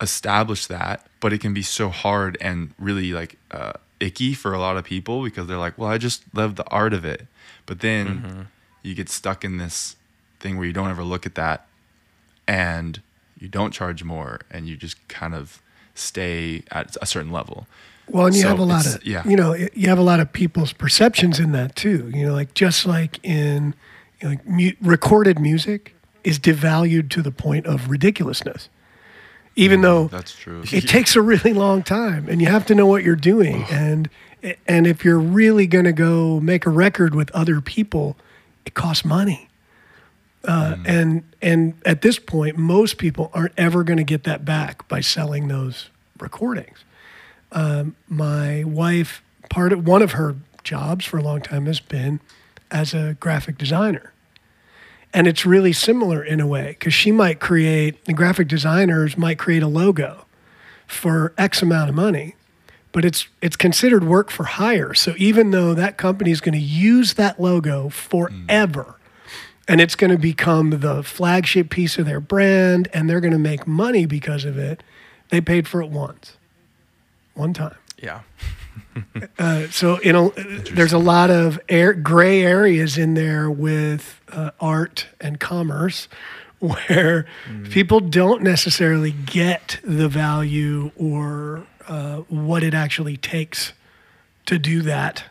establish 0.00 0.64
that 0.66 1.06
but 1.20 1.34
it 1.34 1.40
can 1.40 1.52
be 1.52 1.62
so 1.62 1.90
hard 1.90 2.38
and 2.40 2.72
really 2.78 3.12
like 3.12 3.38
uh, 3.50 3.74
icky 4.00 4.32
for 4.32 4.54
a 4.54 4.58
lot 4.58 4.78
of 4.78 4.84
people 4.84 5.22
because 5.22 5.46
they're 5.46 5.58
like 5.58 5.76
well 5.76 5.90
i 5.90 5.98
just 5.98 6.22
love 6.32 6.56
the 6.56 6.66
art 6.70 6.94
of 6.94 7.04
it 7.04 7.26
but 7.66 7.80
then 7.80 8.06
mm-hmm. 8.06 8.40
you 8.82 8.94
get 8.94 9.10
stuck 9.10 9.44
in 9.44 9.58
this 9.58 9.96
thing 10.46 10.56
where 10.56 10.66
you 10.66 10.72
don't 10.72 10.90
ever 10.90 11.02
look 11.02 11.26
at 11.26 11.34
that 11.34 11.66
and 12.46 13.02
you 13.38 13.48
don't 13.48 13.72
charge 13.72 14.04
more 14.04 14.40
and 14.50 14.68
you 14.68 14.76
just 14.76 15.06
kind 15.08 15.34
of 15.34 15.60
stay 15.94 16.62
at 16.70 16.96
a 17.02 17.06
certain 17.06 17.32
level. 17.32 17.66
Well, 18.08 18.26
and 18.26 18.36
you 18.36 18.42
so 18.42 18.48
have 18.48 18.58
a 18.60 18.64
lot 18.64 18.86
of, 18.86 19.04
yeah. 19.04 19.26
you 19.26 19.36
know, 19.36 19.54
you 19.54 19.88
have 19.88 19.98
a 19.98 20.02
lot 20.02 20.20
of 20.20 20.32
people's 20.32 20.72
perceptions 20.72 21.40
in 21.40 21.50
that 21.52 21.74
too. 21.74 22.10
You 22.14 22.26
know, 22.26 22.34
like 22.34 22.54
just 22.54 22.86
like 22.86 23.18
in 23.24 23.74
you 24.20 24.28
know, 24.28 24.28
like 24.30 24.46
mu- 24.46 24.72
recorded 24.80 25.40
music 25.40 25.96
is 26.22 26.38
devalued 26.38 27.10
to 27.10 27.22
the 27.22 27.32
point 27.32 27.66
of 27.66 27.90
ridiculousness. 27.90 28.68
Even 29.56 29.80
mm, 29.80 29.82
though 29.82 30.08
that's 30.08 30.38
true, 30.38 30.62
it 30.70 30.82
takes 30.88 31.16
a 31.16 31.22
really 31.22 31.52
long 31.52 31.82
time, 31.82 32.28
and 32.28 32.40
you 32.40 32.46
have 32.46 32.66
to 32.66 32.74
know 32.76 32.86
what 32.86 33.02
you're 33.02 33.16
doing. 33.16 33.64
and 33.70 34.08
and 34.68 34.86
if 34.86 35.04
you're 35.04 35.18
really 35.18 35.66
going 35.66 35.86
to 35.86 35.92
go 35.92 36.38
make 36.38 36.66
a 36.66 36.70
record 36.70 37.14
with 37.14 37.30
other 37.32 37.60
people, 37.60 38.16
it 38.64 38.74
costs 38.74 39.04
money. 39.04 39.45
Uh, 40.46 40.76
mm. 40.76 40.88
And 40.88 41.22
and 41.42 41.74
at 41.84 42.02
this 42.02 42.18
point, 42.18 42.56
most 42.56 42.98
people 42.98 43.30
aren't 43.34 43.52
ever 43.56 43.82
going 43.82 43.96
to 43.98 44.04
get 44.04 44.24
that 44.24 44.44
back 44.44 44.86
by 44.88 45.00
selling 45.00 45.48
those 45.48 45.90
recordings. 46.18 46.78
Um, 47.52 47.96
my 48.08 48.64
wife, 48.64 49.22
part 49.50 49.72
of 49.72 49.86
one 49.86 50.02
of 50.02 50.12
her 50.12 50.36
jobs 50.62 51.04
for 51.04 51.18
a 51.18 51.22
long 51.22 51.40
time 51.40 51.66
has 51.66 51.80
been 51.80 52.20
as 52.70 52.94
a 52.94 53.16
graphic 53.18 53.58
designer, 53.58 54.12
and 55.12 55.26
it's 55.26 55.44
really 55.44 55.72
similar 55.72 56.22
in 56.22 56.40
a 56.40 56.46
way 56.46 56.76
because 56.78 56.94
she 56.94 57.10
might 57.10 57.40
create 57.40 58.04
the 58.04 58.12
graphic 58.12 58.46
designers 58.46 59.18
might 59.18 59.38
create 59.38 59.64
a 59.64 59.68
logo 59.68 60.26
for 60.86 61.32
X 61.36 61.60
amount 61.60 61.88
of 61.88 61.96
money, 61.96 62.36
but 62.92 63.04
it's 63.04 63.26
it's 63.42 63.56
considered 63.56 64.04
work 64.04 64.30
for 64.30 64.44
hire. 64.44 64.94
So 64.94 65.14
even 65.16 65.50
though 65.50 65.74
that 65.74 65.96
company 65.96 66.30
is 66.30 66.40
going 66.40 66.52
to 66.54 66.64
use 66.64 67.14
that 67.14 67.40
logo 67.40 67.88
forever. 67.88 68.84
Mm 68.84 68.95
and 69.68 69.80
it's 69.80 69.94
going 69.94 70.10
to 70.10 70.18
become 70.18 70.70
the 70.70 71.02
flagship 71.02 71.70
piece 71.70 71.98
of 71.98 72.06
their 72.06 72.20
brand 72.20 72.88
and 72.92 73.08
they're 73.08 73.20
going 73.20 73.32
to 73.32 73.38
make 73.38 73.66
money 73.66 74.06
because 74.06 74.44
of 74.44 74.58
it. 74.58 74.82
They 75.30 75.40
paid 75.40 75.66
for 75.66 75.82
it 75.82 75.90
once, 75.90 76.36
one 77.34 77.52
time. 77.52 77.76
Yeah. 78.02 78.20
Uh, 79.38 79.68
so 79.68 80.00
you 80.00 80.12
know, 80.12 80.30
there's 80.72 80.92
a 80.94 80.98
lot 80.98 81.30
of 81.30 81.60
air, 81.68 81.92
gray 81.92 82.42
areas 82.42 82.96
in 82.96 83.12
there 83.12 83.50
with 83.50 84.20
uh, 84.30 84.50
art 84.58 85.06
and 85.20 85.38
commerce, 85.38 86.08
where 86.60 87.26
people 87.70 88.00
don't 88.00 88.42
necessarily 88.42 89.12
get 89.12 89.78
the 89.84 90.08
value 90.08 90.90
or 90.96 91.66
uh, 91.88 92.16
what 92.28 92.62
it 92.62 92.72
actually 92.72 93.18
takes 93.18 93.74
to 94.46 94.58
do 94.58 94.80
that. 94.82 95.24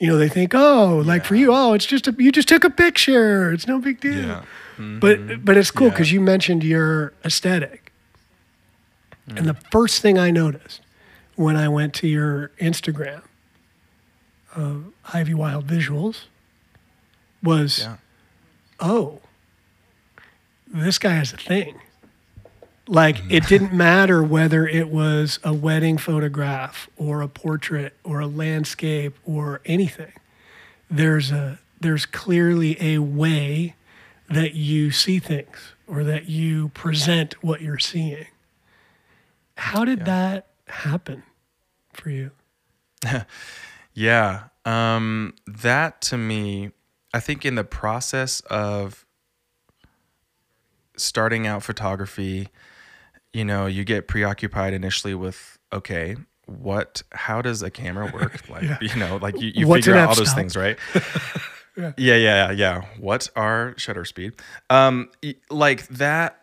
You 0.00 0.08
know, 0.08 0.16
they 0.16 0.28
think, 0.30 0.54
oh, 0.54 1.02
like 1.04 1.24
for 1.26 1.34
you, 1.36 1.52
oh, 1.54 1.74
it's 1.74 1.84
just 1.84 2.08
a, 2.08 2.14
you 2.18 2.32
just 2.32 2.48
took 2.48 2.64
a 2.64 2.70
picture. 2.70 3.52
It's 3.52 3.66
no 3.68 3.78
big 3.78 4.00
deal. 4.00 4.26
Yeah. 4.26 4.42
But 4.78 5.44
but 5.44 5.58
it's 5.58 5.70
cool 5.70 5.88
Yeah. 5.88 5.92
because 5.92 6.10
you 6.10 6.20
mentioned 6.22 6.64
your 6.64 7.12
aesthetic, 7.22 7.92
and 9.28 9.46
the 9.46 9.54
first 9.70 10.00
thing 10.00 10.18
I 10.18 10.30
noticed 10.30 10.80
when 11.36 11.54
I 11.54 11.68
went 11.68 11.92
to 11.96 12.08
your 12.08 12.48
Instagram, 12.58 13.20
uh, 14.56 14.76
Ivy 15.12 15.34
Wild 15.34 15.66
Visuals, 15.66 16.24
was 17.42 17.80
Yeah. 17.80 17.96
oh, 18.80 19.20
this 20.66 20.96
guy 20.98 21.12
has 21.12 21.34
a 21.34 21.36
thing. 21.36 21.78
Like 22.90 23.18
it 23.30 23.46
didn't 23.46 23.72
matter 23.72 24.20
whether 24.20 24.66
it 24.66 24.88
was 24.88 25.38
a 25.44 25.54
wedding 25.54 25.96
photograph 25.96 26.90
or 26.96 27.22
a 27.22 27.28
portrait 27.28 27.94
or 28.02 28.18
a 28.18 28.26
landscape 28.26 29.16
or 29.24 29.60
anything. 29.64 30.12
There's 30.90 31.30
a 31.30 31.60
there's 31.80 32.04
clearly 32.04 32.76
a 32.82 32.98
way 32.98 33.76
that 34.28 34.54
you 34.54 34.90
see 34.90 35.20
things 35.20 35.56
or 35.86 36.02
that 36.02 36.28
you 36.28 36.70
present 36.70 37.34
what 37.44 37.60
you're 37.60 37.78
seeing. 37.78 38.26
How 39.56 39.84
did 39.84 40.04
that 40.06 40.48
happen 40.66 41.22
for 41.92 42.10
you? 42.10 42.32
Yeah. 43.92 44.44
Um, 44.64 45.34
that 45.46 46.00
to 46.02 46.16
me, 46.16 46.70
I 47.12 47.20
think 47.20 47.44
in 47.44 47.56
the 47.56 47.64
process 47.64 48.40
of 48.42 49.04
starting 50.96 51.46
out 51.46 51.64
photography, 51.64 52.48
you 53.32 53.44
know, 53.44 53.66
you 53.66 53.84
get 53.84 54.08
preoccupied 54.08 54.72
initially 54.72 55.14
with, 55.14 55.58
okay, 55.72 56.16
what, 56.46 57.02
how 57.12 57.40
does 57.40 57.62
a 57.62 57.70
camera 57.70 58.10
work? 58.12 58.42
Like, 58.50 58.80
you 58.80 58.96
know, 58.96 59.16
like 59.16 59.40
you, 59.40 59.52
you 59.54 59.68
What's 59.68 59.86
figure 59.86 59.98
out 59.98 60.08
all 60.08 60.14
those 60.16 60.32
things, 60.32 60.56
right? 60.56 60.76
yeah. 61.76 61.92
yeah, 61.96 62.16
yeah, 62.16 62.50
yeah. 62.50 62.84
What 62.98 63.28
are 63.36 63.74
shutter 63.76 64.04
speed? 64.04 64.32
Um, 64.68 65.10
like 65.50 65.86
that. 65.88 66.36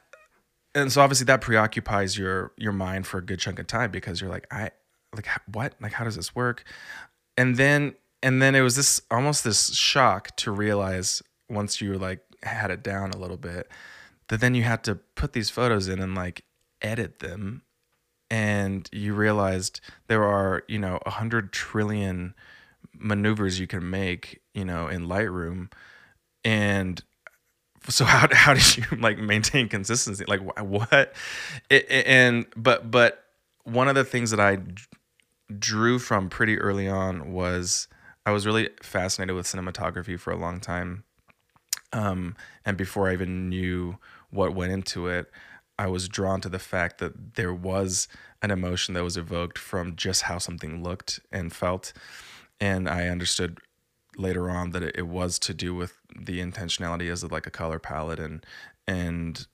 And 0.74 0.92
so 0.92 1.02
obviously 1.02 1.26
that 1.26 1.42
preoccupies 1.42 2.18
your 2.18 2.52
your 2.56 2.72
mind 2.72 3.08
for 3.08 3.18
a 3.18 3.22
good 3.22 3.40
chunk 3.40 3.58
of 3.58 3.68
time 3.68 3.90
because 3.90 4.22
you're 4.22 4.30
like, 4.30 4.46
I 4.52 4.70
like 5.16 5.28
what? 5.52 5.74
Like 5.82 5.94
how 5.94 6.04
does 6.04 6.16
this 6.16 6.36
work? 6.36 6.64
And 7.36 7.58
then 7.58 7.96
and 8.22 8.42
then 8.42 8.56
it 8.56 8.62
was 8.62 8.76
this 8.76 9.02
almost 9.10 9.44
this 9.44 9.74
shock 9.74 10.36
to 10.38 10.52
realize 10.52 11.24
once 11.50 11.82
you 11.82 11.96
like 11.96 12.20
had 12.44 12.72
it 12.72 12.84
down 12.84 13.12
a 13.12 13.18
little 13.18 13.38
bit 13.38 13.68
that 14.30 14.40
then 14.40 14.54
you 14.54 14.64
had 14.64 14.84
to 14.84 14.96
put 14.96 15.34
these 15.34 15.50
photos 15.50 15.88
in 15.88 16.00
and 16.00 16.16
like 16.16 16.44
edit 16.82 17.20
them 17.20 17.64
and 18.30 18.90
you 18.92 19.14
realized 19.14 19.80
there 20.08 20.24
are 20.24 20.64
you 20.68 20.80
know 20.80 21.00
a 21.06 21.12
hundred 21.12 21.52
trillion 21.54 22.34
maneuvers 22.94 23.60
you 23.60 23.68
can 23.68 23.90
make 23.90 24.42
you 24.54 24.66
know 24.66 24.88
in 24.88 25.08
lightroom. 25.08 25.72
And 26.44 27.04
so 27.90 28.06
how, 28.06 28.28
how 28.34 28.54
did 28.54 28.78
you 28.78 28.84
like 29.00 29.18
maintain 29.18 29.70
consistency? 29.70 30.26
Like 30.28 30.42
what? 30.60 31.14
It- 31.70 31.88
and 31.90 32.46
but 32.56 32.92
but 32.92 33.24
one 33.64 33.88
of 33.88 33.96
the 33.96 34.04
things 34.06 34.32
that 34.32 34.40
i 34.40 34.58
drew 35.60 35.98
from 36.00 36.30
pretty 36.30 36.58
early 36.60 36.88
on 36.88 37.32
was 37.32 37.88
i 38.26 38.32
was 38.32 38.46
really 38.46 38.70
fascinated 38.82 39.36
with 39.36 39.46
cinematography 39.46 40.20
for 40.20 40.32
a 40.32 40.36
long 40.38 40.60
time 40.60 41.04
um, 41.94 42.36
and 42.66 42.78
before 42.78 43.10
i 43.10 43.14
even 43.14 43.50
knew 43.50 43.98
what 44.30 44.54
went 44.54 44.72
into 44.72 45.08
it 45.08 45.32
i 45.78 45.88
was 45.88 46.08
drawn 46.08 46.42
to 46.42 46.50
the 46.50 46.60
fact 46.60 46.98
that 47.00 47.36
there 47.36 47.54
was 47.54 48.08
an 48.42 48.52
emotion 48.52 48.94
that 48.94 49.04
was 49.04 49.18
evoked 49.18 49.58
from 49.58 49.96
just 49.96 50.24
how 50.24 50.38
something 50.38 50.84
looked 50.84 51.20
and 51.32 51.54
felt. 51.54 51.94
And 52.60 52.90
i 52.90 53.08
understood 53.08 53.60
later 54.18 54.50
on 54.50 54.72
that 54.72 54.84
it, 54.84 55.08
was 55.08 55.38
to 55.40 55.54
do 55.54 55.76
with 55.76 55.94
the 56.16 56.40
intentionality 56.40 57.12
as 57.12 57.24
of 57.24 57.32
like 57.32 57.48
a 57.48 57.52
color 57.52 57.80
palette. 57.80 58.20
And 58.20 58.46
and 58.88 59.46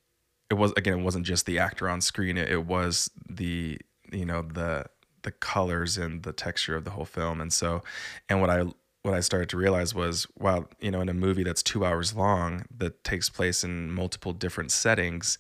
it 0.50 0.56
was 0.56 0.74
again 0.78 1.00
it 1.00 1.04
wasn't 1.04 1.26
just 1.26 1.46
the 1.46 1.60
actor 1.60 1.90
on 1.90 2.02
screen. 2.02 2.38
It, 2.38 2.50
it 2.50 2.66
was 2.66 3.10
the 3.30 3.78
you 4.12 4.26
know 4.26 4.42
the 4.42 4.86
the 5.24 5.32
colors 5.32 5.98
and 5.98 6.24
the 6.24 6.34
texture 6.34 6.76
of 6.76 6.86
the 6.86 6.92
whole 6.92 7.06
film. 7.06 7.42
And 7.42 7.52
so 7.52 7.84
and 8.30 8.42
what 8.42 8.50
i 8.50 8.64
what 9.04 9.14
i 9.14 9.20
started 9.20 9.50
to 9.50 9.58
realize 9.58 9.94
was 9.94 10.28
wow 10.40 10.66
you 10.80 10.90
know 10.90 11.02
in 11.02 11.10
a 11.10 11.14
movie 11.14 11.44
that's 11.44 11.62
two 11.62 11.86
hours 11.86 12.16
long 12.16 12.64
that 12.76 13.04
takes 13.04 13.30
place 13.30 13.62
in 13.62 13.92
multiple 13.92 14.32
different 14.32 14.72
settings 14.72 15.38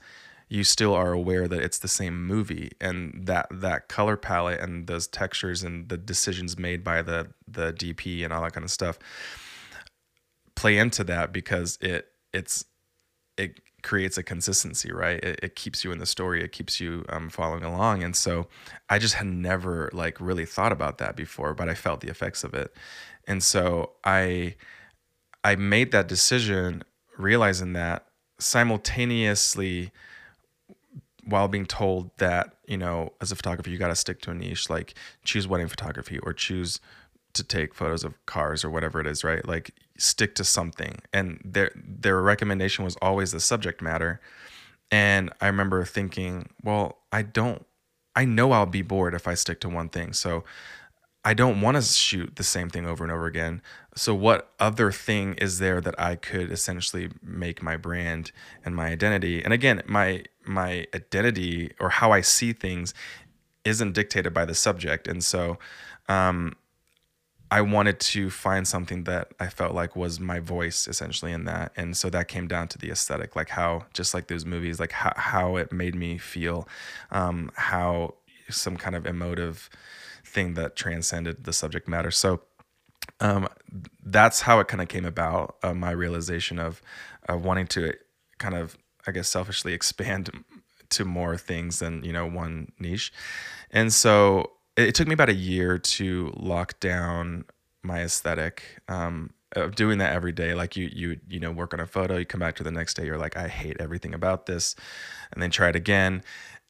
you 0.53 0.63
still 0.63 0.93
are 0.93 1.13
aware 1.13 1.47
that 1.47 1.63
it's 1.63 1.79
the 1.79 1.87
same 1.87 2.27
movie 2.27 2.71
and 2.79 3.25
that 3.25 3.47
that 3.49 3.87
color 3.87 4.15
palette 4.15 4.59
and 4.59 4.85
those 4.85 5.07
textures 5.07 5.63
and 5.63 5.89
the 5.89 5.97
decisions 5.97 6.59
made 6.59 6.83
by 6.83 7.01
the 7.01 7.27
the 7.47 7.73
DP 7.73 8.23
and 8.23 8.31
all 8.31 8.43
that 8.43 8.53
kind 8.53 8.63
of 8.63 8.69
stuff 8.69 8.99
play 10.53 10.77
into 10.77 11.03
that 11.03 11.33
because 11.33 11.79
it 11.81 12.09
it's 12.33 12.65
it 13.35 13.61
creates 13.81 14.15
a 14.19 14.21
consistency 14.21 14.91
right? 14.91 15.23
It, 15.23 15.39
it 15.41 15.55
keeps 15.55 15.83
you 15.83 15.91
in 15.91 15.97
the 15.97 16.05
story. 16.05 16.43
It 16.43 16.51
keeps 16.51 16.79
you 16.79 17.03
um, 17.09 17.31
following 17.31 17.63
along. 17.63 18.03
And 18.03 18.15
so 18.15 18.47
i 18.91 18.99
just 18.99 19.15
had 19.15 19.25
never 19.25 19.89
like 19.91 20.21
really 20.21 20.45
thought 20.45 20.71
about 20.71 20.99
that 20.99 21.15
before 21.15 21.55
but 21.55 21.67
i 21.67 21.73
felt 21.73 22.01
the 22.01 22.09
effects 22.09 22.43
of 22.43 22.53
it. 22.53 22.71
And 23.25 23.41
so 23.41 23.93
i 24.03 24.55
i 25.43 25.55
made 25.55 25.91
that 25.93 26.07
decision 26.07 26.83
realizing 27.17 27.73
that 27.73 28.05
simultaneously 28.37 29.91
while 31.25 31.47
being 31.47 31.65
told 31.65 32.11
that 32.17 32.55
you 32.67 32.77
know 32.77 33.13
as 33.21 33.31
a 33.31 33.35
photographer 33.35 33.69
you 33.69 33.77
got 33.77 33.87
to 33.87 33.95
stick 33.95 34.21
to 34.21 34.31
a 34.31 34.33
niche 34.33 34.69
like 34.69 34.93
choose 35.23 35.47
wedding 35.47 35.67
photography 35.67 36.19
or 36.19 36.33
choose 36.33 36.79
to 37.33 37.43
take 37.43 37.73
photos 37.73 38.03
of 38.03 38.13
cars 38.25 38.63
or 38.63 38.69
whatever 38.69 38.99
it 38.99 39.07
is 39.07 39.23
right? 39.23 39.45
Like 39.47 39.71
stick 39.97 40.35
to 40.35 40.43
something. 40.43 40.99
And 41.11 41.41
their 41.43 41.71
their 41.75 42.21
recommendation 42.21 42.85
was 42.85 42.95
always 43.01 43.31
the 43.31 43.39
subject 43.39 43.81
matter. 43.81 44.21
And 44.91 45.31
i 45.41 45.47
remember 45.47 45.83
thinking 45.85 46.49
well 46.63 46.99
i 47.11 47.21
don't 47.23 47.65
i 48.15 48.25
know 48.25 48.51
i'll 48.51 48.67
be 48.67 48.83
bored 48.83 49.15
if 49.15 49.27
i 49.27 49.33
stick 49.33 49.59
to 49.61 49.69
one 49.69 49.89
thing. 49.89 50.13
So 50.13 50.43
I 51.25 51.33
don't 51.33 51.61
want 51.61 51.77
to 51.77 51.81
shoot 51.81 52.35
the 52.35 52.43
same 52.43 52.69
thing 52.69 52.85
over 52.85 53.03
and 53.03 53.11
over 53.11 53.25
again. 53.25 53.61
So 53.95 54.13
what 54.13 54.51
other 54.59 54.91
thing 54.91 55.35
is 55.35 55.59
there 55.59 55.79
that 55.79 55.99
I 55.99 56.15
could 56.15 56.51
essentially 56.51 57.11
make 57.21 57.61
my 57.61 57.77
brand 57.77 58.31
and 58.65 58.75
my 58.75 58.87
identity? 58.87 59.43
And 59.43 59.53
again, 59.53 59.81
my 59.85 60.23
my 60.45 60.85
identity 60.93 61.71
or 61.79 61.89
how 61.89 62.11
I 62.11 62.21
see 62.21 62.51
things 62.51 62.93
isn't 63.63 63.93
dictated 63.93 64.33
by 64.33 64.43
the 64.43 64.55
subject. 64.55 65.07
And 65.07 65.23
so 65.23 65.57
um 66.09 66.55
I 67.53 67.61
wanted 67.61 67.99
to 67.99 68.31
find 68.31 68.67
something 68.67 69.03
that 69.03 69.31
I 69.39 69.47
felt 69.47 69.75
like 69.75 69.95
was 69.95 70.19
my 70.19 70.39
voice 70.39 70.87
essentially 70.87 71.31
in 71.31 71.45
that. 71.45 71.71
And 71.77 71.95
so 71.95 72.09
that 72.09 72.27
came 72.27 72.47
down 72.47 72.67
to 72.69 72.79
the 72.79 72.89
aesthetic, 72.89 73.35
like 73.35 73.49
how, 73.49 73.85
just 73.93 74.15
like 74.15 74.25
those 74.25 74.43
movies, 74.43 74.79
like 74.79 74.91
how, 74.91 75.13
how 75.15 75.57
it 75.57 75.71
made 75.71 75.93
me 75.93 76.17
feel, 76.17 76.67
um, 77.11 77.51
how 77.53 78.15
some 78.49 78.75
kind 78.75 78.95
of 78.95 79.05
emotive 79.05 79.69
thing 80.33 80.55
that 80.55 80.75
transcended 80.75 81.43
the 81.43 81.53
subject 81.53 81.87
matter. 81.87 82.11
So 82.11 82.41
um, 83.19 83.47
that's 84.03 84.41
how 84.41 84.59
it 84.59 84.67
kind 84.67 84.81
of 84.81 84.87
came 84.87 85.05
about. 85.05 85.55
Uh, 85.63 85.73
my 85.73 85.91
realization 85.91 86.59
of 86.59 86.81
wanting 87.29 87.67
to 87.67 87.93
kind 88.37 88.55
of, 88.55 88.77
I 89.07 89.11
guess, 89.11 89.29
selfishly 89.29 89.73
expand 89.79 90.29
to 90.89 91.05
more 91.05 91.37
things 91.37 91.79
than 91.79 92.03
you 92.03 92.13
know 92.13 92.27
one 92.27 92.71
niche, 92.79 93.11
and 93.71 93.91
so 93.91 94.51
it, 94.75 94.89
it 94.89 94.95
took 94.95 95.07
me 95.07 95.13
about 95.13 95.29
a 95.29 95.35
year 95.35 95.77
to 95.77 96.33
lock 96.35 96.79
down 96.79 97.45
my 97.83 98.01
aesthetic. 98.01 98.63
Um, 98.87 99.31
of 99.55 99.75
doing 99.75 99.99
that 99.99 100.13
every 100.13 100.31
day, 100.31 100.55
like 100.55 100.75
you, 100.75 100.89
you, 100.91 101.19
you 101.29 101.39
know, 101.39 101.51
work 101.51 101.75
on 101.75 101.79
a 101.79 101.85
photo, 101.85 102.17
you 102.17 102.25
come 102.25 102.39
back 102.39 102.55
to 102.55 102.63
the 102.63 102.71
next 102.71 102.95
day, 102.95 103.05
you're 103.05 103.19
like, 103.19 103.37
I 103.37 103.47
hate 103.47 103.77
everything 103.79 104.13
about 104.13 104.47
this, 104.47 104.75
and 105.31 105.43
then 105.43 105.51
try 105.51 105.69
it 105.69 105.75
again, 105.75 106.23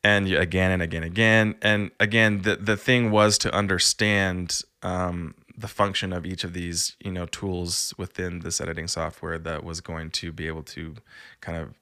and 0.04 0.32
again 0.32 0.72
and 0.72 0.82
again, 0.82 1.04
and 1.04 1.12
again, 1.12 1.56
and 1.62 1.92
again. 2.00 2.42
The 2.42 2.56
the 2.58 2.78
thing 2.78 3.12
was 3.12 3.38
to 3.40 3.54
understand 3.54 4.62
um, 4.82 5.36
the 5.58 5.68
function 5.68 6.12
of 6.12 6.26
each 6.26 6.44
of 6.44 6.54
these, 6.54 6.96
you 7.00 7.12
know, 7.12 7.26
tools 7.26 7.94
within 7.98 8.40
this 8.40 8.60
editing 8.60 8.88
software 8.88 9.38
that 9.40 9.64
was 9.64 9.82
going 9.82 10.12
to 10.12 10.32
be 10.32 10.48
able 10.48 10.64
to 10.64 10.96
kind 11.42 11.58
of 11.58 11.74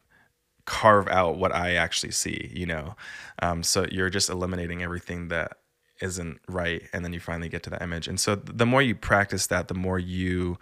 carve 0.65 1.07
out 1.07 1.37
what 1.37 1.53
I 1.53 1.75
actually 1.75 2.11
see, 2.11 2.51
you 2.53 2.65
know. 2.65 2.95
Um, 3.41 3.63
so 3.63 3.85
you're 3.91 4.09
just 4.09 4.29
eliminating 4.29 4.83
everything 4.83 5.29
that 5.29 5.57
isn't 6.01 6.39
right, 6.47 6.83
and 6.93 7.03
then 7.03 7.13
you 7.13 7.19
finally 7.19 7.49
get 7.49 7.63
to 7.63 7.69
the 7.69 7.81
image. 7.81 8.07
And 8.07 8.19
so 8.19 8.35
the 8.35 8.65
more 8.65 8.81
you 8.81 8.95
practice 8.95 9.47
that, 9.47 9.67
the 9.67 9.73
more 9.73 9.99
you 9.99 10.57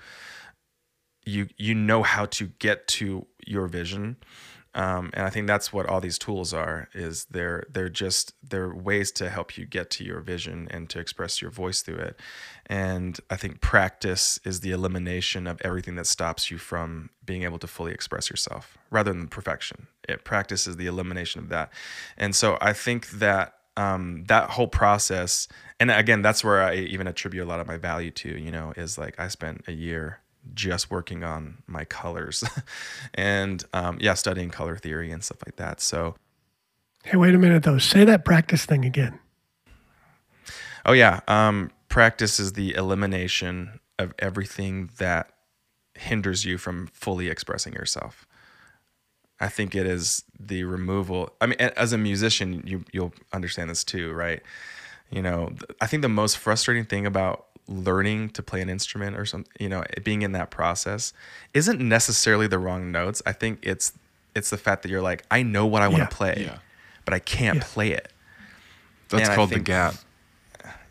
you 1.26 1.47
you 1.57 1.76
know 1.76 2.03
how 2.03 2.26
to 2.26 2.47
get 2.60 2.88
to 2.88 3.28
your 3.45 3.68
vision 3.68 4.18
um, 4.76 5.10
and 5.14 5.26
I 5.26 5.30
think 5.30 5.48
that's 5.48 5.74
what 5.74 5.88
all 5.88 6.00
these 6.00 6.20
tools 6.20 6.54
are 6.54 6.90
is 6.94 7.26
they're 7.26 7.66
they're 7.72 7.90
just 7.90 8.34
they're 8.48 8.74
ways 8.74 9.12
to 9.14 9.30
help 9.30 9.58
you 9.58 9.66
get 9.66 9.90
to 9.92 10.04
your 10.04 10.20
vision 10.20 10.68
and 10.70 10.90
to 10.92 11.00
express 11.00 11.42
your 11.42 11.50
voice 11.50 11.82
through 11.82 11.98
it. 11.98 12.20
And 12.68 13.20
I 13.32 13.36
think 13.36 13.62
practice 13.62 14.40
is 14.46 14.60
the 14.60 14.72
elimination 14.72 15.48
of 15.48 15.60
everything 15.64 15.96
that 15.96 16.06
stops 16.06 16.52
you 16.52 16.60
from 16.60 17.10
being 17.26 17.44
able 17.44 17.58
to 17.60 17.68
fully 17.68 17.94
express 17.94 18.30
yourself 18.30 18.78
rather 18.92 19.12
than 19.12 19.28
perfection. 19.28 19.88
It 20.08 20.24
practice 20.24 20.68
is 20.68 20.78
the 20.78 20.86
elimination 20.86 21.42
of 21.42 21.50
that. 21.50 21.74
And 22.16 22.36
so 22.36 22.58
I 22.62 22.74
think 22.74 23.10
that 23.10 23.56
um, 23.76 24.26
that 24.28 24.52
whole 24.52 24.68
process 24.68 25.48
and 25.80 25.90
again 25.90 26.22
that's 26.22 26.44
where 26.44 26.62
I 26.62 26.76
even 26.76 27.08
attribute 27.08 27.44
a 27.44 27.48
lot 27.48 27.60
of 27.60 27.66
my 27.66 27.78
value 27.78 28.12
to 28.12 28.38
you 28.38 28.52
know 28.52 28.74
is 28.78 28.98
like 28.98 29.20
I 29.20 29.30
spent 29.30 29.64
a 29.68 29.72
year 29.72 30.20
just 30.54 30.90
working 30.90 31.24
on 31.24 31.64
my 31.68 31.86
colors 31.86 32.44
and 33.14 33.64
um, 33.74 33.98
yeah, 34.02 34.14
studying 34.14 34.50
color 34.50 34.78
theory 34.78 35.12
and 35.12 35.24
stuff 35.24 35.40
like 35.46 35.58
that. 35.58 35.82
So, 35.82 36.16
hey, 37.04 37.18
wait 37.18 37.36
a 37.36 37.38
minute 37.38 37.64
though. 37.64 37.78
Say 37.78 38.04
that 38.06 38.26
practice 38.26 38.66
thing 38.66 38.86
again. 38.86 39.20
Oh, 40.86 40.94
yeah. 40.94 41.20
Um, 41.28 41.72
practice 41.90 42.40
is 42.40 42.54
the 42.54 42.74
elimination 42.74 43.80
of 43.98 44.14
everything 44.20 44.90
that 44.98 45.32
hinders 45.94 46.46
you 46.46 46.58
from 46.58 46.88
fully 46.88 47.28
expressing 47.28 47.74
yourself. 47.74 48.26
I 49.40 49.48
think 49.48 49.76
it 49.76 49.86
is 49.86 50.24
the 50.40 50.64
removal. 50.64 51.34
I 51.40 51.48
mean, 51.48 51.60
as 51.60 51.94
a 51.94 51.98
musician, 51.98 52.64
you 52.66 52.84
you'll 52.92 53.14
understand 53.32 53.70
this 53.70 53.84
too, 53.84 54.12
right? 54.14 54.42
You 55.10 55.22
know, 55.22 55.54
I 55.80 55.88
think 55.88 56.02
the 56.02 56.10
most 56.10 56.38
frustrating 56.38 56.86
thing 56.86 57.06
about 57.06 57.46
learning 57.70 58.30
to 58.32 58.42
play 58.44 58.62
an 58.62 58.70
instrument 58.70 59.16
or 59.16 59.26
something, 59.26 59.52
you 59.60 59.70
know, 59.70 59.84
being 60.04 60.24
in 60.24 60.32
that 60.34 60.50
process 60.50 61.14
isn't 61.54 61.80
necessarily 61.80 62.48
the 62.48 62.58
wrong 62.60 62.92
notes. 62.92 63.22
I 63.26 63.32
think 63.32 63.60
it's 63.62 63.94
it's 64.36 64.50
the 64.50 64.58
fact 64.58 64.84
that 64.84 64.90
you're 64.90 65.02
like, 65.02 65.24
I 65.32 65.44
know 65.44 65.66
what 65.66 65.82
I 65.82 65.88
want 65.88 66.00
Yeah. 66.00 66.06
to 66.08 66.16
play, 66.16 66.36
Yeah. 66.46 66.58
but 67.06 67.14
I 67.14 67.20
can't 67.20 67.58
Yeah. 67.58 67.64
play 67.66 67.92
it. 67.92 68.12
That's 69.10 69.24
And 69.24 69.32
I 69.32 69.36
called 69.36 69.50
the 69.52 69.60
gap. 69.60 69.96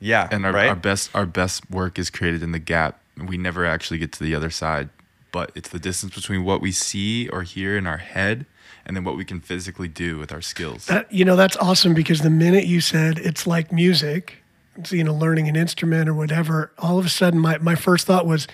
Yeah, 0.01 0.29
And 0.31 0.47
our, 0.47 0.53
right. 0.53 0.69
our 0.69 0.77
best 0.77 1.11
our 1.15 1.27
best 1.27 1.69
work 1.71 1.99
is 1.99 2.09
created 2.11 2.43
in 2.43 2.53
the 2.53 2.59
gap. 2.59 3.01
We 3.17 3.37
never 3.37 3.67
actually 3.67 3.99
get 3.99 4.13
to 4.13 4.23
the 4.25 4.35
other 4.35 4.51
side, 4.51 4.89
but 5.33 5.51
it's 5.57 5.69
the 5.69 5.79
distance 5.81 6.15
between 6.15 6.45
what 6.45 6.61
we 6.61 6.71
see 6.73 7.29
or 7.29 7.43
hear 7.43 7.77
in 7.77 7.87
our 7.87 7.97
head 7.99 8.47
and 8.87 8.97
then 8.97 9.03
what 9.05 9.17
we 9.17 9.25
can 9.25 9.41
physically 9.41 9.89
do 9.89 10.17
with 10.19 10.33
our 10.33 10.41
skills. 10.41 10.87
That 10.87 11.13
you 11.13 11.25
know 11.25 11.35
that's 11.37 11.57
awesome 11.57 11.95
because 11.95 12.21
the 12.21 12.31
minute 12.31 12.67
you 12.67 12.81
said 12.81 13.19
it's 13.19 13.47
like 13.47 13.73
music, 13.73 14.23
it's, 14.35 14.48
you 14.91 15.05
know, 15.05 15.15
learning 15.15 15.49
an 15.49 15.57
instrument 15.57 16.09
or 16.09 16.15
whatever, 16.15 16.73
all 16.79 16.99
of 16.99 17.07
a 17.07 17.09
sudden 17.09 17.39
my 17.41 17.59
my 17.59 17.75
first 17.75 18.07
thought 18.07 18.27
was, 18.27 18.47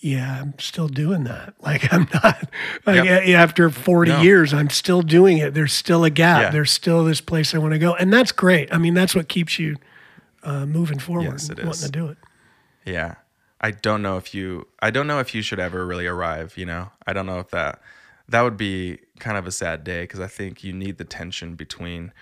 yeah, 0.00 0.40
I'm 0.40 0.54
still 0.58 0.88
doing 0.88 1.24
that. 1.24 1.54
Like 1.62 1.92
I'm 1.92 2.08
not 2.14 2.48
like 2.86 3.04
Yep. 3.04 3.28
after 3.28 3.70
40 3.70 4.10
No. 4.10 4.22
years, 4.22 4.54
I'm 4.54 4.70
still 4.70 5.02
doing 5.02 5.38
it. 5.38 5.54
There's 5.54 5.72
still 5.72 6.04
a 6.04 6.10
gap. 6.10 6.42
Yeah. 6.42 6.50
There's 6.50 6.70
still 6.70 7.04
this 7.04 7.20
place 7.20 7.54
I 7.54 7.58
want 7.58 7.72
to 7.74 7.78
go, 7.78 7.94
and 7.94 8.12
that's 8.12 8.32
great. 8.32 8.72
I 8.72 8.78
mean, 8.78 8.94
that's 8.94 9.14
what 9.14 9.28
keeps 9.28 9.58
you 9.58 9.76
uh, 10.42 10.64
moving 10.66 10.98
forward, 10.98 11.24
Yes, 11.32 11.44
it 11.50 11.50
and 11.50 11.58
is. 11.60 11.64
wanting 11.66 11.82
to 11.86 11.90
do 11.92 12.06
it. 12.08 12.18
Yeah. 12.86 13.16
I 13.60 13.72
don't 13.72 14.00
know 14.00 14.16
if 14.16 14.32
you 14.34 14.66
I 14.80 14.90
don't 14.90 15.06
know 15.06 15.18
if 15.20 15.34
you 15.34 15.42
should 15.42 15.60
ever 15.60 15.86
really 15.86 16.06
arrive, 16.06 16.56
you 16.56 16.64
know. 16.64 16.90
I 17.06 17.12
don't 17.12 17.26
know 17.26 17.40
if 17.40 17.50
that 17.50 17.82
that 18.26 18.40
would 18.42 18.56
be 18.56 18.98
kind 19.18 19.36
of 19.36 19.46
a 19.46 19.52
sad 19.52 19.84
day 19.84 20.04
because 20.04 20.20
I 20.20 20.28
think 20.28 20.64
you 20.64 20.72
need 20.72 20.96
the 20.96 21.04
tension 21.04 21.56
between 21.56 22.12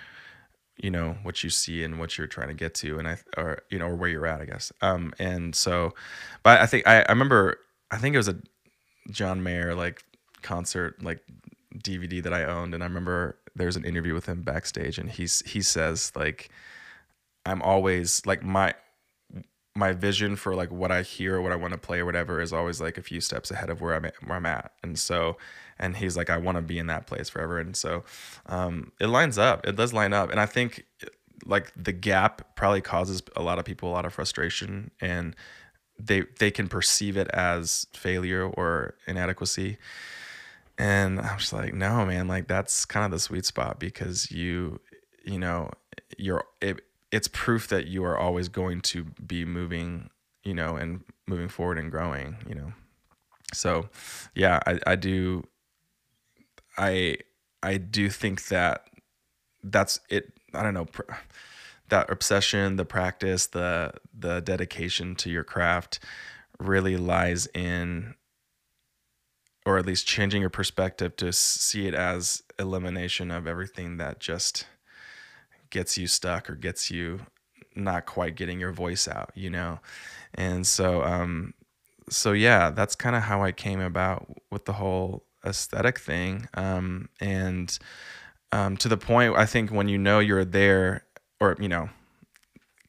you 0.78 0.90
know 0.90 1.16
what 1.22 1.42
you 1.42 1.50
see 1.50 1.82
and 1.82 1.98
what 1.98 2.16
you're 2.16 2.26
trying 2.26 2.48
to 2.48 2.54
get 2.54 2.74
to 2.74 2.98
and 2.98 3.08
I 3.08 3.18
or 3.36 3.62
you 3.70 3.78
know 3.78 3.86
or 3.86 3.96
where 3.96 4.08
you're 4.08 4.26
at, 4.26 4.40
I 4.40 4.44
guess. 4.44 4.72
Um 4.80 5.12
and 5.18 5.54
so 5.54 5.94
but 6.42 6.60
I 6.60 6.66
think 6.66 6.86
I, 6.86 7.02
I 7.02 7.12
remember 7.12 7.58
I 7.90 7.98
think 7.98 8.14
it 8.14 8.18
was 8.18 8.28
a 8.28 8.36
John 9.10 9.42
Mayer 9.42 9.74
like 9.74 10.02
concert 10.42 11.02
like 11.02 11.20
DVD 11.76 12.22
that 12.22 12.32
I 12.32 12.44
owned 12.44 12.74
and 12.74 12.82
I 12.82 12.86
remember 12.86 13.38
there's 13.56 13.76
an 13.76 13.84
interview 13.84 14.14
with 14.14 14.26
him 14.26 14.42
backstage 14.42 14.98
and 14.98 15.10
he's 15.10 15.42
he 15.46 15.62
says 15.62 16.12
like 16.14 16.50
I'm 17.44 17.62
always 17.62 18.24
like 18.26 18.42
my 18.42 18.74
my 19.78 19.92
vision 19.92 20.36
for 20.36 20.54
like 20.54 20.70
what 20.70 20.90
I 20.90 21.02
hear 21.02 21.36
or 21.36 21.42
what 21.42 21.52
I 21.52 21.56
want 21.56 21.72
to 21.72 21.78
play 21.78 22.00
or 22.00 22.04
whatever 22.04 22.40
is 22.40 22.52
always 22.52 22.80
like 22.80 22.98
a 22.98 23.02
few 23.02 23.20
steps 23.20 23.50
ahead 23.50 23.70
of 23.70 23.80
where 23.80 23.94
I'm 23.94 24.04
at, 24.04 24.14
where 24.26 24.36
I'm 24.36 24.46
at. 24.46 24.72
And 24.82 24.98
so, 24.98 25.36
and 25.78 25.96
he's 25.96 26.16
like, 26.16 26.28
I 26.28 26.36
want 26.36 26.56
to 26.56 26.62
be 26.62 26.78
in 26.78 26.88
that 26.88 27.06
place 27.06 27.28
forever. 27.28 27.58
And 27.58 27.76
so, 27.76 28.04
um, 28.46 28.92
it 29.00 29.06
lines 29.06 29.38
up. 29.38 29.66
It 29.66 29.76
does 29.76 29.92
line 29.92 30.12
up. 30.12 30.30
And 30.30 30.40
I 30.40 30.46
think 30.46 30.84
like 31.46 31.72
the 31.76 31.92
gap 31.92 32.56
probably 32.56 32.80
causes 32.80 33.22
a 33.36 33.42
lot 33.42 33.58
of 33.58 33.64
people 33.64 33.88
a 33.88 33.92
lot 33.92 34.04
of 34.04 34.12
frustration 34.12 34.90
and 35.00 35.36
they 35.98 36.24
they 36.38 36.50
can 36.50 36.68
perceive 36.68 37.16
it 37.16 37.28
as 37.28 37.86
failure 37.92 38.44
or 38.44 38.94
inadequacy. 39.06 39.78
And 40.76 41.18
I'm 41.20 41.38
just 41.38 41.52
like, 41.52 41.74
no, 41.74 42.06
man, 42.06 42.28
like 42.28 42.46
that's 42.46 42.84
kind 42.84 43.04
of 43.04 43.10
the 43.10 43.18
sweet 43.18 43.44
spot 43.44 43.80
because 43.80 44.30
you, 44.30 44.80
you 45.24 45.38
know, 45.38 45.70
you're 46.16 46.44
it, 46.60 46.80
it's 47.10 47.28
proof 47.28 47.68
that 47.68 47.86
you 47.86 48.04
are 48.04 48.18
always 48.18 48.48
going 48.48 48.80
to 48.82 49.04
be 49.26 49.44
moving, 49.44 50.10
you 50.44 50.54
know, 50.54 50.76
and 50.76 51.04
moving 51.26 51.48
forward 51.48 51.78
and 51.78 51.90
growing, 51.90 52.36
you 52.46 52.54
know. 52.54 52.72
So, 53.54 53.88
yeah, 54.34 54.60
I, 54.66 54.78
I 54.86 54.96
do, 54.96 55.44
I, 56.76 57.16
I 57.62 57.78
do 57.78 58.10
think 58.10 58.48
that 58.48 58.84
that's 59.62 60.00
it. 60.10 60.32
I 60.54 60.62
don't 60.62 60.74
know 60.74 60.86
that 61.88 62.10
obsession, 62.10 62.76
the 62.76 62.84
practice, 62.84 63.46
the 63.46 63.92
the 64.16 64.40
dedication 64.40 65.14
to 65.16 65.30
your 65.30 65.44
craft 65.44 66.00
really 66.60 66.96
lies 66.96 67.46
in 67.54 68.14
or 69.64 69.78
at 69.78 69.86
least 69.86 70.06
changing 70.06 70.40
your 70.40 70.50
perspective 70.50 71.14
to 71.16 71.32
see 71.32 71.86
it 71.86 71.94
as 71.94 72.42
elimination 72.58 73.30
of 73.30 73.46
everything 73.46 73.98
that 73.98 74.18
just 74.18 74.66
gets 75.70 75.98
you 75.98 76.06
stuck 76.06 76.48
or 76.50 76.54
gets 76.54 76.90
you 76.90 77.20
not 77.74 78.06
quite 78.06 78.34
getting 78.34 78.60
your 78.60 78.72
voice 78.72 79.08
out, 79.08 79.30
you 79.34 79.50
know? 79.50 79.80
And 80.34 80.66
so, 80.66 81.02
um, 81.02 81.54
so 82.10 82.32
yeah, 82.32 82.70
that's 82.70 82.94
kind 82.94 83.16
of 83.16 83.22
how 83.22 83.42
I 83.42 83.52
came 83.52 83.80
about 83.80 84.26
with 84.50 84.64
the 84.64 84.74
whole 84.74 85.24
aesthetic 85.44 85.98
thing. 85.98 86.48
Um, 86.54 87.08
and, 87.20 87.78
um, 88.52 88.76
to 88.78 88.88
the 88.88 88.96
point, 88.96 89.36
I 89.36 89.46
think 89.46 89.70
when 89.70 89.88
you 89.88 89.98
know 89.98 90.18
you're 90.20 90.44
there 90.44 91.04
or, 91.40 91.56
you 91.60 91.68
know, 91.68 91.90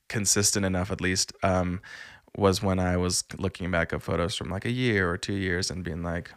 consistent 0.07 0.65
enough 0.65 0.91
at 0.91 1.01
least, 1.01 1.33
um, 1.43 1.81
was 2.35 2.63
when 2.63 2.79
I 2.79 2.95
was 2.97 3.23
looking 3.37 3.69
back 3.71 3.91
at 3.91 4.01
photos 4.01 4.35
from 4.35 4.49
like 4.49 4.65
a 4.65 4.71
year 4.71 5.09
or 5.09 5.17
two 5.17 5.33
years 5.33 5.69
and 5.69 5.83
being 5.83 6.03
like, 6.03 6.31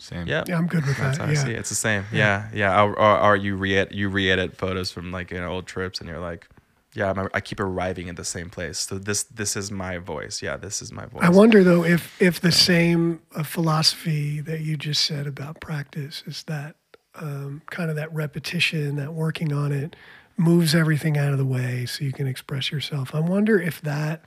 Same. 0.00 0.26
yeah, 0.26 0.44
Yeah, 0.46 0.56
I'm 0.58 0.66
good 0.66 0.86
with 0.86 0.96
that's 0.98 1.18
that. 1.18 1.24
how 1.26 1.30
I 1.30 1.34
see 1.34 1.50
it. 1.50 1.52
Yeah. 1.52 1.58
It's 1.60 1.68
the 1.68 1.74
same. 1.74 2.04
Yeah, 2.12 2.48
yeah. 2.54 2.82
Or, 2.82 2.98
or, 2.98 3.20
or 3.20 3.36
you 3.36 3.56
re 3.56 3.86
you 3.90 4.08
re-edit 4.08 4.56
photos 4.56 4.90
from 4.90 5.12
like 5.12 5.30
you 5.30 5.38
know, 5.40 5.48
old 5.48 5.66
trips, 5.66 6.00
and 6.00 6.08
you're 6.08 6.18
like, 6.20 6.48
yeah, 6.94 7.10
I'm, 7.10 7.28
I 7.34 7.40
keep 7.40 7.60
arriving 7.60 8.08
at 8.08 8.16
the 8.16 8.24
same 8.24 8.50
place. 8.50 8.78
So 8.80 8.98
this 8.98 9.22
this 9.24 9.56
is 9.56 9.70
my 9.70 9.98
voice. 9.98 10.42
Yeah, 10.42 10.56
this 10.56 10.82
is 10.82 10.90
my 10.92 11.06
voice. 11.06 11.22
I 11.22 11.28
wonder 11.30 11.62
though 11.62 11.84
if 11.84 12.20
if 12.20 12.40
the 12.40 12.52
same 12.52 13.20
uh, 13.36 13.42
philosophy 13.42 14.40
that 14.40 14.60
you 14.60 14.76
just 14.76 15.04
said 15.04 15.26
about 15.26 15.60
practice 15.60 16.24
is 16.26 16.42
that 16.44 16.76
um, 17.14 17.62
kind 17.70 17.90
of 17.90 17.96
that 17.96 18.12
repetition, 18.14 18.96
that 18.96 19.12
working 19.14 19.52
on 19.52 19.70
it, 19.72 19.94
moves 20.36 20.74
everything 20.74 21.18
out 21.18 21.32
of 21.32 21.38
the 21.38 21.44
way 21.44 21.84
so 21.86 22.04
you 22.04 22.12
can 22.12 22.26
express 22.26 22.72
yourself. 22.72 23.14
I 23.14 23.20
wonder 23.20 23.60
if 23.60 23.80
that 23.82 24.24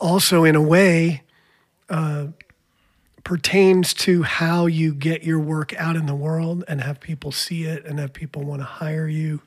also, 0.00 0.44
in 0.44 0.54
a 0.56 0.62
way, 0.62 1.22
uh, 1.90 2.28
pertains 3.24 3.92
to 3.94 4.22
how 4.22 4.66
you 4.66 4.94
get 4.94 5.22
your 5.22 5.38
work 5.38 5.74
out 5.76 5.96
in 5.96 6.06
the 6.06 6.14
world 6.14 6.64
and 6.68 6.80
have 6.80 7.00
people 7.00 7.32
see 7.32 7.64
it 7.64 7.84
and 7.84 7.98
have 7.98 8.12
people 8.12 8.42
want 8.42 8.60
to 8.60 8.66
hire 8.66 9.08
you. 9.08 9.40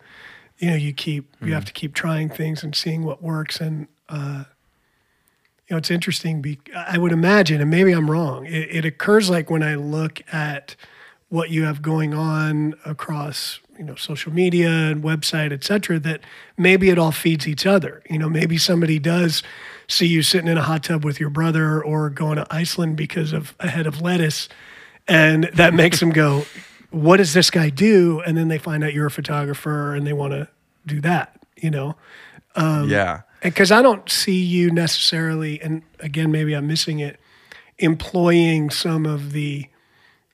You 0.60 0.72
know, 0.72 0.76
you 0.76 0.94
keep 0.94 1.36
you 1.42 1.54
have 1.54 1.66
to 1.66 1.74
keep 1.74 1.94
trying 1.96 2.30
things 2.30 2.64
and 2.64 2.76
seeing 2.76 3.04
what 3.04 3.22
works 3.22 3.60
and. 3.60 3.88
Uh, 4.10 4.44
you 5.68 5.76
know, 5.76 5.78
it's 5.78 5.92
interesting. 5.92 6.42
Be, 6.42 6.60
I 6.76 6.98
would 6.98 7.14
imagine, 7.14 7.62
and 7.62 7.72
maybe 7.72 7.94
I'm 7.94 8.12
wrong. 8.12 8.46
It, 8.46 8.76
it 8.76 8.84
occurs 8.84 9.30
like 9.30 9.50
when 9.50 9.64
I 9.64 9.76
look 9.76 10.22
at 10.34 10.76
what 11.32 11.50
you 11.50 11.64
have 11.64 11.82
going 11.82 12.14
on 12.14 12.76
across, 12.84 13.62
you 13.80 13.86
know, 13.86 13.96
social 13.96 14.34
media 14.34 14.70
and 14.70 15.02
website, 15.02 15.54
et 15.54 15.64
cetera, 15.64 15.98
that 15.98 16.20
maybe 16.58 16.90
it 16.90 17.00
all 17.00 17.14
feeds 17.14 17.48
each 17.48 17.66
other. 17.66 18.04
You 18.10 18.20
know, 18.20 18.28
maybe 18.28 18.58
somebody 18.58 19.00
does 19.00 19.42
see 19.88 20.08
you 20.08 20.24
sitting 20.24 20.50
in 20.50 20.58
a 20.58 20.62
hot 20.62 20.84
tub 20.84 21.06
with 21.06 21.22
your 21.22 21.30
brother 21.30 21.82
or 21.82 22.10
going 22.10 22.36
to 22.36 22.46
Iceland 22.52 22.98
because 22.98 23.32
of 23.32 23.56
a 23.62 23.70
head 23.70 23.88
of 23.88 24.02
lettuce, 24.02 24.50
and 25.08 25.46
that 25.54 25.74
makes 25.74 26.02
them 26.02 26.10
go, 26.10 26.44
"What 26.90 27.18
does 27.18 27.34
this 27.34 27.50
guy 27.50 27.70
do?" 27.70 28.20
And 28.20 28.38
then 28.38 28.50
they 28.50 28.58
find 28.58 28.84
out 28.84 28.94
you're 28.94 29.08
a 29.08 29.12
photographer 29.12 29.96
and 29.96 30.06
they 30.06 30.14
want 30.14 30.34
to 30.34 30.50
do 30.86 31.00
that. 31.00 31.40
You 31.56 31.72
know, 31.72 31.96
um, 32.56 32.90
yeah, 32.90 33.22
because 33.42 33.72
I 33.72 33.82
don't 33.82 34.10
see 34.10 34.44
you 34.44 34.70
necessarily, 34.70 35.62
and 35.62 35.82
again, 36.02 36.30
maybe 36.30 36.54
I'm 36.54 36.68
missing 36.68 37.00
it, 37.00 37.22
employing 37.80 38.70
some 38.70 39.06
of 39.06 39.32
the, 39.32 39.68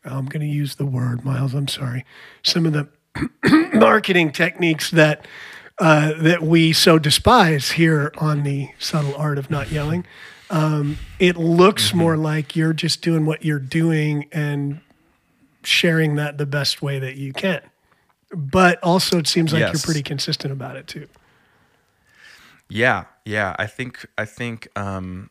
I'm 0.07 0.25
going 0.25 0.41
to 0.41 0.47
use 0.47 0.75
the 0.75 0.85
word, 0.85 1.23
Miles, 1.25 1.53
I'm 1.53 1.67
sorry, 1.67 2.05
some 2.43 2.65
of 2.65 2.73
the 2.73 2.89
marketing 3.73 4.31
techniques 4.31 4.91
that 4.91 5.25
uh, 5.79 6.13
that 6.21 6.41
we 6.41 6.73
so 6.73 6.97
despise 6.97 7.71
here 7.71 8.11
on 8.17 8.43
the 8.43 8.69
subtle 8.79 9.15
art 9.15 9.37
of 9.37 9.51
not 9.51 9.71
yelling. 9.71 10.05
Um, 10.49 10.97
it 11.19 11.35
looks 11.35 11.93
more 11.93 12.17
like 12.17 12.55
you're 12.55 12.73
just 12.73 13.01
doing 13.01 13.25
what 13.25 13.43
you're 13.43 13.59
doing 13.59 14.27
and 14.31 14.79
sharing 15.63 16.15
that 16.15 16.37
the 16.37 16.45
best 16.45 16.81
way 16.81 16.99
that 16.99 17.15
you 17.15 17.33
can. 17.33 17.61
But 18.31 18.81
also, 18.81 19.19
it 19.19 19.27
seems 19.27 19.53
like 19.53 19.61
you're 19.61 19.81
pretty 19.81 20.03
consistent 20.03 20.51
about 20.51 20.77
it 20.77 20.87
too. 20.87 21.07
Yeah, 22.69 23.05
yeah. 23.25 23.55
I 23.59 23.67
think 23.67 24.05
I 24.17 24.25
think 24.25 24.67
um, 24.75 25.29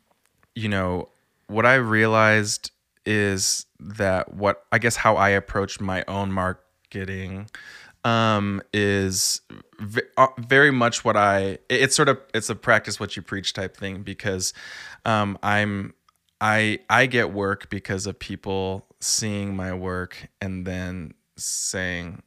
you 0.55 0.69
know 0.69 1.09
what 1.49 1.67
I 1.67 1.75
realized 1.75 2.71
is 3.07 3.67
that 3.79 4.35
what 4.35 4.65
I 4.73 4.79
guess 4.79 4.97
how 4.97 5.17
I 5.17 5.31
approach 5.31 5.81
my 5.81 6.05
own 6.09 6.33
marketing 6.33 7.49
um, 8.05 8.63
is 8.73 9.41
uh, 10.17 10.29
very 10.39 10.71
much 10.71 11.05
what 11.05 11.17
I. 11.17 11.59
It's 11.69 11.97
sort 11.97 12.09
of 12.09 12.21
it's 12.35 12.51
a 12.51 12.55
practice 12.55 13.01
what 13.01 13.17
you 13.17 13.23
preach 13.23 13.53
type 13.53 13.77
thing 13.77 14.03
because 14.03 14.53
um, 15.05 15.39
I'm 15.43 15.95
I 16.41 16.81
I 16.91 17.07
get 17.07 17.33
work 17.33 17.71
because 17.71 18.07
of 18.07 18.19
people 18.19 18.87
seeing 19.01 19.57
my 19.57 19.73
work 19.75 20.29
and 20.41 20.67
then 20.67 21.15
saying 21.37 22.23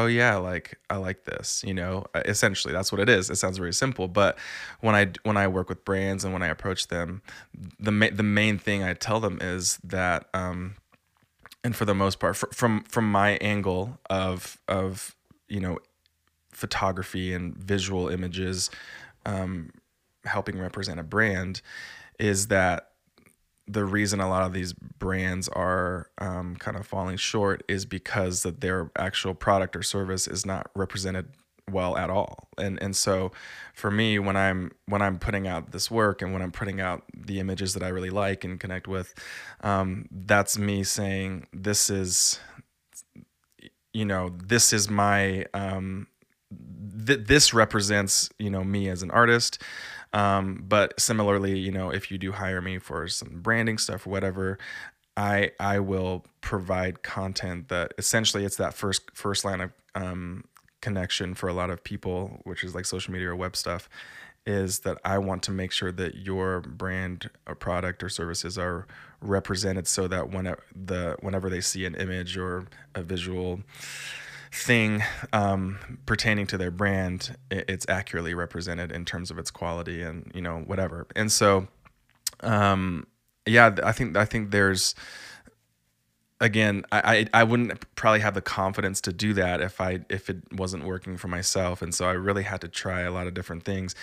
oh 0.00 0.06
yeah 0.06 0.36
like 0.36 0.78
i 0.88 0.96
like 0.96 1.24
this 1.24 1.62
you 1.66 1.74
know? 1.74 2.04
Uh, 2.14 2.22
essentially 2.24 2.72
that's 2.72 2.90
what 2.90 3.00
it 3.00 3.08
is. 3.08 3.30
It 3.30 3.36
sounds 3.36 3.58
very 3.58 3.72
simple 3.72 4.08
but 4.08 4.38
when 4.80 4.94
i 4.94 5.10
when 5.22 5.36
i 5.36 5.46
work 5.46 5.68
with 5.68 5.84
brands 5.84 6.24
and 6.24 6.32
when 6.32 6.42
i 6.42 6.48
approach 6.48 6.88
them 6.88 7.22
the 7.78 7.92
ma- 7.92 8.08
the 8.12 8.22
main 8.22 8.58
thing 8.58 8.82
i 8.82 8.94
tell 8.94 9.20
them 9.20 9.38
is 9.40 9.78
that 9.84 10.28
um 10.34 10.76
and 11.62 11.76
for 11.76 11.84
the 11.84 11.94
most 11.94 12.18
part 12.18 12.36
fr- 12.36 12.52
from 12.52 12.82
from 12.84 13.10
my 13.10 13.32
angle 13.40 13.98
of 14.08 14.58
of 14.68 15.14
you 15.48 15.60
know 15.60 15.78
photography 16.52 17.32
and 17.32 17.56
visual 17.56 18.08
images 18.08 18.70
um 19.26 19.70
helping 20.24 20.58
represent 20.58 21.00
a 21.00 21.02
brand 21.02 21.62
is 22.18 22.48
that 22.48 22.89
the 23.72 23.84
reason 23.84 24.20
a 24.20 24.28
lot 24.28 24.42
of 24.42 24.52
these 24.52 24.72
brands 24.72 25.48
are 25.48 26.10
um, 26.18 26.56
kind 26.56 26.76
of 26.76 26.86
falling 26.86 27.16
short 27.16 27.62
is 27.68 27.84
because 27.84 28.42
that 28.42 28.60
their 28.60 28.90
actual 28.96 29.34
product 29.34 29.76
or 29.76 29.82
service 29.82 30.26
is 30.26 30.44
not 30.44 30.70
represented 30.74 31.28
well 31.70 31.96
at 31.96 32.10
all. 32.10 32.48
And 32.58 32.82
and 32.82 32.96
so 32.96 33.32
for 33.74 33.90
me 33.90 34.18
when 34.18 34.36
i'm 34.36 34.72
when 34.86 35.00
i'm 35.00 35.18
putting 35.18 35.46
out 35.46 35.72
this 35.72 35.90
work 35.90 36.20
and 36.20 36.32
when 36.32 36.42
i'm 36.42 36.50
putting 36.52 36.80
out 36.80 37.04
the 37.16 37.40
images 37.40 37.74
that 37.74 37.82
i 37.82 37.88
really 37.88 38.10
like 38.10 38.44
and 38.44 38.60
connect 38.60 38.86
with 38.86 39.14
um, 39.62 40.06
that's 40.10 40.58
me 40.58 40.84
saying 40.84 41.46
this 41.52 41.88
is 41.88 42.38
you 43.92 44.04
know 44.04 44.34
this 44.44 44.72
is 44.72 44.90
my 44.90 45.46
um, 45.54 46.06
th- 47.06 47.26
this 47.26 47.54
represents 47.54 48.28
you 48.38 48.50
know 48.50 48.64
me 48.64 48.88
as 48.88 49.02
an 49.02 49.10
artist 49.10 49.62
um, 50.12 50.64
but 50.66 50.98
similarly 51.00 51.58
you 51.58 51.70
know 51.70 51.90
if 51.90 52.10
you 52.10 52.18
do 52.18 52.32
hire 52.32 52.60
me 52.60 52.78
for 52.78 53.06
some 53.08 53.40
branding 53.40 53.78
stuff 53.78 54.06
or 54.06 54.10
whatever 54.10 54.58
i 55.16 55.50
i 55.60 55.78
will 55.78 56.24
provide 56.40 57.02
content 57.02 57.68
that 57.68 57.92
essentially 57.98 58.44
it's 58.44 58.56
that 58.56 58.74
first 58.74 59.02
first 59.14 59.44
line 59.44 59.60
of 59.60 59.72
um, 59.94 60.44
connection 60.80 61.34
for 61.34 61.48
a 61.48 61.52
lot 61.52 61.70
of 61.70 61.82
people 61.84 62.40
which 62.44 62.64
is 62.64 62.74
like 62.74 62.86
social 62.86 63.12
media 63.12 63.28
or 63.28 63.36
web 63.36 63.54
stuff 63.56 63.88
is 64.46 64.80
that 64.80 64.98
i 65.04 65.18
want 65.18 65.42
to 65.42 65.50
make 65.50 65.70
sure 65.70 65.92
that 65.92 66.14
your 66.14 66.60
brand 66.60 67.28
or 67.46 67.54
product 67.54 68.02
or 68.02 68.08
services 68.08 68.56
are 68.56 68.86
represented 69.20 69.86
so 69.86 70.08
that 70.08 70.30
when 70.30 70.54
the 70.74 71.16
whenever 71.20 71.50
they 71.50 71.60
see 71.60 71.84
an 71.84 71.94
image 71.94 72.36
or 72.38 72.66
a 72.94 73.02
visual 73.02 73.60
thing 74.52 75.02
um, 75.32 75.78
pertaining 76.06 76.46
to 76.48 76.58
their 76.58 76.70
brand, 76.70 77.36
it's 77.50 77.86
accurately 77.88 78.34
represented 78.34 78.90
in 78.92 79.04
terms 79.04 79.30
of 79.30 79.38
its 79.38 79.50
quality 79.50 80.02
and 80.02 80.30
you 80.34 80.42
know 80.42 80.58
whatever. 80.60 81.06
And 81.14 81.30
so, 81.30 81.68
um, 82.40 83.06
yeah, 83.46 83.74
I 83.82 83.92
think 83.92 84.16
I 84.16 84.24
think 84.24 84.50
there's 84.50 84.94
again, 86.40 86.84
I, 86.90 87.26
I 87.34 87.40
I 87.40 87.44
wouldn't 87.44 87.94
probably 87.94 88.20
have 88.20 88.34
the 88.34 88.42
confidence 88.42 89.00
to 89.02 89.12
do 89.12 89.34
that 89.34 89.60
if 89.60 89.80
I 89.80 90.00
if 90.08 90.28
it 90.28 90.38
wasn't 90.52 90.84
working 90.84 91.16
for 91.16 91.28
myself, 91.28 91.82
and 91.82 91.94
so 91.94 92.08
I 92.08 92.12
really 92.12 92.42
had 92.42 92.60
to 92.62 92.68
try 92.68 93.02
a 93.02 93.12
lot 93.12 93.26
of 93.26 93.34
different 93.34 93.64
things, 93.64 93.94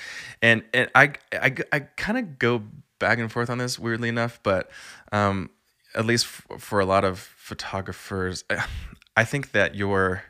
and 0.41 0.63
and 0.73 0.89
I 0.95 1.13
I, 1.33 1.55
I 1.71 1.79
kind 1.79 2.17
of 2.17 2.39
go 2.39 2.63
back 2.99 3.19
and 3.19 3.31
forth 3.31 3.49
on 3.49 3.57
this 3.57 3.77
weirdly 3.77 4.09
enough, 4.09 4.39
but 4.43 4.69
um, 5.11 5.49
at 5.93 6.05
least 6.05 6.25
f- 6.25 6.61
for 6.61 6.79
a 6.79 6.85
lot 6.85 7.03
of 7.03 7.19
photographers, 7.19 8.43
I 9.17 9.23
think 9.23 9.51
that 9.51 9.75
your 9.75 10.23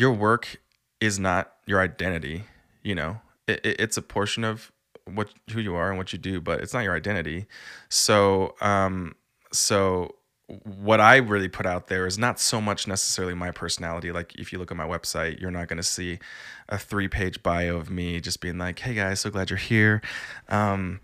your 0.00 0.12
work 0.12 0.62
is 0.98 1.18
not 1.18 1.52
your 1.66 1.78
identity. 1.78 2.44
You 2.82 2.94
know, 2.94 3.20
it, 3.46 3.60
it, 3.62 3.76
it's 3.78 3.98
a 3.98 4.02
portion 4.02 4.44
of 4.44 4.72
what 5.04 5.28
who 5.52 5.60
you 5.60 5.74
are 5.74 5.90
and 5.90 5.98
what 5.98 6.14
you 6.14 6.18
do, 6.18 6.40
but 6.40 6.60
it's 6.60 6.72
not 6.72 6.84
your 6.84 6.96
identity. 6.96 7.46
So, 7.90 8.54
um, 8.62 9.14
so 9.52 10.14
what 10.64 11.00
I 11.00 11.16
really 11.16 11.48
put 11.48 11.66
out 11.66 11.88
there 11.88 12.06
is 12.06 12.18
not 12.18 12.40
so 12.40 12.60
much 12.60 12.88
necessarily 12.88 13.34
my 13.34 13.50
personality. 13.50 14.10
Like 14.10 14.34
if 14.36 14.52
you 14.52 14.58
look 14.58 14.70
at 14.70 14.76
my 14.76 14.88
website, 14.88 15.38
you're 15.38 15.50
not 15.50 15.68
going 15.68 15.76
to 15.76 15.82
see 15.82 16.18
a 16.68 16.78
three-page 16.78 17.42
bio 17.42 17.76
of 17.76 17.90
me 17.90 18.20
just 18.20 18.40
being 18.40 18.56
like, 18.56 18.78
"Hey 18.78 18.94
guys, 18.94 19.20
so 19.20 19.30
glad 19.30 19.50
you're 19.50 19.58
here. 19.58 20.00
Um, 20.48 21.00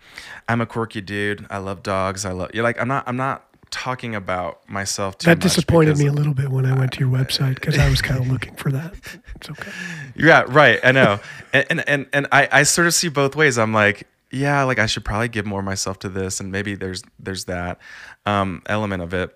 I'm 0.49 0.59
a 0.59 0.65
quirky 0.65 1.01
dude. 1.01 1.45
I 1.51 1.59
love 1.59 1.83
dogs. 1.83 2.25
I 2.25 2.31
love 2.31 2.49
You're 2.53 2.63
Like 2.63 2.81
I'm 2.81 2.87
not. 2.87 3.03
I'm 3.05 3.17
not 3.17 3.46
talking 3.69 4.15
about 4.15 4.67
myself 4.69 5.17
too 5.17 5.29
That 5.29 5.39
disappointed 5.39 5.97
me 5.97 6.07
a 6.07 6.11
little 6.11 6.33
bit 6.33 6.49
when 6.49 6.65
I 6.65 6.77
went 6.77 6.93
to 6.93 6.99
your 6.99 7.09
website 7.09 7.55
because 7.55 7.77
I 7.77 7.89
was 7.89 8.01
kind 8.01 8.19
of 8.19 8.27
looking 8.27 8.55
for 8.55 8.71
that. 8.71 8.93
It's 9.35 9.49
okay. 9.49 9.71
Yeah, 10.15 10.45
right. 10.47 10.79
I 10.83 10.91
know. 10.91 11.19
and, 11.53 11.65
and 11.69 11.83
and 11.87 12.07
and 12.13 12.27
I 12.31 12.47
I 12.51 12.63
sort 12.63 12.87
of 12.87 12.93
see 12.93 13.09
both 13.09 13.35
ways. 13.35 13.57
I'm 13.57 13.73
like, 13.73 14.07
yeah, 14.31 14.63
like 14.63 14.79
I 14.79 14.85
should 14.85 15.05
probably 15.05 15.29
give 15.29 15.45
more 15.45 15.61
myself 15.61 15.99
to 15.99 16.09
this, 16.09 16.39
and 16.39 16.51
maybe 16.51 16.75
there's 16.75 17.03
there's 17.19 17.45
that 17.45 17.79
um, 18.25 18.61
element 18.65 19.03
of 19.03 19.13
it. 19.13 19.35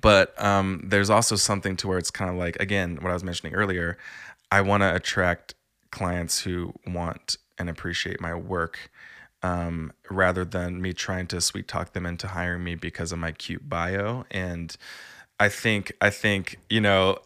But 0.00 0.40
um, 0.42 0.82
there's 0.84 1.08
also 1.08 1.36
something 1.36 1.76
to 1.76 1.88
where 1.88 1.98
it's 1.98 2.10
kind 2.10 2.30
of 2.30 2.36
like 2.36 2.56
again 2.56 2.98
what 3.00 3.10
I 3.10 3.14
was 3.14 3.24
mentioning 3.24 3.54
earlier. 3.54 3.96
I 4.50 4.60
want 4.62 4.82
to 4.82 4.94
attract 4.94 5.54
clients 5.90 6.40
who 6.40 6.74
want 6.86 7.36
and 7.58 7.68
appreciate 7.68 8.20
my 8.20 8.34
work 8.34 8.90
um, 9.42 9.92
rather 10.10 10.44
than 10.44 10.80
me 10.80 10.92
trying 10.92 11.26
to 11.28 11.40
sweet 11.40 11.68
talk 11.68 11.92
them 11.92 12.06
into 12.06 12.28
hiring 12.28 12.64
me 12.64 12.74
because 12.74 13.12
of 13.12 13.18
my 13.18 13.32
cute 13.32 13.68
bio. 13.68 14.24
And 14.30 14.76
I 15.38 15.48
think 15.48 15.92
I 16.00 16.10
think 16.10 16.58
you 16.68 16.80
know 16.80 17.18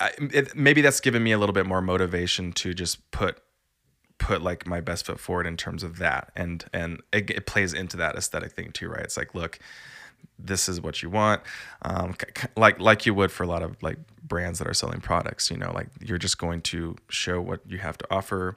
I, 0.00 0.10
it, 0.18 0.56
maybe 0.56 0.80
that's 0.80 1.00
given 1.00 1.22
me 1.22 1.32
a 1.32 1.38
little 1.38 1.52
bit 1.52 1.66
more 1.66 1.80
motivation 1.80 2.52
to 2.54 2.74
just 2.74 3.10
put 3.10 3.38
put 4.18 4.42
like 4.42 4.66
my 4.66 4.80
best 4.80 5.06
foot 5.06 5.18
forward 5.18 5.46
in 5.46 5.56
terms 5.56 5.82
of 5.82 5.98
that. 5.98 6.32
And 6.34 6.64
and 6.72 7.00
it, 7.12 7.30
it 7.30 7.46
plays 7.46 7.72
into 7.72 7.96
that 7.98 8.16
aesthetic 8.16 8.52
thing 8.52 8.72
too 8.72 8.88
right? 8.88 9.04
It's 9.04 9.16
like 9.16 9.34
look 9.34 9.58
this 10.38 10.68
is 10.68 10.80
what 10.80 11.02
you 11.02 11.10
want. 11.10 11.42
Um, 11.82 12.16
like 12.56 12.80
like 12.80 13.06
you 13.06 13.14
would 13.14 13.30
for 13.30 13.44
a 13.44 13.46
lot 13.46 13.62
of 13.62 13.80
like 13.82 13.98
brands 14.24 14.58
that 14.58 14.66
are 14.66 14.74
selling 14.74 15.00
products 15.00 15.50
you 15.50 15.56
know 15.56 15.72
like 15.74 15.88
you're 16.00 16.18
just 16.18 16.38
going 16.38 16.62
to 16.62 16.96
show 17.08 17.40
what 17.40 17.60
you 17.66 17.78
have 17.78 17.98
to 17.98 18.06
offer 18.10 18.56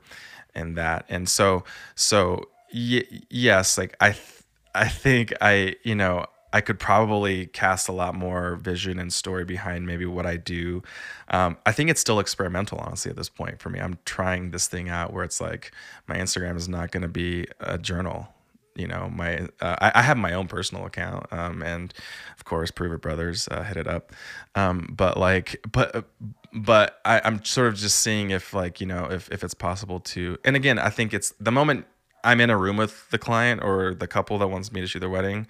and 0.55 0.77
that. 0.77 1.05
And 1.09 1.29
so 1.29 1.63
so 1.93 2.49
y- 2.75 3.21
yes 3.29 3.77
like 3.77 3.95
i 4.01 4.11
th- 4.11 4.43
i 4.75 4.87
think 4.87 5.33
i 5.41 5.75
you 5.83 5.95
know 5.95 6.25
I 6.55 6.61
could 6.61 6.79
probably 6.79 7.47
cast 7.47 7.89
a 7.89 7.91
lot 7.91 8.15
more 8.15 8.55
vision 8.55 8.97
and 8.97 9.11
story 9.11 9.43
behind 9.43 9.85
maybe 9.85 10.05
what 10.05 10.25
I 10.25 10.37
do. 10.37 10.83
Um, 11.27 11.57
I 11.65 11.73
think 11.73 11.89
it's 11.89 11.99
still 11.99 12.17
experimental, 12.17 12.77
honestly, 12.77 13.09
at 13.09 13.17
this 13.17 13.27
point 13.27 13.59
for 13.59 13.69
me. 13.69 13.81
I'm 13.81 13.97
trying 14.05 14.51
this 14.51 14.65
thing 14.65 14.87
out 14.87 15.11
where 15.11 15.25
it's 15.25 15.41
like 15.41 15.73
my 16.07 16.15
Instagram 16.15 16.55
is 16.55 16.69
not 16.69 16.91
going 16.91 17.01
to 17.01 17.09
be 17.09 17.45
a 17.59 17.77
journal. 17.77 18.29
You 18.73 18.87
know, 18.87 19.09
my 19.09 19.49
uh, 19.59 19.75
I, 19.81 19.91
I 19.95 20.01
have 20.01 20.15
my 20.15 20.31
own 20.31 20.47
personal 20.47 20.85
account, 20.85 21.25
um, 21.33 21.61
and 21.61 21.93
of 22.37 22.45
course, 22.45 22.71
Pruitt 22.71 23.01
Brothers 23.01 23.49
uh, 23.51 23.63
hit 23.63 23.75
it 23.75 23.87
up. 23.87 24.13
Um, 24.55 24.93
but 24.95 25.17
like, 25.17 25.61
but 25.69 26.07
but 26.53 27.01
I, 27.03 27.19
I'm 27.25 27.43
sort 27.43 27.67
of 27.67 27.75
just 27.75 27.99
seeing 27.99 28.31
if 28.31 28.53
like 28.53 28.79
you 28.79 28.87
know 28.87 29.11
if 29.11 29.29
if 29.29 29.43
it's 29.43 29.53
possible 29.53 29.99
to. 29.99 30.37
And 30.45 30.55
again, 30.55 30.79
I 30.79 30.89
think 30.89 31.13
it's 31.13 31.33
the 31.37 31.51
moment 31.51 31.85
I'm 32.25 32.41
in 32.41 32.49
a 32.49 32.57
room 32.57 32.77
with 32.77 33.09
the 33.11 33.17
client 33.17 33.63
or 33.63 33.93
the 33.93 34.07
couple 34.07 34.37
that 34.39 34.47
wants 34.47 34.71
me 34.71 34.81
to 34.81 34.87
shoot 34.87 34.99
their 34.99 35.09
wedding 35.09 35.47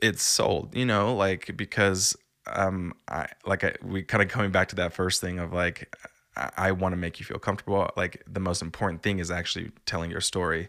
it's 0.00 0.22
sold, 0.22 0.74
you 0.74 0.84
know, 0.84 1.14
like 1.14 1.56
because 1.56 2.16
um 2.46 2.92
I 3.08 3.28
like 3.44 3.64
I, 3.64 3.74
we 3.82 4.02
kind 4.02 4.22
of 4.22 4.28
coming 4.28 4.50
back 4.50 4.68
to 4.68 4.76
that 4.76 4.92
first 4.92 5.20
thing 5.20 5.38
of 5.38 5.52
like 5.52 5.94
I, 6.36 6.50
I 6.56 6.72
want 6.72 6.92
to 6.92 6.96
make 6.96 7.18
you 7.18 7.26
feel 7.26 7.38
comfortable. 7.38 7.90
Like 7.96 8.22
the 8.26 8.40
most 8.40 8.62
important 8.62 9.02
thing 9.02 9.18
is 9.18 9.30
actually 9.30 9.70
telling 9.86 10.10
your 10.10 10.20
story, 10.20 10.68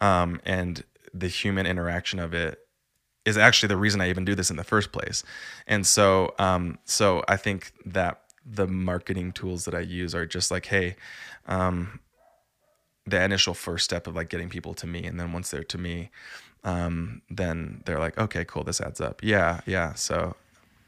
um, 0.00 0.40
and 0.44 0.84
the 1.12 1.28
human 1.28 1.66
interaction 1.66 2.18
of 2.20 2.32
it 2.34 2.58
is 3.24 3.36
actually 3.36 3.68
the 3.68 3.76
reason 3.76 4.00
I 4.00 4.08
even 4.08 4.24
do 4.24 4.34
this 4.34 4.50
in 4.50 4.56
the 4.56 4.64
first 4.64 4.92
place. 4.92 5.22
And 5.66 5.86
so 5.86 6.34
um 6.38 6.78
so 6.84 7.24
I 7.28 7.36
think 7.36 7.72
that 7.84 8.22
the 8.46 8.66
marketing 8.66 9.32
tools 9.32 9.64
that 9.66 9.74
I 9.74 9.80
use 9.80 10.14
are 10.14 10.26
just 10.26 10.50
like, 10.50 10.66
hey, 10.66 10.96
um, 11.46 12.00
the 13.06 13.22
initial 13.22 13.54
first 13.54 13.84
step 13.84 14.06
of 14.06 14.14
like 14.14 14.28
getting 14.28 14.48
people 14.48 14.74
to 14.74 14.86
me, 14.86 15.04
and 15.04 15.18
then 15.18 15.32
once 15.32 15.50
they're 15.50 15.64
to 15.64 15.78
me, 15.78 16.10
um, 16.64 17.22
then 17.30 17.82
they're 17.86 17.98
like, 17.98 18.18
okay, 18.18 18.44
cool, 18.44 18.64
this 18.64 18.80
adds 18.80 19.00
up. 19.00 19.22
Yeah, 19.22 19.60
yeah. 19.66 19.94
So 19.94 20.36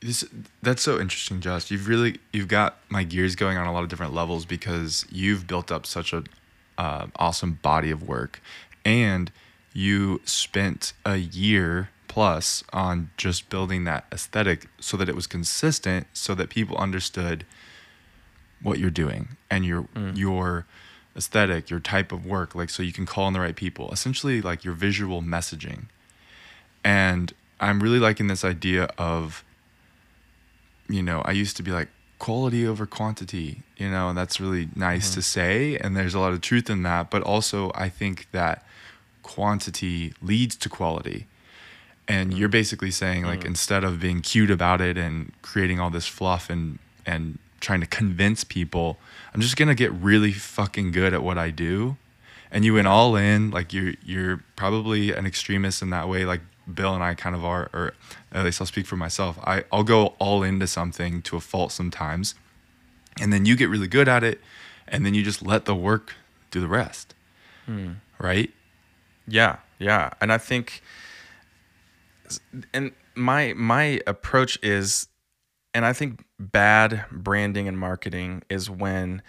This 0.01 0.25
that's 0.63 0.83
so 0.83 1.01
interesting, 1.01 1.41
Josh. 1.41 1.71
You've 1.71 1.89
really 1.89 2.19
you've 2.33 2.49
got 2.49 2.77
my 2.89 3.05
gears 3.05 3.37
going 3.37 3.57
on 3.57 3.67
a 3.67 3.73
lot 3.73 3.83
of 3.83 3.89
different 3.89 4.13
levels 4.15 4.45
because 4.45 5.07
you've 5.11 5.47
built 5.47 5.71
up 5.73 5.87
such 5.87 6.13
a 6.13 6.25
uh, 6.79 7.07
awesome 7.17 7.59
body 7.63 7.91
of 7.91 8.03
work, 8.03 8.43
and 8.85 9.31
you 9.73 10.21
spent 10.25 10.93
a 11.07 11.17
year 11.17 11.91
plus 12.09 12.63
on 12.75 13.11
just 13.17 13.49
building 13.49 13.85
that 13.85 14.05
aesthetic 14.13 14.69
so 14.79 14.97
that 14.99 15.09
it 15.09 15.15
was 15.15 15.27
consistent 15.27 16.07
so 16.13 16.35
that 16.35 16.51
people 16.51 16.77
understood 16.77 17.47
what 18.61 18.79
you're 18.79 18.91
doing 18.91 19.37
and 19.51 19.65
your 19.65 19.87
your 20.15 20.67
aesthetic 21.17 21.69
your 21.69 21.81
type 21.81 22.11
of 22.11 22.25
work 22.25 22.55
like 22.55 22.71
so 22.71 22.83
you 22.83 22.93
can 22.93 23.05
call 23.05 23.25
on 23.25 23.33
the 23.33 23.41
right 23.41 23.57
people 23.57 23.91
essentially 23.93 24.41
like 24.41 24.65
your 24.65 24.75
visual 24.75 25.23
messaging. 25.23 25.85
And 26.85 27.33
i'm 27.61 27.81
really 27.81 28.01
liking 28.01 28.27
this 28.27 28.45
idea 28.45 28.89
of 28.99 29.45
you 30.89 31.03
know 31.03 31.23
i 31.25 31.31
used 31.31 31.57
to 31.57 31.63
be 31.63 31.71
like 31.71 31.89
quality 32.19 32.67
over 32.67 32.87
quantity 32.87 33.63
you 33.77 33.89
know 33.89 34.09
and 34.09 34.19
that's 34.19 34.41
really 34.41 34.69
nice 34.75 35.11
mm-hmm. 35.11 35.15
to 35.15 35.23
say 35.23 35.77
and 35.77 35.97
there's 35.97 36.15
a 36.15 36.19
lot 36.19 36.33
of 36.33 36.41
truth 36.41 36.69
in 36.69 36.83
that 36.83 37.09
but 37.09 37.23
also 37.23 37.71
i 37.77 37.89
think 37.89 38.27
that 38.33 38.65
quantity 39.23 40.13
leads 40.21 40.57
to 40.57 40.69
quality. 40.69 41.27
And 42.09 42.31
mm-hmm. 42.31 42.39
you're 42.39 42.49
basically 42.49 42.91
saying 42.91 43.25
like 43.25 43.41
mm-hmm. 43.41 43.49
instead 43.49 43.85
of 43.85 44.01
being 44.01 44.21
cute 44.21 44.51
about 44.51 44.81
it 44.81 44.99
and 44.99 45.33
creating 45.43 45.81
all 45.81 45.91
this 45.91 46.07
fluff 46.07 46.51
and 46.51 46.79
and 47.07 47.39
trying 47.63 47.81
to 47.81 47.87
convince 47.87 48.45
people 48.45 48.99
i'm 49.33 49.41
just 49.41 49.57
gonna 49.57 49.75
get 49.75 49.91
really 49.93 50.33
fucking 50.33 50.93
good 50.93 51.15
at 51.15 51.23
what 51.23 51.39
i 51.39 51.51
do. 51.51 51.97
And 52.55 52.67
you 52.67 52.75
went 52.75 52.87
all 52.87 53.17
in 53.17 53.51
like 53.51 53.73
you're 53.73 53.95
you're 54.05 54.45
probably 54.57 55.11
an 55.11 55.25
extremist 55.25 55.81
in 55.81 55.89
that 55.89 56.07
way 56.07 56.27
like 56.27 56.43
bill 56.73 56.95
and 56.95 57.03
i 57.03 57.15
kind 57.15 57.35
of 57.35 57.45
are 57.47 57.71
or 57.73 57.95
at 58.31 58.45
least 58.45 58.61
i'll 58.61 58.67
speak 58.67 58.87
for 58.87 58.97
myself. 58.97 59.39
I, 59.43 59.65
i'll 59.73 59.85
go 59.85 60.09
all 60.19 60.43
into 60.43 60.67
something 60.67 61.23
to 61.23 61.37
a 61.37 61.41
fault 61.41 61.73
sometimes 61.73 62.35
and 63.21 63.33
then 63.33 63.47
you 63.47 63.57
get 63.57 63.71
really 63.71 63.89
good 63.89 64.09
at 64.09 64.23
it 64.23 64.39
and 64.89 65.07
then 65.07 65.15
you 65.15 65.23
just 65.23 65.43
let 65.43 65.65
the 65.65 65.75
work 65.75 66.15
do 66.51 66.61
the 66.61 66.69
rest. 66.69 67.15
Hmm. 67.67 67.93
Right? 68.19 68.51
Yeah, 69.27 69.57
yeah, 69.79 70.11
and 70.21 70.33
I 70.33 70.39
think, 70.39 70.83
and 72.73 72.93
my 73.15 73.53
my 73.55 74.01
approach 74.07 74.59
is, 74.63 75.09
and 75.75 75.85
I 75.85 75.93
think 75.93 76.25
bad 76.39 77.05
branding 77.11 77.69
and 77.69 77.79
marketing 77.79 78.43
is 78.51 78.69
when 78.69 79.23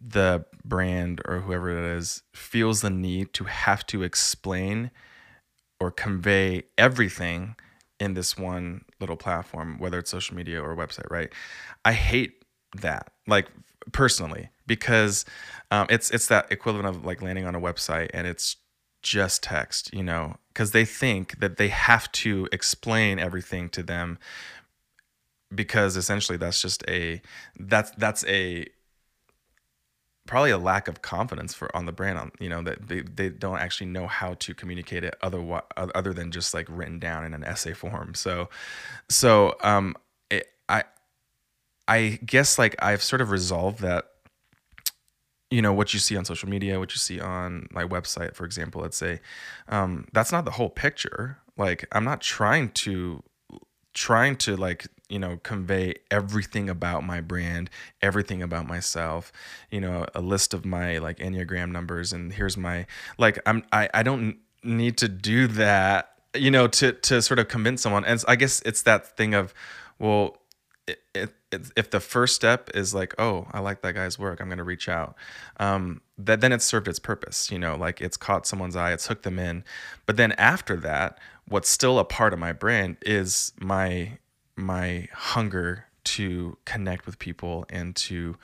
the 0.00 0.44
brand 0.64 1.20
or 1.26 1.40
whoever 1.40 1.70
it 1.70 1.96
is 1.98 2.22
feels 2.34 2.80
the 2.80 2.90
need 2.90 3.34
to 3.34 3.44
have 3.44 3.84
to 3.86 4.02
explain 4.02 4.90
or 5.78 5.90
convey 5.90 6.64
everything 6.78 7.56
in 7.98 8.14
this 8.14 8.36
one 8.36 8.84
little 8.98 9.16
platform, 9.16 9.78
whether 9.78 9.98
it's 9.98 10.10
social 10.10 10.34
media 10.34 10.62
or 10.62 10.74
website, 10.74 11.10
right? 11.10 11.30
I 11.84 11.92
hate 11.92 12.44
that, 12.76 13.12
like 13.26 13.48
personally, 13.92 14.48
because 14.66 15.24
um, 15.70 15.86
it's 15.90 16.10
it's 16.10 16.28
that 16.28 16.50
equivalent 16.50 16.88
of 16.88 17.04
like 17.04 17.20
landing 17.20 17.44
on 17.44 17.54
a 17.54 17.60
website 17.60 18.08
and 18.14 18.26
it's 18.26 18.56
just 19.02 19.42
text, 19.42 19.92
you 19.92 20.02
know, 20.02 20.36
because 20.48 20.72
they 20.72 20.84
think 20.84 21.40
that 21.40 21.56
they 21.56 21.68
have 21.68 22.10
to 22.12 22.48
explain 22.52 23.18
everything 23.18 23.68
to 23.70 23.82
them 23.82 24.18
because 25.54 25.96
essentially 25.96 26.38
that's 26.38 26.62
just 26.62 26.84
a 26.88 27.20
that's 27.58 27.90
that's 27.92 28.24
a 28.26 28.66
probably 30.26 30.50
a 30.50 30.58
lack 30.58 30.86
of 30.86 31.02
confidence 31.02 31.54
for 31.54 31.74
on 31.74 31.86
the 31.86 31.92
brand 31.92 32.18
on 32.18 32.30
you 32.38 32.48
know 32.48 32.62
that 32.62 32.86
they, 32.86 33.00
they 33.00 33.28
don't 33.28 33.58
actually 33.58 33.88
know 33.88 34.06
how 34.06 34.34
to 34.34 34.54
communicate 34.54 35.02
it 35.02 35.16
other 35.22 35.62
other 35.76 36.12
than 36.12 36.30
just 36.30 36.54
like 36.54 36.66
written 36.68 36.98
down 36.98 37.24
in 37.24 37.34
an 37.34 37.42
essay 37.42 37.72
form. 37.72 38.14
So 38.14 38.48
so 39.08 39.56
um 39.62 39.96
it, 40.30 40.46
i 40.68 40.84
i 41.88 42.20
guess 42.24 42.58
like 42.58 42.76
i've 42.80 43.02
sort 43.02 43.20
of 43.20 43.30
resolved 43.32 43.80
that 43.80 44.04
you 45.50 45.60
know 45.60 45.72
what 45.72 45.92
you 45.92 45.98
see 45.98 46.16
on 46.16 46.24
social 46.24 46.48
media 46.48 46.78
what 46.78 46.92
you 46.92 46.98
see 46.98 47.20
on 47.20 47.66
my 47.72 47.82
website 47.82 48.36
for 48.36 48.44
example 48.44 48.80
let's 48.80 48.96
say 48.96 49.20
um, 49.68 50.06
that's 50.12 50.30
not 50.30 50.44
the 50.44 50.52
whole 50.52 50.70
picture. 50.70 51.38
Like 51.56 51.86
i'm 51.92 52.04
not 52.04 52.20
trying 52.20 52.70
to 52.70 53.22
trying 53.92 54.36
to 54.36 54.56
like 54.56 54.86
you 55.10 55.18
know 55.18 55.38
convey 55.42 55.94
everything 56.10 56.70
about 56.70 57.04
my 57.04 57.20
brand 57.20 57.68
everything 58.00 58.42
about 58.42 58.66
myself 58.66 59.32
you 59.70 59.80
know 59.80 60.06
a 60.14 60.20
list 60.20 60.54
of 60.54 60.64
my 60.64 60.98
like 60.98 61.18
enneagram 61.18 61.70
numbers 61.70 62.12
and 62.12 62.32
here's 62.32 62.56
my 62.56 62.86
like 63.18 63.38
i'm 63.46 63.62
i, 63.72 63.88
I 63.92 64.02
don't 64.02 64.38
need 64.62 64.96
to 64.98 65.08
do 65.08 65.46
that 65.48 66.12
you 66.34 66.50
know 66.50 66.68
to 66.68 66.92
to 66.92 67.22
sort 67.22 67.38
of 67.38 67.48
convince 67.48 67.82
someone. 67.82 68.04
And 68.04 68.22
i 68.28 68.36
guess 68.36 68.62
it's 68.64 68.82
that 68.82 69.16
thing 69.16 69.34
of 69.34 69.52
well 69.98 70.36
it, 70.86 71.00
it, 71.14 71.34
it, 71.52 71.70
if 71.76 71.90
the 71.90 72.00
first 72.00 72.34
step 72.34 72.70
is 72.74 72.94
like 72.94 73.14
oh 73.18 73.46
i 73.52 73.60
like 73.60 73.82
that 73.82 73.94
guy's 73.94 74.18
work 74.18 74.40
i'm 74.40 74.48
going 74.48 74.58
to 74.58 74.64
reach 74.64 74.88
out 74.88 75.14
um, 75.58 76.00
that 76.18 76.40
then 76.40 76.52
it's 76.52 76.64
served 76.64 76.88
its 76.88 76.98
purpose 76.98 77.50
you 77.50 77.58
know 77.58 77.76
like 77.76 78.00
it's 78.00 78.16
caught 78.16 78.46
someone's 78.46 78.76
eye 78.76 78.92
it's 78.92 79.06
hooked 79.08 79.24
them 79.24 79.38
in. 79.38 79.64
But 80.06 80.16
then 80.16 80.32
after 80.32 80.76
that 80.76 81.18
what's 81.48 81.68
still 81.68 81.98
a 81.98 82.04
part 82.04 82.32
of 82.32 82.38
my 82.38 82.52
brand 82.52 82.96
is 83.02 83.52
my 83.60 84.18
my 84.56 85.08
hunger 85.12 85.86
to 86.02 86.56
connect 86.64 87.06
with 87.06 87.18
people 87.18 87.66
and 87.70 87.94
to 87.94 88.36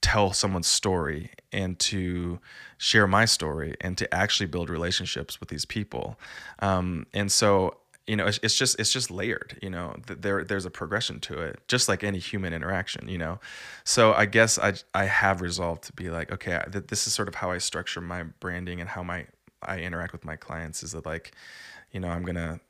tell 0.00 0.32
someone's 0.32 0.66
story 0.66 1.30
and 1.50 1.78
to 1.78 2.38
share 2.76 3.06
my 3.06 3.24
story 3.24 3.74
and 3.80 3.96
to 3.96 4.14
actually 4.14 4.46
build 4.46 4.68
relationships 4.68 5.40
with 5.40 5.48
these 5.48 5.64
people. 5.64 6.18
Um, 6.58 7.06
and 7.14 7.32
so 7.32 7.78
you 8.06 8.16
know 8.16 8.26
it's, 8.26 8.38
it's 8.42 8.56
just 8.56 8.78
it's 8.78 8.92
just 8.92 9.10
layered 9.10 9.58
you 9.62 9.70
know 9.70 9.96
there 10.06 10.44
there's 10.44 10.66
a 10.66 10.70
progression 10.70 11.20
to 11.20 11.40
it 11.40 11.58
just 11.68 11.88
like 11.88 12.04
any 12.04 12.18
human 12.18 12.52
interaction 12.52 13.08
you 13.08 13.16
know? 13.16 13.40
So 13.84 14.12
i 14.12 14.26
guess 14.26 14.58
i 14.58 14.74
i 14.92 15.06
have 15.06 15.40
resolved 15.40 15.84
to 15.84 15.92
be 15.94 16.10
like 16.10 16.30
okay 16.30 16.60
th- 16.70 16.88
this 16.88 17.06
is 17.06 17.14
sort 17.14 17.28
of 17.28 17.36
how 17.36 17.50
i 17.50 17.56
structure 17.56 18.02
my 18.02 18.24
branding 18.40 18.80
and 18.80 18.90
how 18.90 19.02
my 19.02 19.26
i 19.62 19.78
interact 19.78 20.12
with 20.12 20.24
my 20.24 20.36
clients 20.36 20.82
is 20.82 20.92
that 20.92 21.06
like 21.06 21.32
you 21.92 22.00
know 22.00 22.08
i'm 22.08 22.24
gonna 22.24 22.60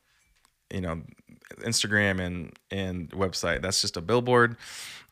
you 0.71 0.81
know 0.81 1.03
instagram 1.61 2.21
and 2.21 2.59
and 2.71 3.11
website 3.11 3.63
that's 3.63 3.81
just 3.81 3.97
a 3.97 4.01
billboard. 4.01 4.57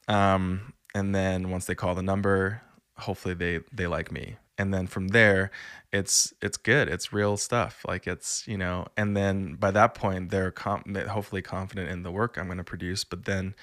Um 0.09 0.72
and 0.94 1.14
then 1.14 1.50
once 1.50 1.66
they 1.66 1.74
call 1.74 1.94
the 1.94 2.03
number 2.03 2.62
hopefully 2.98 3.34
they 3.34 3.61
they 3.72 3.86
like 3.86 4.11
me. 4.12 4.36
And 4.59 4.72
then 4.72 4.86
from 4.86 5.09
there 5.09 5.50
it's 5.92 6.32
it's 6.40 6.57
good. 6.57 6.88
It's 6.88 7.12
real 7.12 7.36
stuff. 7.36 7.84
Like 7.86 8.07
it's 8.07 8.46
you 8.46 8.57
know 8.59 8.86
and 8.96 9.16
then 9.16 9.55
by 9.55 9.70
that 9.70 9.94
point 9.94 10.30
they're 10.30 10.50
com- 10.50 10.94
hopefully 11.09 11.42
confident 11.42 11.90
in 11.90 12.03
the 12.03 12.11
work 12.11 12.36
i'm 12.38 12.46
going 12.46 12.59
to 12.59 12.64
produce. 12.64 13.05
But 13.05 13.24
then 13.24 13.55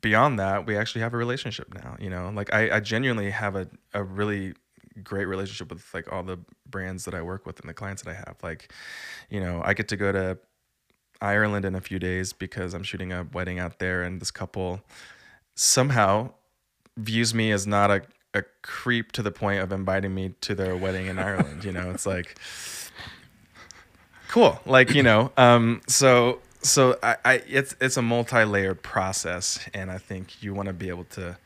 beyond 0.00 0.38
that 0.38 0.66
we 0.66 0.76
actually 0.76 1.00
have 1.00 1.12
a 1.12 1.16
relationship 1.16 1.74
now 1.74 1.96
you 1.98 2.08
know? 2.08 2.30
Like 2.34 2.52
i, 2.54 2.76
I 2.76 2.80
genuinely 2.80 3.30
have 3.30 3.56
a, 3.56 3.68
a 3.92 4.02
really 4.02 4.54
great 5.02 5.26
relationship 5.26 5.70
with 5.70 5.84
like 5.94 6.12
all 6.12 6.22
the 6.22 6.38
brands 6.66 7.04
that 7.04 7.14
i 7.14 7.22
work 7.22 7.46
with 7.46 7.60
and 7.60 7.68
the 7.68 7.74
clients 7.74 8.02
that 8.02 8.10
i 8.10 8.14
have. 8.14 8.36
Like 8.42 8.72
you 9.30 9.40
know 9.40 9.60
i 9.64 9.74
get 9.74 9.88
to 9.88 9.96
go 9.96 10.12
to 10.12 10.38
ireland 11.20 11.64
in 11.64 11.74
a 11.74 11.80
few 11.80 11.98
days 11.98 12.32
because 12.32 12.74
i'm 12.74 12.82
shooting 12.82 13.12
a 13.12 13.26
wedding 13.32 13.58
out 13.58 13.78
there 13.78 14.02
and 14.02 14.20
this 14.20 14.30
couple 14.30 14.80
somehow 15.54 16.30
views 16.96 17.34
me 17.34 17.50
as 17.52 17.66
not 17.66 17.90
a 17.90 18.02
a 18.34 18.42
creep 18.62 19.12
to 19.12 19.22
the 19.22 19.30
point 19.30 19.60
of 19.60 19.72
inviting 19.72 20.14
me 20.14 20.34
to 20.42 20.54
their 20.54 20.76
wedding 20.76 21.06
in 21.06 21.18
Ireland. 21.18 21.64
You 21.64 21.72
know, 21.72 21.90
it's 21.90 22.06
like 22.06 22.38
cool. 24.28 24.60
Like 24.66 24.94
you 24.94 25.02
know, 25.02 25.32
um, 25.36 25.80
so 25.86 26.40
so 26.62 26.98
I, 27.02 27.16
I 27.24 27.42
it's 27.46 27.74
it's 27.80 27.96
a 27.96 28.02
multi-layered 28.02 28.82
process, 28.82 29.68
and 29.74 29.90
I 29.90 29.98
think 29.98 30.42
you 30.42 30.54
want 30.54 30.68
to 30.68 30.72
be 30.72 30.88
able 30.88 31.04
to 31.04 31.38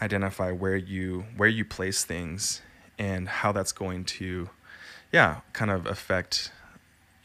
identify 0.00 0.50
where 0.50 0.76
you 0.76 1.24
where 1.36 1.48
you 1.48 1.64
place 1.64 2.04
things 2.04 2.62
and 2.98 3.28
how 3.28 3.52
that's 3.52 3.70
going 3.70 4.04
to, 4.04 4.50
yeah, 5.12 5.40
kind 5.52 5.70
of 5.70 5.86
affect 5.86 6.50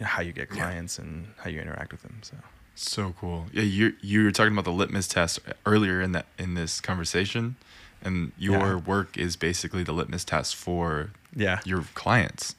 how 0.03 0.21
you 0.21 0.33
get 0.33 0.49
clients 0.49 0.97
yeah. 0.97 1.05
and 1.05 1.27
how 1.37 1.49
you 1.49 1.59
interact 1.59 1.91
with 1.91 2.01
them. 2.01 2.19
So. 2.21 2.35
So 2.75 3.13
cool. 3.19 3.45
Yeah, 3.53 3.63
you 3.63 3.93
you 4.01 4.23
were 4.23 4.31
talking 4.31 4.53
about 4.53 4.65
the 4.65 4.71
litmus 4.71 5.07
test 5.07 5.39
earlier 5.65 6.01
in 6.01 6.11
that 6.13 6.25
in 6.39 6.55
this 6.55 6.81
conversation 6.81 7.55
and 8.03 8.31
your 8.37 8.57
yeah. 8.57 8.75
work 8.75 9.17
is 9.17 9.35
basically 9.35 9.83
the 9.83 9.93
litmus 9.93 10.25
test 10.25 10.55
for 10.55 11.11
yeah 11.35 11.59
your 11.65 11.83
clients 11.93 12.55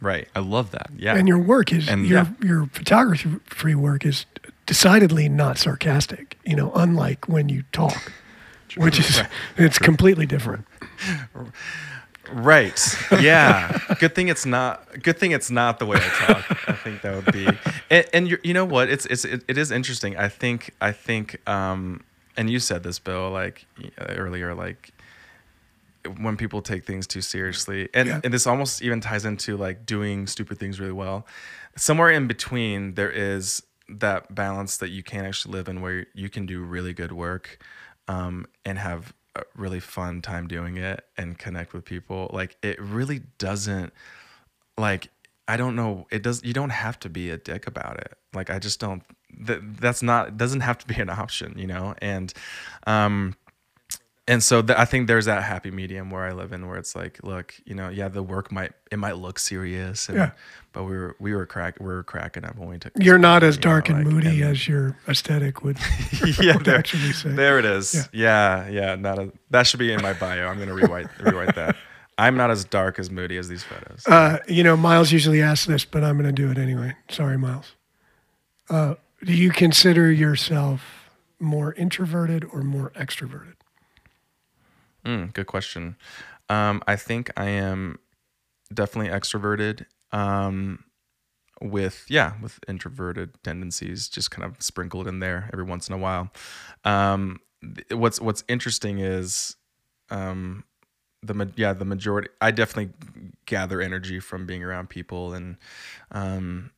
right 0.00 0.28
i 0.34 0.40
love 0.40 0.70
that 0.72 0.90
yeah 0.96 1.16
and 1.16 1.28
your 1.28 1.38
work 1.38 1.72
is 1.72 1.88
and 1.88 2.06
your 2.06 2.18
yeah. 2.18 2.28
your 2.42 2.66
photography 2.66 3.30
free 3.46 3.74
work 3.74 4.04
is 4.04 4.26
decidedly 4.66 5.28
not 5.28 5.56
sarcastic 5.56 6.38
you 6.44 6.56
know 6.56 6.72
unlike 6.74 7.28
when 7.28 7.48
you 7.48 7.64
talk 7.72 8.12
which 8.76 8.98
is 8.98 9.22
it's 9.56 9.78
completely 9.78 10.26
different 10.26 10.66
right. 12.32 12.80
Yeah. 13.12 13.78
Good 14.00 14.14
thing 14.14 14.28
it's 14.28 14.46
not 14.46 15.02
good 15.02 15.18
thing 15.18 15.32
it's 15.32 15.50
not 15.50 15.78
the 15.78 15.86
way 15.86 15.98
i 15.98 16.08
talk 16.26 16.68
i 16.68 16.72
think 16.72 17.02
that 17.02 17.14
would 17.14 17.32
be. 17.32 17.48
And, 17.90 18.06
and 18.12 18.28
you, 18.28 18.38
you 18.42 18.54
know 18.54 18.64
what? 18.64 18.88
It's 18.88 19.06
it's 19.06 19.24
it, 19.24 19.44
it 19.48 19.58
is 19.58 19.70
interesting. 19.70 20.16
I 20.16 20.28
think 20.28 20.74
i 20.80 20.92
think 20.92 21.46
um 21.48 22.02
and 22.36 22.50
you 22.50 22.58
said 22.58 22.82
this, 22.82 22.98
Bill, 22.98 23.30
like 23.30 23.66
earlier, 23.98 24.54
like 24.54 24.90
when 26.18 26.36
people 26.36 26.60
take 26.60 26.84
things 26.84 27.06
too 27.06 27.20
seriously, 27.20 27.88
and 27.94 28.08
yeah. 28.08 28.20
and 28.24 28.34
this 28.34 28.46
almost 28.46 28.82
even 28.82 29.00
ties 29.00 29.24
into 29.24 29.56
like 29.56 29.86
doing 29.86 30.26
stupid 30.26 30.58
things 30.58 30.80
really 30.80 30.92
well. 30.92 31.26
Somewhere 31.76 32.10
in 32.10 32.26
between, 32.26 32.94
there 32.94 33.10
is 33.10 33.62
that 33.88 34.34
balance 34.34 34.76
that 34.78 34.90
you 34.90 35.02
can 35.02 35.24
actually 35.24 35.52
live 35.52 35.68
in, 35.68 35.80
where 35.80 36.06
you 36.14 36.28
can 36.28 36.46
do 36.46 36.62
really 36.62 36.92
good 36.92 37.12
work, 37.12 37.58
um, 38.08 38.46
and 38.64 38.78
have 38.78 39.14
a 39.36 39.42
really 39.56 39.80
fun 39.80 40.22
time 40.22 40.46
doing 40.46 40.76
it 40.76 41.04
and 41.16 41.38
connect 41.38 41.72
with 41.72 41.84
people. 41.84 42.30
Like 42.32 42.56
it 42.62 42.80
really 42.80 43.22
doesn't 43.38 43.92
like 44.78 45.08
I 45.46 45.56
don't 45.56 45.76
know. 45.76 46.06
It 46.10 46.22
does. 46.22 46.42
You 46.42 46.52
don't 46.54 46.70
have 46.70 46.98
to 47.00 47.08
be 47.08 47.30
a 47.30 47.36
dick 47.36 47.66
about 47.66 47.98
it. 47.98 48.16
Like 48.32 48.50
I 48.50 48.58
just 48.58 48.80
don't. 48.80 49.02
That 49.40 49.76
that's 49.78 50.02
not. 50.02 50.36
Doesn't 50.36 50.60
have 50.60 50.78
to 50.78 50.86
be 50.86 51.00
an 51.00 51.10
option. 51.10 51.58
You 51.58 51.66
know. 51.66 51.94
And, 52.00 52.32
um, 52.86 53.36
and 54.26 54.42
so 54.42 54.62
th- 54.62 54.78
I 54.78 54.84
think 54.84 55.06
there's 55.06 55.26
that 55.26 55.42
happy 55.42 55.70
medium 55.70 56.10
where 56.10 56.24
I 56.24 56.32
live 56.32 56.52
in, 56.52 56.66
where 56.66 56.78
it's 56.78 56.96
like, 56.96 57.20
look, 57.22 57.54
you 57.66 57.74
know, 57.74 57.88
yeah, 57.88 58.08
the 58.08 58.22
work 58.22 58.50
might 58.50 58.72
it 58.90 58.98
might 58.98 59.18
look 59.18 59.38
serious, 59.38 60.08
and, 60.08 60.16
Yeah. 60.18 60.30
but 60.72 60.84
we 60.84 60.96
were 60.96 61.16
we 61.18 61.34
were 61.34 61.44
crack 61.46 61.78
we 61.80 61.86
were 61.86 62.02
cracking 62.02 62.44
up 62.44 62.56
when 62.56 62.68
we 62.68 62.78
took. 62.78 62.92
You're 62.98 63.18
not 63.18 63.42
as 63.42 63.56
you 63.56 63.60
know, 63.60 63.62
dark 63.70 63.88
and 63.90 63.98
like, 64.04 64.06
moody 64.14 64.40
and- 64.42 64.50
as 64.52 64.66
your 64.66 64.96
aesthetic 65.08 65.62
would, 65.62 65.78
yeah, 66.40 66.56
would 66.56 66.64
there, 66.64 66.78
actually 66.78 67.12
say. 67.12 67.30
there 67.30 67.58
it 67.58 67.64
is. 67.64 68.08
Yeah, 68.12 68.68
yeah. 68.68 68.94
Not 68.96 69.18
a, 69.18 69.32
that 69.50 69.66
should 69.66 69.80
be 69.80 69.92
in 69.92 70.00
my 70.02 70.12
bio. 70.14 70.46
I'm 70.48 70.58
gonna 70.58 70.74
rewrite 70.74 71.08
rewrite 71.20 71.54
that. 71.56 71.76
I'm 72.16 72.36
not 72.36 72.50
as 72.52 72.64
dark 72.64 73.00
as 73.00 73.10
moody 73.10 73.36
as 73.38 73.48
these 73.48 73.64
photos. 73.64 74.06
Uh, 74.06 74.38
you 74.46 74.62
know, 74.62 74.76
Miles 74.76 75.10
usually 75.10 75.42
asks 75.42 75.66
this, 75.66 75.84
but 75.84 76.04
I'm 76.04 76.16
going 76.16 76.32
to 76.32 76.42
do 76.42 76.48
it 76.48 76.58
anyway. 76.58 76.94
Sorry, 77.10 77.36
Miles. 77.36 77.72
Uh, 78.70 78.94
do 79.24 79.32
you 79.32 79.50
consider 79.50 80.12
yourself 80.12 81.10
more 81.40 81.74
introverted 81.74 82.44
or 82.52 82.62
more 82.62 82.90
extroverted? 82.90 83.54
Mm, 85.04 85.32
good 85.32 85.46
question. 85.46 85.96
Um, 86.48 86.82
I 86.86 86.96
think 86.96 87.30
I 87.36 87.46
am 87.48 87.98
definitely 88.72 89.10
extroverted. 89.12 89.86
Um, 90.12 90.84
with 91.62 92.04
yeah, 92.08 92.34
with 92.42 92.58
introverted 92.68 93.30
tendencies, 93.44 94.08
just 94.08 94.30
kind 94.30 94.44
of 94.44 94.60
sprinkled 94.62 95.06
in 95.08 95.20
there 95.20 95.48
every 95.52 95.64
once 95.64 95.88
in 95.88 95.94
a 95.94 95.98
while. 95.98 96.30
Um, 96.84 97.40
th- 97.62 97.92
what's 97.98 98.20
what's 98.20 98.44
interesting 98.48 98.98
is, 98.98 99.56
um, 100.10 100.64
the 101.22 101.34
ma- 101.34 101.46
yeah 101.56 101.72
the 101.72 101.84
majority. 101.84 102.28
I 102.40 102.50
definitely 102.50 102.92
gather 103.46 103.80
energy 103.80 104.20
from 104.20 104.46
being 104.46 104.62
around 104.64 104.90
people 104.90 105.34
and 105.34 105.56
um, 106.12 106.70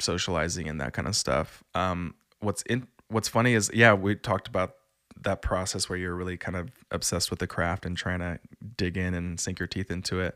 socializing 0.00 0.68
and 0.68 0.80
that 0.80 0.92
kind 0.94 1.08
of 1.08 1.16
stuff. 1.16 1.62
Um, 1.74 2.14
what's 2.40 2.62
in 2.62 2.88
what's 3.08 3.28
funny 3.28 3.54
is 3.54 3.70
yeah 3.74 3.94
we 3.94 4.14
talked 4.16 4.48
about 4.48 4.74
that 5.22 5.42
process 5.42 5.88
where 5.88 5.98
you're 5.98 6.14
really 6.14 6.36
kind 6.36 6.56
of 6.56 6.70
obsessed 6.90 7.30
with 7.30 7.38
the 7.38 7.46
craft 7.46 7.86
and 7.86 7.96
trying 7.96 8.18
to 8.18 8.38
dig 8.76 8.96
in 8.96 9.14
and 9.14 9.38
sink 9.40 9.58
your 9.58 9.66
teeth 9.66 9.90
into 9.90 10.20
it 10.20 10.34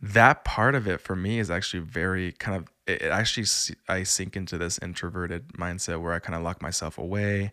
that 0.00 0.44
part 0.44 0.74
of 0.74 0.86
it 0.86 1.00
for 1.00 1.16
me 1.16 1.38
is 1.38 1.50
actually 1.50 1.80
very 1.80 2.32
kind 2.32 2.56
of 2.56 2.68
it 2.86 3.02
actually 3.02 3.46
i 3.88 4.02
sink 4.02 4.36
into 4.36 4.56
this 4.56 4.78
introverted 4.80 5.48
mindset 5.54 6.00
where 6.00 6.12
i 6.12 6.18
kind 6.18 6.36
of 6.36 6.42
lock 6.42 6.62
myself 6.62 6.98
away. 6.98 7.52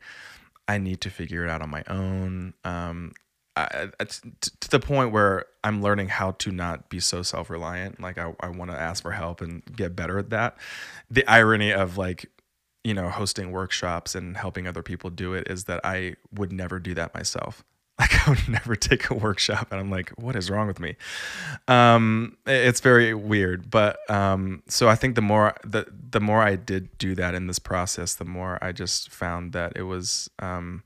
I 0.67 0.79
need 0.79 1.01
to 1.01 1.11
figure 1.11 1.43
it 1.43 1.49
out 1.49 1.61
on 1.61 1.69
my 1.69 1.83
own. 1.87 2.53
Um 2.63 3.13
I, 3.57 3.89
to 4.59 4.69
the 4.69 4.81
point 4.81 5.13
where 5.13 5.45
i'm 5.63 5.81
learning 5.81 6.09
how 6.09 6.31
to 6.31 6.51
not 6.51 6.89
be 6.89 6.99
so 6.99 7.23
self-reliant. 7.23 7.99
Like 7.99 8.17
i, 8.17 8.33
I 8.39 8.49
want 8.49 8.69
to 8.69 8.77
ask 8.77 9.01
for 9.01 9.11
help 9.11 9.41
and 9.41 9.63
get 9.75 9.95
better 9.95 10.19
at 10.19 10.29
that. 10.29 10.57
The 11.09 11.25
irony 11.27 11.73
of 11.73 11.97
like 11.97 12.29
you 12.85 12.93
know 12.93 13.09
hosting 13.09 13.51
workshops 13.51 14.13
and 14.13 14.37
helping 14.37 14.67
other 14.67 14.83
people 14.83 15.09
do 15.09 15.33
it 15.33 15.47
is 15.49 15.63
that 15.65 15.81
i 15.83 16.15
would 16.31 16.53
never 16.53 16.79
do 16.79 16.93
that 16.93 17.13
myself. 17.13 17.63
Like 17.97 18.27
i 18.27 18.29
would 18.29 18.49
never 18.49 18.75
take 18.75 19.09
a 19.09 19.13
workshop 19.13 19.69
and 19.71 19.79
i'm 19.79 19.89
like 19.89 20.09
what 20.17 20.35
is 20.35 20.51
wrong 20.51 20.67
with 20.67 20.81
me? 20.81 20.97
Um 21.69 22.35
it's 22.45 22.81
very 22.81 23.13
weird 23.13 23.71
but 23.71 23.97
um 24.11 24.63
so 24.67 24.89
i 24.89 24.95
think 24.95 25.15
the 25.15 25.21
more 25.21 25.55
the 25.63 25.87
the 26.11 26.19
more 26.19 26.41
i 26.41 26.57
did 26.57 26.97
do 26.97 27.15
that 27.15 27.33
in 27.33 27.47
this 27.47 27.57
process 27.57 28.13
the 28.15 28.25
more 28.25 28.61
i 28.61 28.73
just 28.73 29.09
found 29.11 29.53
that 29.53 29.73
it 29.77 29.83
was 29.83 30.29
um 30.39 30.83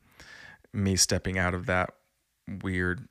me 0.72 0.96
stepping 0.96 1.40
out 1.40 1.56
of 1.56 1.66
that 1.66 1.96
weird 2.62 3.08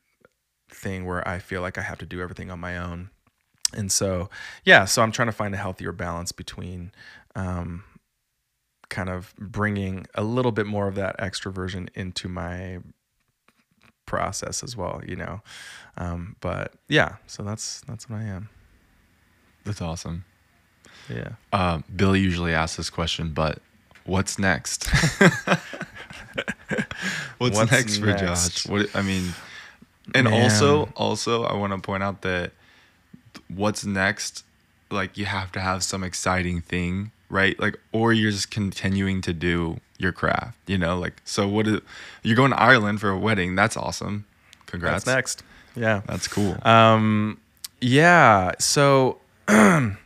thing 0.71 1.05
where 1.05 1.27
i 1.27 1.41
feel 1.41 1.61
like 1.61 1.77
i 1.77 1.83
have 1.83 1.99
to 1.99 2.07
do 2.07 2.21
everything 2.23 2.51
on 2.53 2.61
my 2.61 2.79
own. 2.79 3.11
And 3.75 3.91
so 3.91 4.31
yeah 4.65 4.85
so 4.85 5.03
i'm 5.03 5.11
trying 5.11 5.29
to 5.29 5.33
find 5.33 5.53
a 5.55 5.59
healthier 5.59 5.93
balance 5.93 6.31
between 6.31 6.93
um 7.35 7.83
kind 8.89 9.09
of 9.11 9.35
bringing 9.39 10.07
a 10.15 10.23
little 10.23 10.53
bit 10.53 10.67
more 10.67 10.89
of 10.89 10.95
that 10.95 11.17
extroversion 11.19 11.89
into 11.95 12.29
my 12.29 12.79
process 14.07 14.63
as 14.63 14.75
well 14.75 15.03
you 15.07 15.15
know 15.15 15.43
um 15.99 16.35
but 16.41 16.73
yeah 16.89 17.17
so 17.27 17.43
that's 17.43 17.83
that's 17.83 18.09
what 18.09 18.19
i 18.21 18.23
am 18.25 18.49
That's 19.65 19.83
awesome. 19.83 20.25
yeah 21.11 21.33
Uh, 21.53 21.81
Bill 21.95 22.17
usually 22.17 22.55
asks 22.55 22.77
this 22.79 22.89
question, 22.91 23.33
but 23.35 23.59
what's 24.05 24.39
next? 24.39 24.89
what's, 27.39 27.57
What's 27.57 27.71
next 27.71 27.99
for 27.99 28.07
next? 28.07 28.65
Josh? 28.65 28.67
What 28.67 28.95
I 28.97 29.03
mean, 29.03 29.35
and 30.15 30.25
Man. 30.25 30.43
also, 30.43 30.89
also, 30.97 31.45
I 31.45 31.55
want 31.55 31.73
to 31.73 31.79
point 31.79 32.03
out 32.03 32.23
that 32.23 32.53
what's 33.49 33.85
next, 33.85 34.45
like 34.91 35.17
you 35.19 35.27
have 35.27 35.53
to 35.53 35.61
have 35.61 35.83
some 35.83 36.03
exciting 36.05 36.61
thing, 36.61 37.11
right? 37.29 37.59
Like, 37.59 37.79
or 37.93 38.13
you're 38.13 38.31
just 38.31 38.51
continuing 38.51 39.21
to 39.23 39.33
do 39.33 39.79
your 39.99 40.13
craft, 40.13 40.59
you 40.67 40.79
know? 40.79 40.99
Like, 40.99 41.21
so 41.25 41.49
what? 41.49 41.67
Is, 41.67 41.81
you're 42.23 42.37
going 42.37 42.53
to 42.53 42.61
Ireland 42.61 43.01
for 43.01 43.11
a 43.11 43.19
wedding? 43.19 43.55
That's 43.55 43.77
awesome. 43.77 44.27
Congrats. 44.67 45.05
that's 45.05 45.17
next 45.17 45.43
yeah 45.79 46.03
That's 46.07 46.29
cool. 46.29 46.57
Um, 46.67 47.39
yeah. 47.81 48.53
So, 48.59 49.19
you 49.49 49.97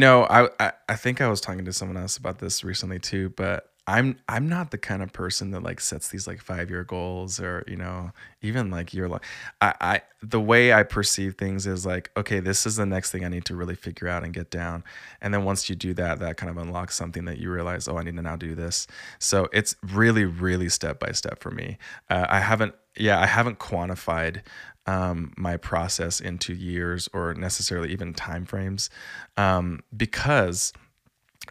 know, 0.00 0.24
I, 0.24 0.48
I 0.60 0.72
I 0.88 0.96
think 0.96 1.20
I 1.20 1.28
was 1.28 1.40
talking 1.40 1.64
to 1.64 1.72
someone 1.72 1.96
else 1.96 2.16
about 2.16 2.38
this 2.38 2.62
recently 2.62 2.98
too, 2.98 3.30
but 3.30 3.72
I'm 3.88 4.18
I'm 4.28 4.50
not 4.50 4.70
the 4.70 4.76
kind 4.76 5.02
of 5.02 5.14
person 5.14 5.50
that 5.52 5.62
like 5.62 5.80
sets 5.80 6.10
these 6.10 6.26
like 6.26 6.42
five 6.42 6.68
year 6.68 6.84
goals 6.84 7.40
or 7.40 7.64
you 7.66 7.76
know 7.76 8.10
even 8.42 8.70
like 8.70 8.92
year 8.92 9.08
long. 9.08 9.20
I 9.62 9.74
I 9.80 10.02
the 10.22 10.40
way 10.40 10.74
I 10.74 10.82
perceive 10.82 11.36
things 11.36 11.66
is 11.66 11.86
like 11.86 12.10
okay, 12.14 12.38
this 12.40 12.66
is 12.66 12.76
the 12.76 12.84
next 12.84 13.12
thing 13.12 13.24
I 13.24 13.28
need 13.28 13.46
to 13.46 13.56
really 13.56 13.74
figure 13.74 14.06
out 14.06 14.24
and 14.24 14.34
get 14.34 14.50
down, 14.50 14.84
and 15.22 15.32
then 15.32 15.44
once 15.44 15.70
you 15.70 15.74
do 15.74 15.94
that, 15.94 16.18
that 16.18 16.36
kind 16.36 16.50
of 16.50 16.58
unlocks 16.58 16.96
something 16.96 17.24
that 17.24 17.38
you 17.38 17.50
realize 17.50 17.88
oh 17.88 17.96
I 17.96 18.02
need 18.02 18.16
to 18.16 18.22
now 18.22 18.36
do 18.36 18.54
this. 18.54 18.86
So 19.18 19.48
it's 19.54 19.74
really 19.82 20.26
really 20.26 20.68
step 20.68 21.00
by 21.00 21.12
step 21.12 21.40
for 21.40 21.50
me. 21.50 21.78
Uh, 22.10 22.26
I 22.28 22.40
haven't 22.40 22.74
yeah 22.94 23.18
I 23.18 23.26
haven't 23.26 23.58
quantified 23.58 24.42
um, 24.84 25.32
my 25.38 25.56
process 25.56 26.20
into 26.20 26.52
years 26.52 27.08
or 27.14 27.32
necessarily 27.32 27.90
even 27.90 28.12
time 28.12 28.44
frames 28.44 28.90
um, 29.38 29.80
because 29.96 30.74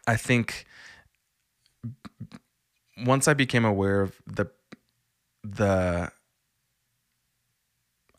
I 0.05 0.17
think 0.17 0.65
once 3.05 3.27
I 3.27 3.33
became 3.33 3.65
aware 3.65 4.01
of 4.01 4.21
the 4.25 4.47
the 5.43 6.11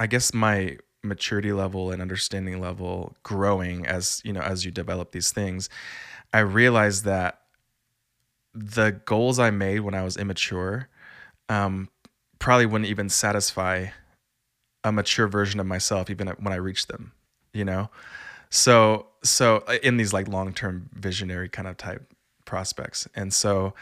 I 0.00 0.06
guess 0.06 0.32
my 0.32 0.78
maturity 1.02 1.52
level 1.52 1.90
and 1.90 2.02
understanding 2.02 2.60
level 2.60 3.16
growing 3.22 3.86
as 3.86 4.20
you 4.24 4.32
know 4.32 4.40
as 4.40 4.64
you 4.64 4.70
develop 4.70 5.12
these 5.12 5.32
things, 5.32 5.68
I 6.32 6.40
realized 6.40 7.04
that 7.04 7.40
the 8.54 9.00
goals 9.04 9.38
I 9.38 9.50
made 9.50 9.80
when 9.80 9.94
I 9.94 10.02
was 10.02 10.16
immature 10.16 10.88
um, 11.48 11.88
probably 12.38 12.66
wouldn't 12.66 12.90
even 12.90 13.08
satisfy 13.08 13.86
a 14.84 14.92
mature 14.92 15.28
version 15.28 15.60
of 15.60 15.66
myself 15.66 16.10
even 16.10 16.28
when 16.28 16.52
I 16.52 16.56
reached 16.56 16.88
them, 16.88 17.12
you 17.52 17.64
know? 17.64 17.90
So, 18.50 19.06
so 19.22 19.64
uh, 19.68 19.78
in 19.82 19.96
these 19.96 20.12
like 20.12 20.28
long-term 20.28 20.90
visionary 20.94 21.48
kind 21.48 21.68
of 21.68 21.76
type 21.76 22.12
prospects. 22.44 23.06
And 23.14 23.32
so 23.32 23.74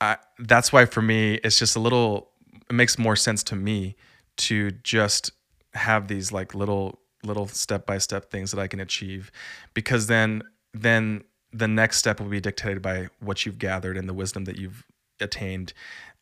I, 0.00 0.16
that's 0.38 0.72
why 0.72 0.84
for 0.86 1.02
me, 1.02 1.34
it's 1.44 1.58
just 1.58 1.76
a 1.76 1.80
little, 1.80 2.30
it 2.68 2.72
makes 2.72 2.98
more 2.98 3.16
sense 3.16 3.42
to 3.44 3.56
me 3.56 3.96
to 4.38 4.70
just 4.70 5.32
have 5.74 6.08
these 6.08 6.32
like 6.32 6.54
little, 6.54 7.00
little 7.24 7.48
step-by-step 7.48 8.30
things 8.30 8.52
that 8.52 8.60
I 8.60 8.68
can 8.68 8.80
achieve 8.80 9.32
because 9.74 10.06
then, 10.06 10.42
then 10.72 11.24
the 11.52 11.66
next 11.66 11.98
step 11.98 12.20
will 12.20 12.28
be 12.28 12.40
dictated 12.40 12.82
by 12.82 13.08
what 13.20 13.44
you've 13.44 13.58
gathered 13.58 13.96
and 13.96 14.08
the 14.08 14.14
wisdom 14.14 14.44
that 14.44 14.56
you've 14.56 14.84
attained. 15.20 15.72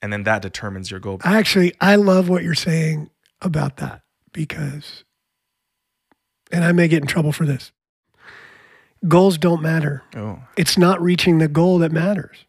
And 0.00 0.12
then 0.12 0.22
that 0.24 0.42
determines 0.42 0.90
your 0.90 1.00
goal. 1.00 1.18
Actually, 1.24 1.74
I 1.80 1.96
love 1.96 2.28
what 2.28 2.42
you're 2.42 2.54
saying 2.54 3.10
about 3.42 3.76
that 3.78 4.02
because, 4.32 5.04
and 6.50 6.64
I 6.64 6.72
may 6.72 6.88
get 6.88 7.02
in 7.02 7.06
trouble 7.06 7.32
for 7.32 7.44
this. 7.44 7.72
Goals 9.06 9.36
don't 9.36 9.62
matter. 9.62 10.02
Oh, 10.14 10.40
It's 10.56 10.78
not 10.78 11.00
reaching 11.02 11.38
the 11.38 11.48
goal 11.48 11.78
that 11.78 11.92
matters. 11.92 12.46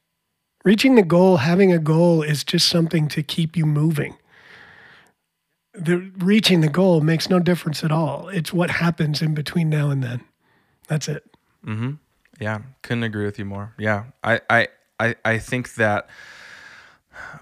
Reaching 0.68 0.96
the 0.96 1.02
goal, 1.02 1.38
having 1.38 1.72
a 1.72 1.80
goal 1.80 2.22
is 2.22 2.44
just 2.44 2.68
something 2.68 3.08
to 3.08 3.24
keep 3.24 3.56
you 3.56 3.66
moving. 3.66 4.18
The 5.74 6.12
reaching 6.18 6.60
the 6.60 6.68
goal 6.68 7.00
makes 7.00 7.30
no 7.30 7.40
difference 7.40 7.86
at 7.86 7.92
all. 7.94 8.28
It's 8.28 8.52
what 8.52 8.70
happens 8.70 9.22
in 9.22 9.34
between 9.34 9.70
now 9.70 9.90
and 9.90 10.04
then. 10.04 10.26
That's 10.90 11.08
it. 11.08 11.24
Mm-hmm. 11.66 11.92
Yeah, 12.42 12.64
couldn't 12.82 13.04
agree 13.04 13.24
with 13.24 13.40
you 13.40 13.46
more. 13.46 13.76
Yeah, 13.78 14.08
I, 14.26 14.42
I, 14.50 14.68
I, 15.00 15.16
I 15.24 15.38
think 15.38 15.76
that, 15.76 16.10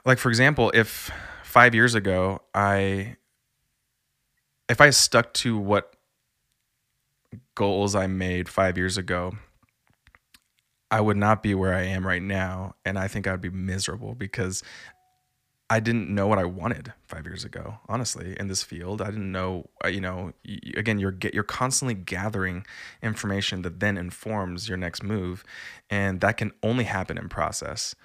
like 0.06 0.20
for 0.20 0.30
example, 0.30 0.72
if 0.76 1.10
five 1.44 1.74
years 1.74 1.96
ago 1.96 2.44
I, 2.54 3.16
if 4.70 4.80
I 4.80 4.92
stuck 4.92 5.34
to 5.46 5.58
what 5.58 5.96
goals 7.56 7.96
I 7.96 8.06
made 8.06 8.50
five 8.50 8.78
years 8.78 9.00
ago, 9.00 9.36
I 10.92 11.02
would 11.02 11.18
not 11.18 11.42
be 11.44 11.56
where 11.56 11.74
I 11.74 11.84
am 11.84 12.06
right 12.06 12.22
now, 12.22 12.76
and 12.86 12.98
I 12.98 13.08
think 13.08 13.28
I'd 13.28 13.42
be 13.42 13.50
miserable 13.50 14.16
because 14.16 14.64
I 15.68 15.80
didn't 15.80 16.14
know 16.14 16.28
what 16.28 16.38
I 16.38 16.46
wanted 16.46 16.94
five 17.08 17.26
years 17.26 17.44
ago. 17.44 17.80
Honestly, 17.90 18.36
in 18.40 18.48
this 18.48 18.62
field, 18.62 19.02
I 19.02 19.06
didn't 19.06 19.32
know. 19.32 19.70
uh, 19.84 19.88
You 19.88 20.00
know, 20.02 20.34
again, 20.78 21.00
you're 21.00 21.16
you're 21.34 21.44
constantly 21.44 21.96
gathering 21.96 22.66
information 23.02 23.64
that 23.64 23.80
then 23.80 23.98
informs 23.98 24.70
your 24.70 24.78
next 24.78 25.02
move, 25.04 25.44
and 25.90 26.22
that 26.22 26.38
can 26.38 26.52
only 26.62 26.84
happen 26.84 27.18
in 27.18 27.30
process. 27.30 27.96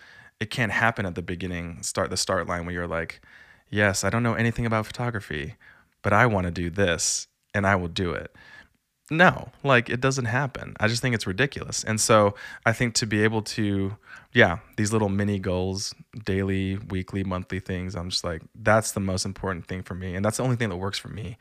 It 0.41 0.51
can't 0.51 0.73
happen 0.73 1.05
at 1.05 1.15
the 1.17 1.23
beginning, 1.23 1.83
start 1.83 2.09
the 2.09 2.17
start 2.17 2.47
line 2.49 2.65
where 2.65 2.75
you're 2.75 2.87
like, 2.87 3.21
"Yes, 3.69 4.05
I 4.05 4.11
don't 4.11 4.23
know 4.23 4.35
anything 4.35 4.65
about 4.65 4.87
photography, 4.87 5.57
but 6.03 6.15
I 6.15 6.25
want 6.27 6.47
to 6.47 6.51
do 6.51 6.71
this, 6.71 7.29
and 7.55 7.67
I 7.67 7.77
will 7.77 7.89
do 7.89 8.13
it." 8.13 8.35
No 9.11 9.49
like 9.65 9.91
it 9.91 10.01
doesn't 10.01 10.27
happen 10.27 10.75
i 10.81 10.87
just 10.87 11.03
think 11.03 11.15
it's 11.15 11.27
ridiculous 11.27 11.83
and 11.85 12.01
so 12.01 12.35
i 12.65 12.73
think 12.73 12.95
to 12.95 13.07
be 13.07 13.23
able 13.25 13.43
to 13.43 13.97
yeah 14.33 14.59
these 14.77 14.93
little 14.93 15.09
mini 15.09 15.39
goals 15.39 15.95
daily 16.25 16.77
weekly 16.77 17.25
monthly 17.25 17.59
things 17.61 17.97
i'm 17.97 18.09
just 18.11 18.23
like 18.25 18.41
that's 18.55 18.93
the 18.93 19.01
most 19.01 19.25
important 19.25 19.67
thing 19.67 19.83
for 19.83 19.95
me 19.95 20.15
and 20.15 20.25
that's 20.25 20.37
the 20.37 20.43
only 20.43 20.57
thing 20.57 20.69
that 20.69 20.77
works 20.77 20.99
for 20.99 21.09
me 21.09 21.37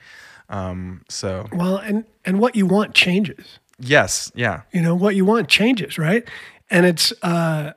um 0.50 1.04
so 1.10 1.48
Well, 1.54 1.78
and 1.78 2.06
and 2.26 2.40
what 2.40 2.56
you 2.56 2.66
want 2.66 2.96
changes. 2.96 3.60
yes 3.80 4.32
yeah 4.34 4.62
You 4.74 4.82
know 4.82 4.96
what 4.96 5.16
you 5.16 5.24
want 5.26 5.48
changes, 5.48 5.98
right? 5.98 6.28
And 6.72 6.86
it's. 6.86 7.14
uh 7.22 7.74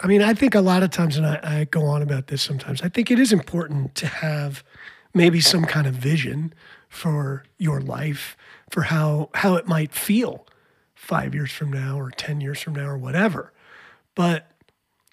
I 0.00 0.06
mean, 0.06 0.22
I 0.22 0.32
think 0.32 0.54
a 0.54 0.60
lot 0.60 0.84
of 0.84 0.90
times, 0.90 1.16
and 1.16 1.26
I, 1.26 1.40
I 1.42 1.64
go 1.64 1.84
on 1.84 2.02
about 2.02 2.28
this 2.28 2.40
sometimes. 2.40 2.82
I 2.82 2.88
think 2.88 3.10
it 3.10 3.18
is 3.18 3.32
important 3.32 3.96
to 3.96 4.06
have 4.06 4.62
maybe 5.12 5.40
some 5.40 5.64
kind 5.64 5.88
of 5.88 5.94
vision 5.94 6.54
for 6.88 7.42
your 7.58 7.80
life, 7.80 8.36
for 8.70 8.82
how 8.82 9.30
how 9.34 9.54
it 9.56 9.66
might 9.66 9.92
feel 9.92 10.46
five 10.94 11.34
years 11.34 11.50
from 11.52 11.72
now, 11.72 11.98
or 11.98 12.10
ten 12.10 12.40
years 12.40 12.60
from 12.60 12.74
now, 12.74 12.86
or 12.86 12.98
whatever. 12.98 13.52
But 14.14 14.50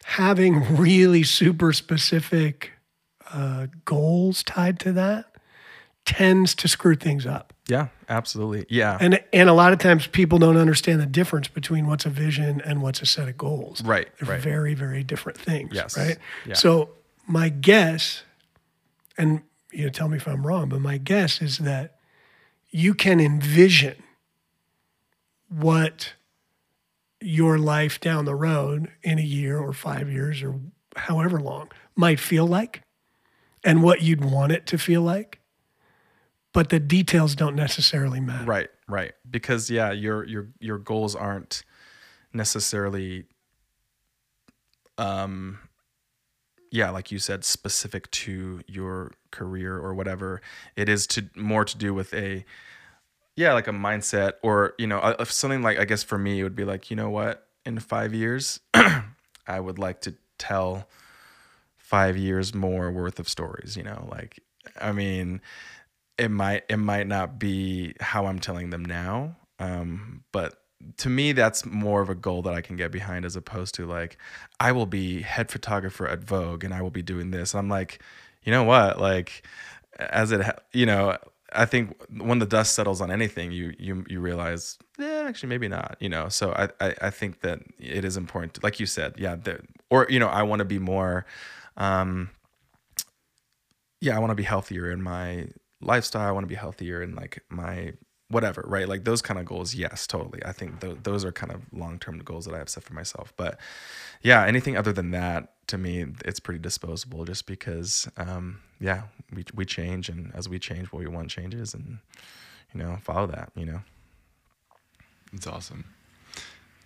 having 0.03 0.75
really 0.77 1.23
super 1.23 1.73
specific 1.73 2.71
uh, 3.31 3.67
goals 3.85 4.43
tied 4.43 4.79
to 4.79 4.91
that 4.93 5.25
tends 6.05 6.53
to 6.53 6.67
screw 6.67 6.95
things 6.95 7.25
up. 7.25 7.51
yeah 7.67 7.87
absolutely 8.09 8.63
yeah 8.69 8.95
And 9.01 9.19
and 9.33 9.49
a 9.49 9.53
lot 9.53 9.73
of 9.73 9.79
times 9.79 10.05
people 10.05 10.37
don't 10.37 10.57
understand 10.57 11.01
the 11.01 11.07
difference 11.07 11.47
between 11.47 11.87
what's 11.87 12.05
a 12.05 12.11
vision 12.11 12.61
and 12.61 12.83
what's 12.83 13.01
a 13.01 13.07
set 13.07 13.27
of 13.27 13.35
goals. 13.37 13.81
Right, 13.83 14.07
They're 14.19 14.29
right. 14.35 14.41
very, 14.41 14.75
very 14.75 15.03
different 15.03 15.39
things. 15.39 15.71
Yes, 15.73 15.97
Right. 15.97 16.19
yeah. 16.45 16.53
So 16.53 16.89
my 17.27 17.49
guess, 17.49 18.21
and 19.17 19.41
you 19.71 19.85
know, 19.85 19.89
tell 19.89 20.07
me 20.07 20.17
if 20.17 20.27
I'm 20.27 20.45
wrong, 20.45 20.69
but 20.69 20.79
my 20.81 20.97
guess 20.99 21.41
is 21.41 21.57
that 21.59 21.94
you 22.76 22.93
can 22.93 23.21
envision 23.21 23.95
what 25.47 26.11
your 27.21 27.57
life 27.57 28.01
down 28.01 28.26
the 28.26 28.36
road 28.36 28.91
in 29.01 29.17
a 29.17 29.21
year 29.21 29.57
or 29.57 29.71
five 29.71 30.11
years 30.11 30.43
or 30.43 30.59
however 30.97 31.39
long 31.39 31.71
might 31.95 32.19
feel 32.19 32.45
like 32.45 32.82
and 33.63 33.82
what 33.82 34.01
you'd 34.01 34.26
want 34.26 34.51
it 34.51 34.65
to 34.67 34.78
feel 34.78 35.01
like. 35.01 35.39
But 36.51 36.67
the 36.67 36.82
details 36.82 37.34
don't 37.34 37.55
necessarily 37.55 38.19
matter. 38.19 38.43
Right, 38.43 38.69
right. 38.89 39.13
Because 39.30 39.69
yeah, 39.69 39.93
your 39.93 40.26
your 40.26 40.49
your 40.59 40.78
goals 40.78 41.15
aren't 41.15 41.63
necessarily 42.34 43.23
um 44.97 45.59
yeah, 46.76 46.89
like 46.89 47.09
you 47.09 47.19
said 47.19 47.45
specific 47.45 48.11
to 48.11 48.61
your 48.67 49.13
career 49.32 49.78
or 49.78 49.93
whatever. 49.93 50.41
It 50.76 50.89
is 50.89 51.07
to 51.07 51.30
more 51.34 51.63
to 51.63 51.78
do 51.78 51.93
with 51.93 52.13
a 52.13 52.43
yeah, 53.38 53.53
like 53.53 53.67
a 53.67 53.71
mindset 53.71 54.34
or, 54.43 54.76
you 54.78 54.88
know, 54.88 54.99
uh, 54.99 55.23
something 55.26 55.61
like 55.61 55.80
I 55.80 55.86
guess 55.86 56.03
for 56.03 56.17
me 56.17 56.39
it 56.39 56.43
would 56.43 56.55
be 56.55 56.65
like, 56.65 56.89
you 56.89 56.97
know 56.97 57.09
what? 57.09 57.47
In 57.65 57.80
5 57.80 58.13
years 58.13 58.59
I 59.47 59.59
would 59.59 59.80
like 59.80 60.01
to 60.01 60.15
tell 60.38 60.88
5 61.78 62.17
years 62.17 62.53
more 62.53 62.91
worth 62.91 63.19
of 63.19 63.30
stories, 63.30 63.78
you 63.78 63.84
know, 63.84 64.07
like 64.11 64.41
I 64.80 64.91
mean, 64.91 65.39
it 66.17 66.30
might 66.30 66.63
it 66.67 66.78
might 66.78 67.07
not 67.07 67.39
be 67.39 67.93
how 68.01 68.26
I'm 68.26 68.39
telling 68.39 68.69
them 68.69 68.84
now, 68.84 69.38
um, 69.59 70.26
but 70.34 70.61
to 70.97 71.09
me 71.09 71.31
that's 71.31 71.65
more 71.65 72.01
of 72.01 72.09
a 72.09 72.15
goal 72.15 72.41
that 72.43 72.53
I 72.53 72.61
can 72.61 72.75
get 72.75 72.91
behind 72.91 73.25
as 73.25 73.36
opposed 73.36 73.75
to 73.75 73.86
like 73.86 74.17
I 74.59 74.71
will 74.71 74.86
be 74.86 75.21
head 75.21 75.49
photographer 75.51 76.07
at 76.07 76.23
Vogue 76.23 76.63
and 76.63 76.73
I 76.73 76.81
will 76.81 76.91
be 76.91 77.01
doing 77.01 77.31
this. 77.31 77.55
I'm 77.55 77.69
like, 77.69 78.01
you 78.43 78.51
know 78.51 78.63
what? 78.63 78.99
Like 78.99 79.45
as 79.99 80.31
it 80.31 80.41
you 80.71 80.86
know, 80.86 81.17
I 81.53 81.65
think 81.65 81.95
when 82.09 82.39
the 82.39 82.45
dust 82.45 82.73
settles 82.75 83.01
on 83.01 83.11
anything, 83.11 83.51
you 83.51 83.73
you 83.79 84.05
you 84.07 84.19
realize, 84.19 84.77
yeah, 84.99 85.25
actually 85.27 85.49
maybe 85.49 85.67
not. 85.67 85.97
You 85.99 86.09
know, 86.09 86.29
so 86.29 86.51
I 86.51 86.69
I, 86.86 86.95
I 87.03 87.09
think 87.09 87.41
that 87.41 87.59
it 87.79 88.03
is 88.05 88.17
important, 88.17 88.55
to, 88.55 88.61
like 88.63 88.79
you 88.79 88.86
said, 88.86 89.15
yeah, 89.17 89.36
the, 89.36 89.59
or 89.89 90.07
you 90.09 90.19
know, 90.19 90.27
I 90.27 90.43
want 90.43 90.59
to 90.59 90.65
be 90.65 90.79
more. 90.79 91.25
Um, 91.77 92.29
yeah, 94.01 94.15
I 94.15 94.19
want 94.19 94.31
to 94.31 94.36
be 94.36 94.43
healthier 94.43 94.91
in 94.91 95.01
my 95.01 95.47
lifestyle. 95.81 96.27
I 96.27 96.31
want 96.31 96.43
to 96.43 96.47
be 96.47 96.55
healthier 96.55 97.01
in 97.01 97.15
like 97.15 97.43
my 97.49 97.93
whatever, 98.30 98.63
right? 98.67 98.88
Like 98.88 99.03
those 99.03 99.21
kind 99.21 99.39
of 99.39 99.45
goals. 99.45 99.76
Yes, 99.76 100.07
totally. 100.07 100.39
I 100.45 100.51
think 100.51 100.82
th- 100.82 100.97
those 101.03 101.23
are 101.23 101.32
kind 101.32 101.51
of 101.51 101.61
long 101.71 101.99
term 101.99 102.19
goals 102.19 102.45
that 102.45 102.53
I 102.53 102.57
have 102.57 102.69
set 102.69 102.84
for 102.84 102.93
myself. 102.93 103.34
But 103.38 103.59
yeah, 104.21 104.45
anything 104.45 104.78
other 104.78 104.93
than 104.93 105.11
that, 105.11 105.53
to 105.67 105.78
me, 105.78 106.05
it's 106.23 106.39
pretty 106.39 106.59
disposable 106.59 107.26
just 107.26 107.45
because, 107.45 108.07
um, 108.17 108.59
yeah, 108.80 109.03
we, 109.34 109.45
we 109.53 109.65
change. 109.65 110.09
And 110.09 110.34
as 110.36 110.47
we 110.49 110.59
change, 110.59 110.91
what 110.91 110.99
we 110.99 111.07
want 111.07 111.30
changes 111.30 111.73
and, 111.73 111.99
you 112.73 112.80
know, 112.80 112.97
follow 113.01 113.28
that, 113.28 113.51
you 113.55 113.65
know. 113.65 113.82
It's 115.34 115.47
awesome. 115.47 115.86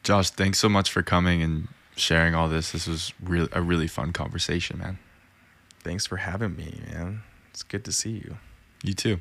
Josh, 0.03 0.29
thanks 0.29 0.59
so 0.59 0.69
much 0.69 0.91
for 0.91 1.03
coming 1.03 1.41
and 1.41 1.67
sharing 1.95 2.33
all 2.33 2.49
this. 2.49 2.71
This 2.71 2.87
was 2.87 3.13
really 3.21 3.49
a 3.51 3.61
really 3.61 3.87
fun 3.87 4.13
conversation, 4.13 4.79
man. 4.79 4.97
Thanks 5.83 6.05
for 6.05 6.17
having 6.17 6.55
me, 6.55 6.81
man. 6.91 7.21
It's 7.51 7.63
good 7.63 7.85
to 7.85 7.91
see 7.91 8.11
you. 8.11 8.37
You 8.83 8.93
too. 8.93 9.19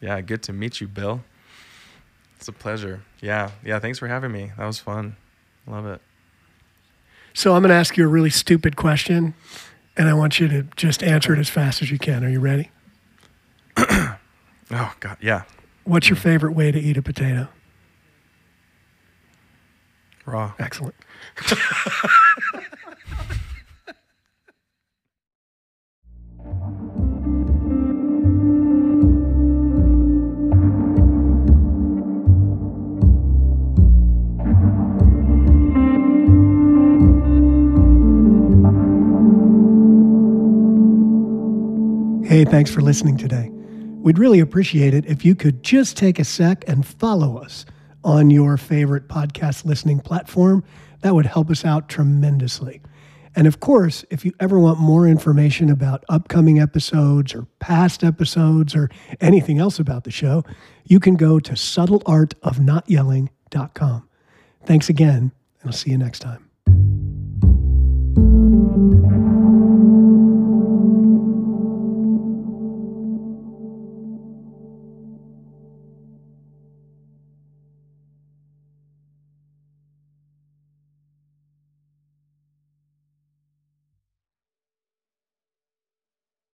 Yeah, 0.00 0.20
good 0.22 0.42
to 0.44 0.52
meet 0.52 0.80
you, 0.80 0.88
Bill. 0.88 1.22
It's 2.40 2.48
a 2.48 2.52
pleasure. 2.52 3.02
Yeah, 3.20 3.50
yeah. 3.62 3.78
Thanks 3.80 3.98
for 3.98 4.08
having 4.08 4.32
me. 4.32 4.52
That 4.56 4.64
was 4.64 4.78
fun. 4.78 5.16
Love 5.66 5.84
it. 5.84 6.00
So 7.34 7.54
I'm 7.54 7.60
going 7.60 7.68
to 7.68 7.74
ask 7.74 7.98
you 7.98 8.04
a 8.04 8.08
really 8.08 8.30
stupid 8.30 8.76
question, 8.76 9.34
and 9.94 10.08
I 10.08 10.14
want 10.14 10.40
you 10.40 10.48
to 10.48 10.62
just 10.74 11.02
answer 11.02 11.34
it 11.34 11.38
as 11.38 11.50
fast 11.50 11.82
as 11.82 11.90
you 11.90 11.98
can. 11.98 12.24
Are 12.24 12.30
you 12.30 12.40
ready? 12.40 12.70
Oh 14.72 14.94
God, 15.00 15.16
yeah. 15.20 15.42
What's 15.82 16.08
your 16.08 16.16
mm. 16.16 16.22
favorite 16.22 16.52
way 16.52 16.70
to 16.70 16.78
eat 16.78 16.96
a 16.96 17.02
potato? 17.02 17.48
Raw. 20.24 20.52
Excellent. 20.60 20.94
Hey, 42.30 42.44
thanks 42.44 42.70
for 42.70 42.80
listening 42.80 43.16
today. 43.16 43.48
We'd 43.50 44.16
really 44.16 44.38
appreciate 44.38 44.94
it 44.94 45.04
if 45.04 45.24
you 45.24 45.34
could 45.34 45.64
just 45.64 45.96
take 45.96 46.20
a 46.20 46.24
sec 46.24 46.62
and 46.68 46.86
follow 46.86 47.38
us 47.38 47.66
on 48.04 48.30
your 48.30 48.56
favorite 48.56 49.08
podcast 49.08 49.64
listening 49.64 49.98
platform. 49.98 50.62
That 51.00 51.16
would 51.16 51.26
help 51.26 51.50
us 51.50 51.64
out 51.64 51.88
tremendously. 51.88 52.82
And 53.34 53.48
of 53.48 53.58
course, 53.58 54.04
if 54.10 54.24
you 54.24 54.32
ever 54.38 54.60
want 54.60 54.78
more 54.78 55.08
information 55.08 55.70
about 55.70 56.04
upcoming 56.08 56.60
episodes 56.60 57.34
or 57.34 57.48
past 57.58 58.04
episodes 58.04 58.76
or 58.76 58.90
anything 59.20 59.58
else 59.58 59.80
about 59.80 60.04
the 60.04 60.12
show, 60.12 60.44
you 60.84 61.00
can 61.00 61.16
go 61.16 61.40
to 61.40 61.54
subtleartofnotyelling.com. 61.54 64.08
Thanks 64.66 64.88
again, 64.88 65.32
and 65.62 65.66
I'll 65.66 65.72
see 65.72 65.90
you 65.90 65.98
next 65.98 66.20
time. 66.20 66.49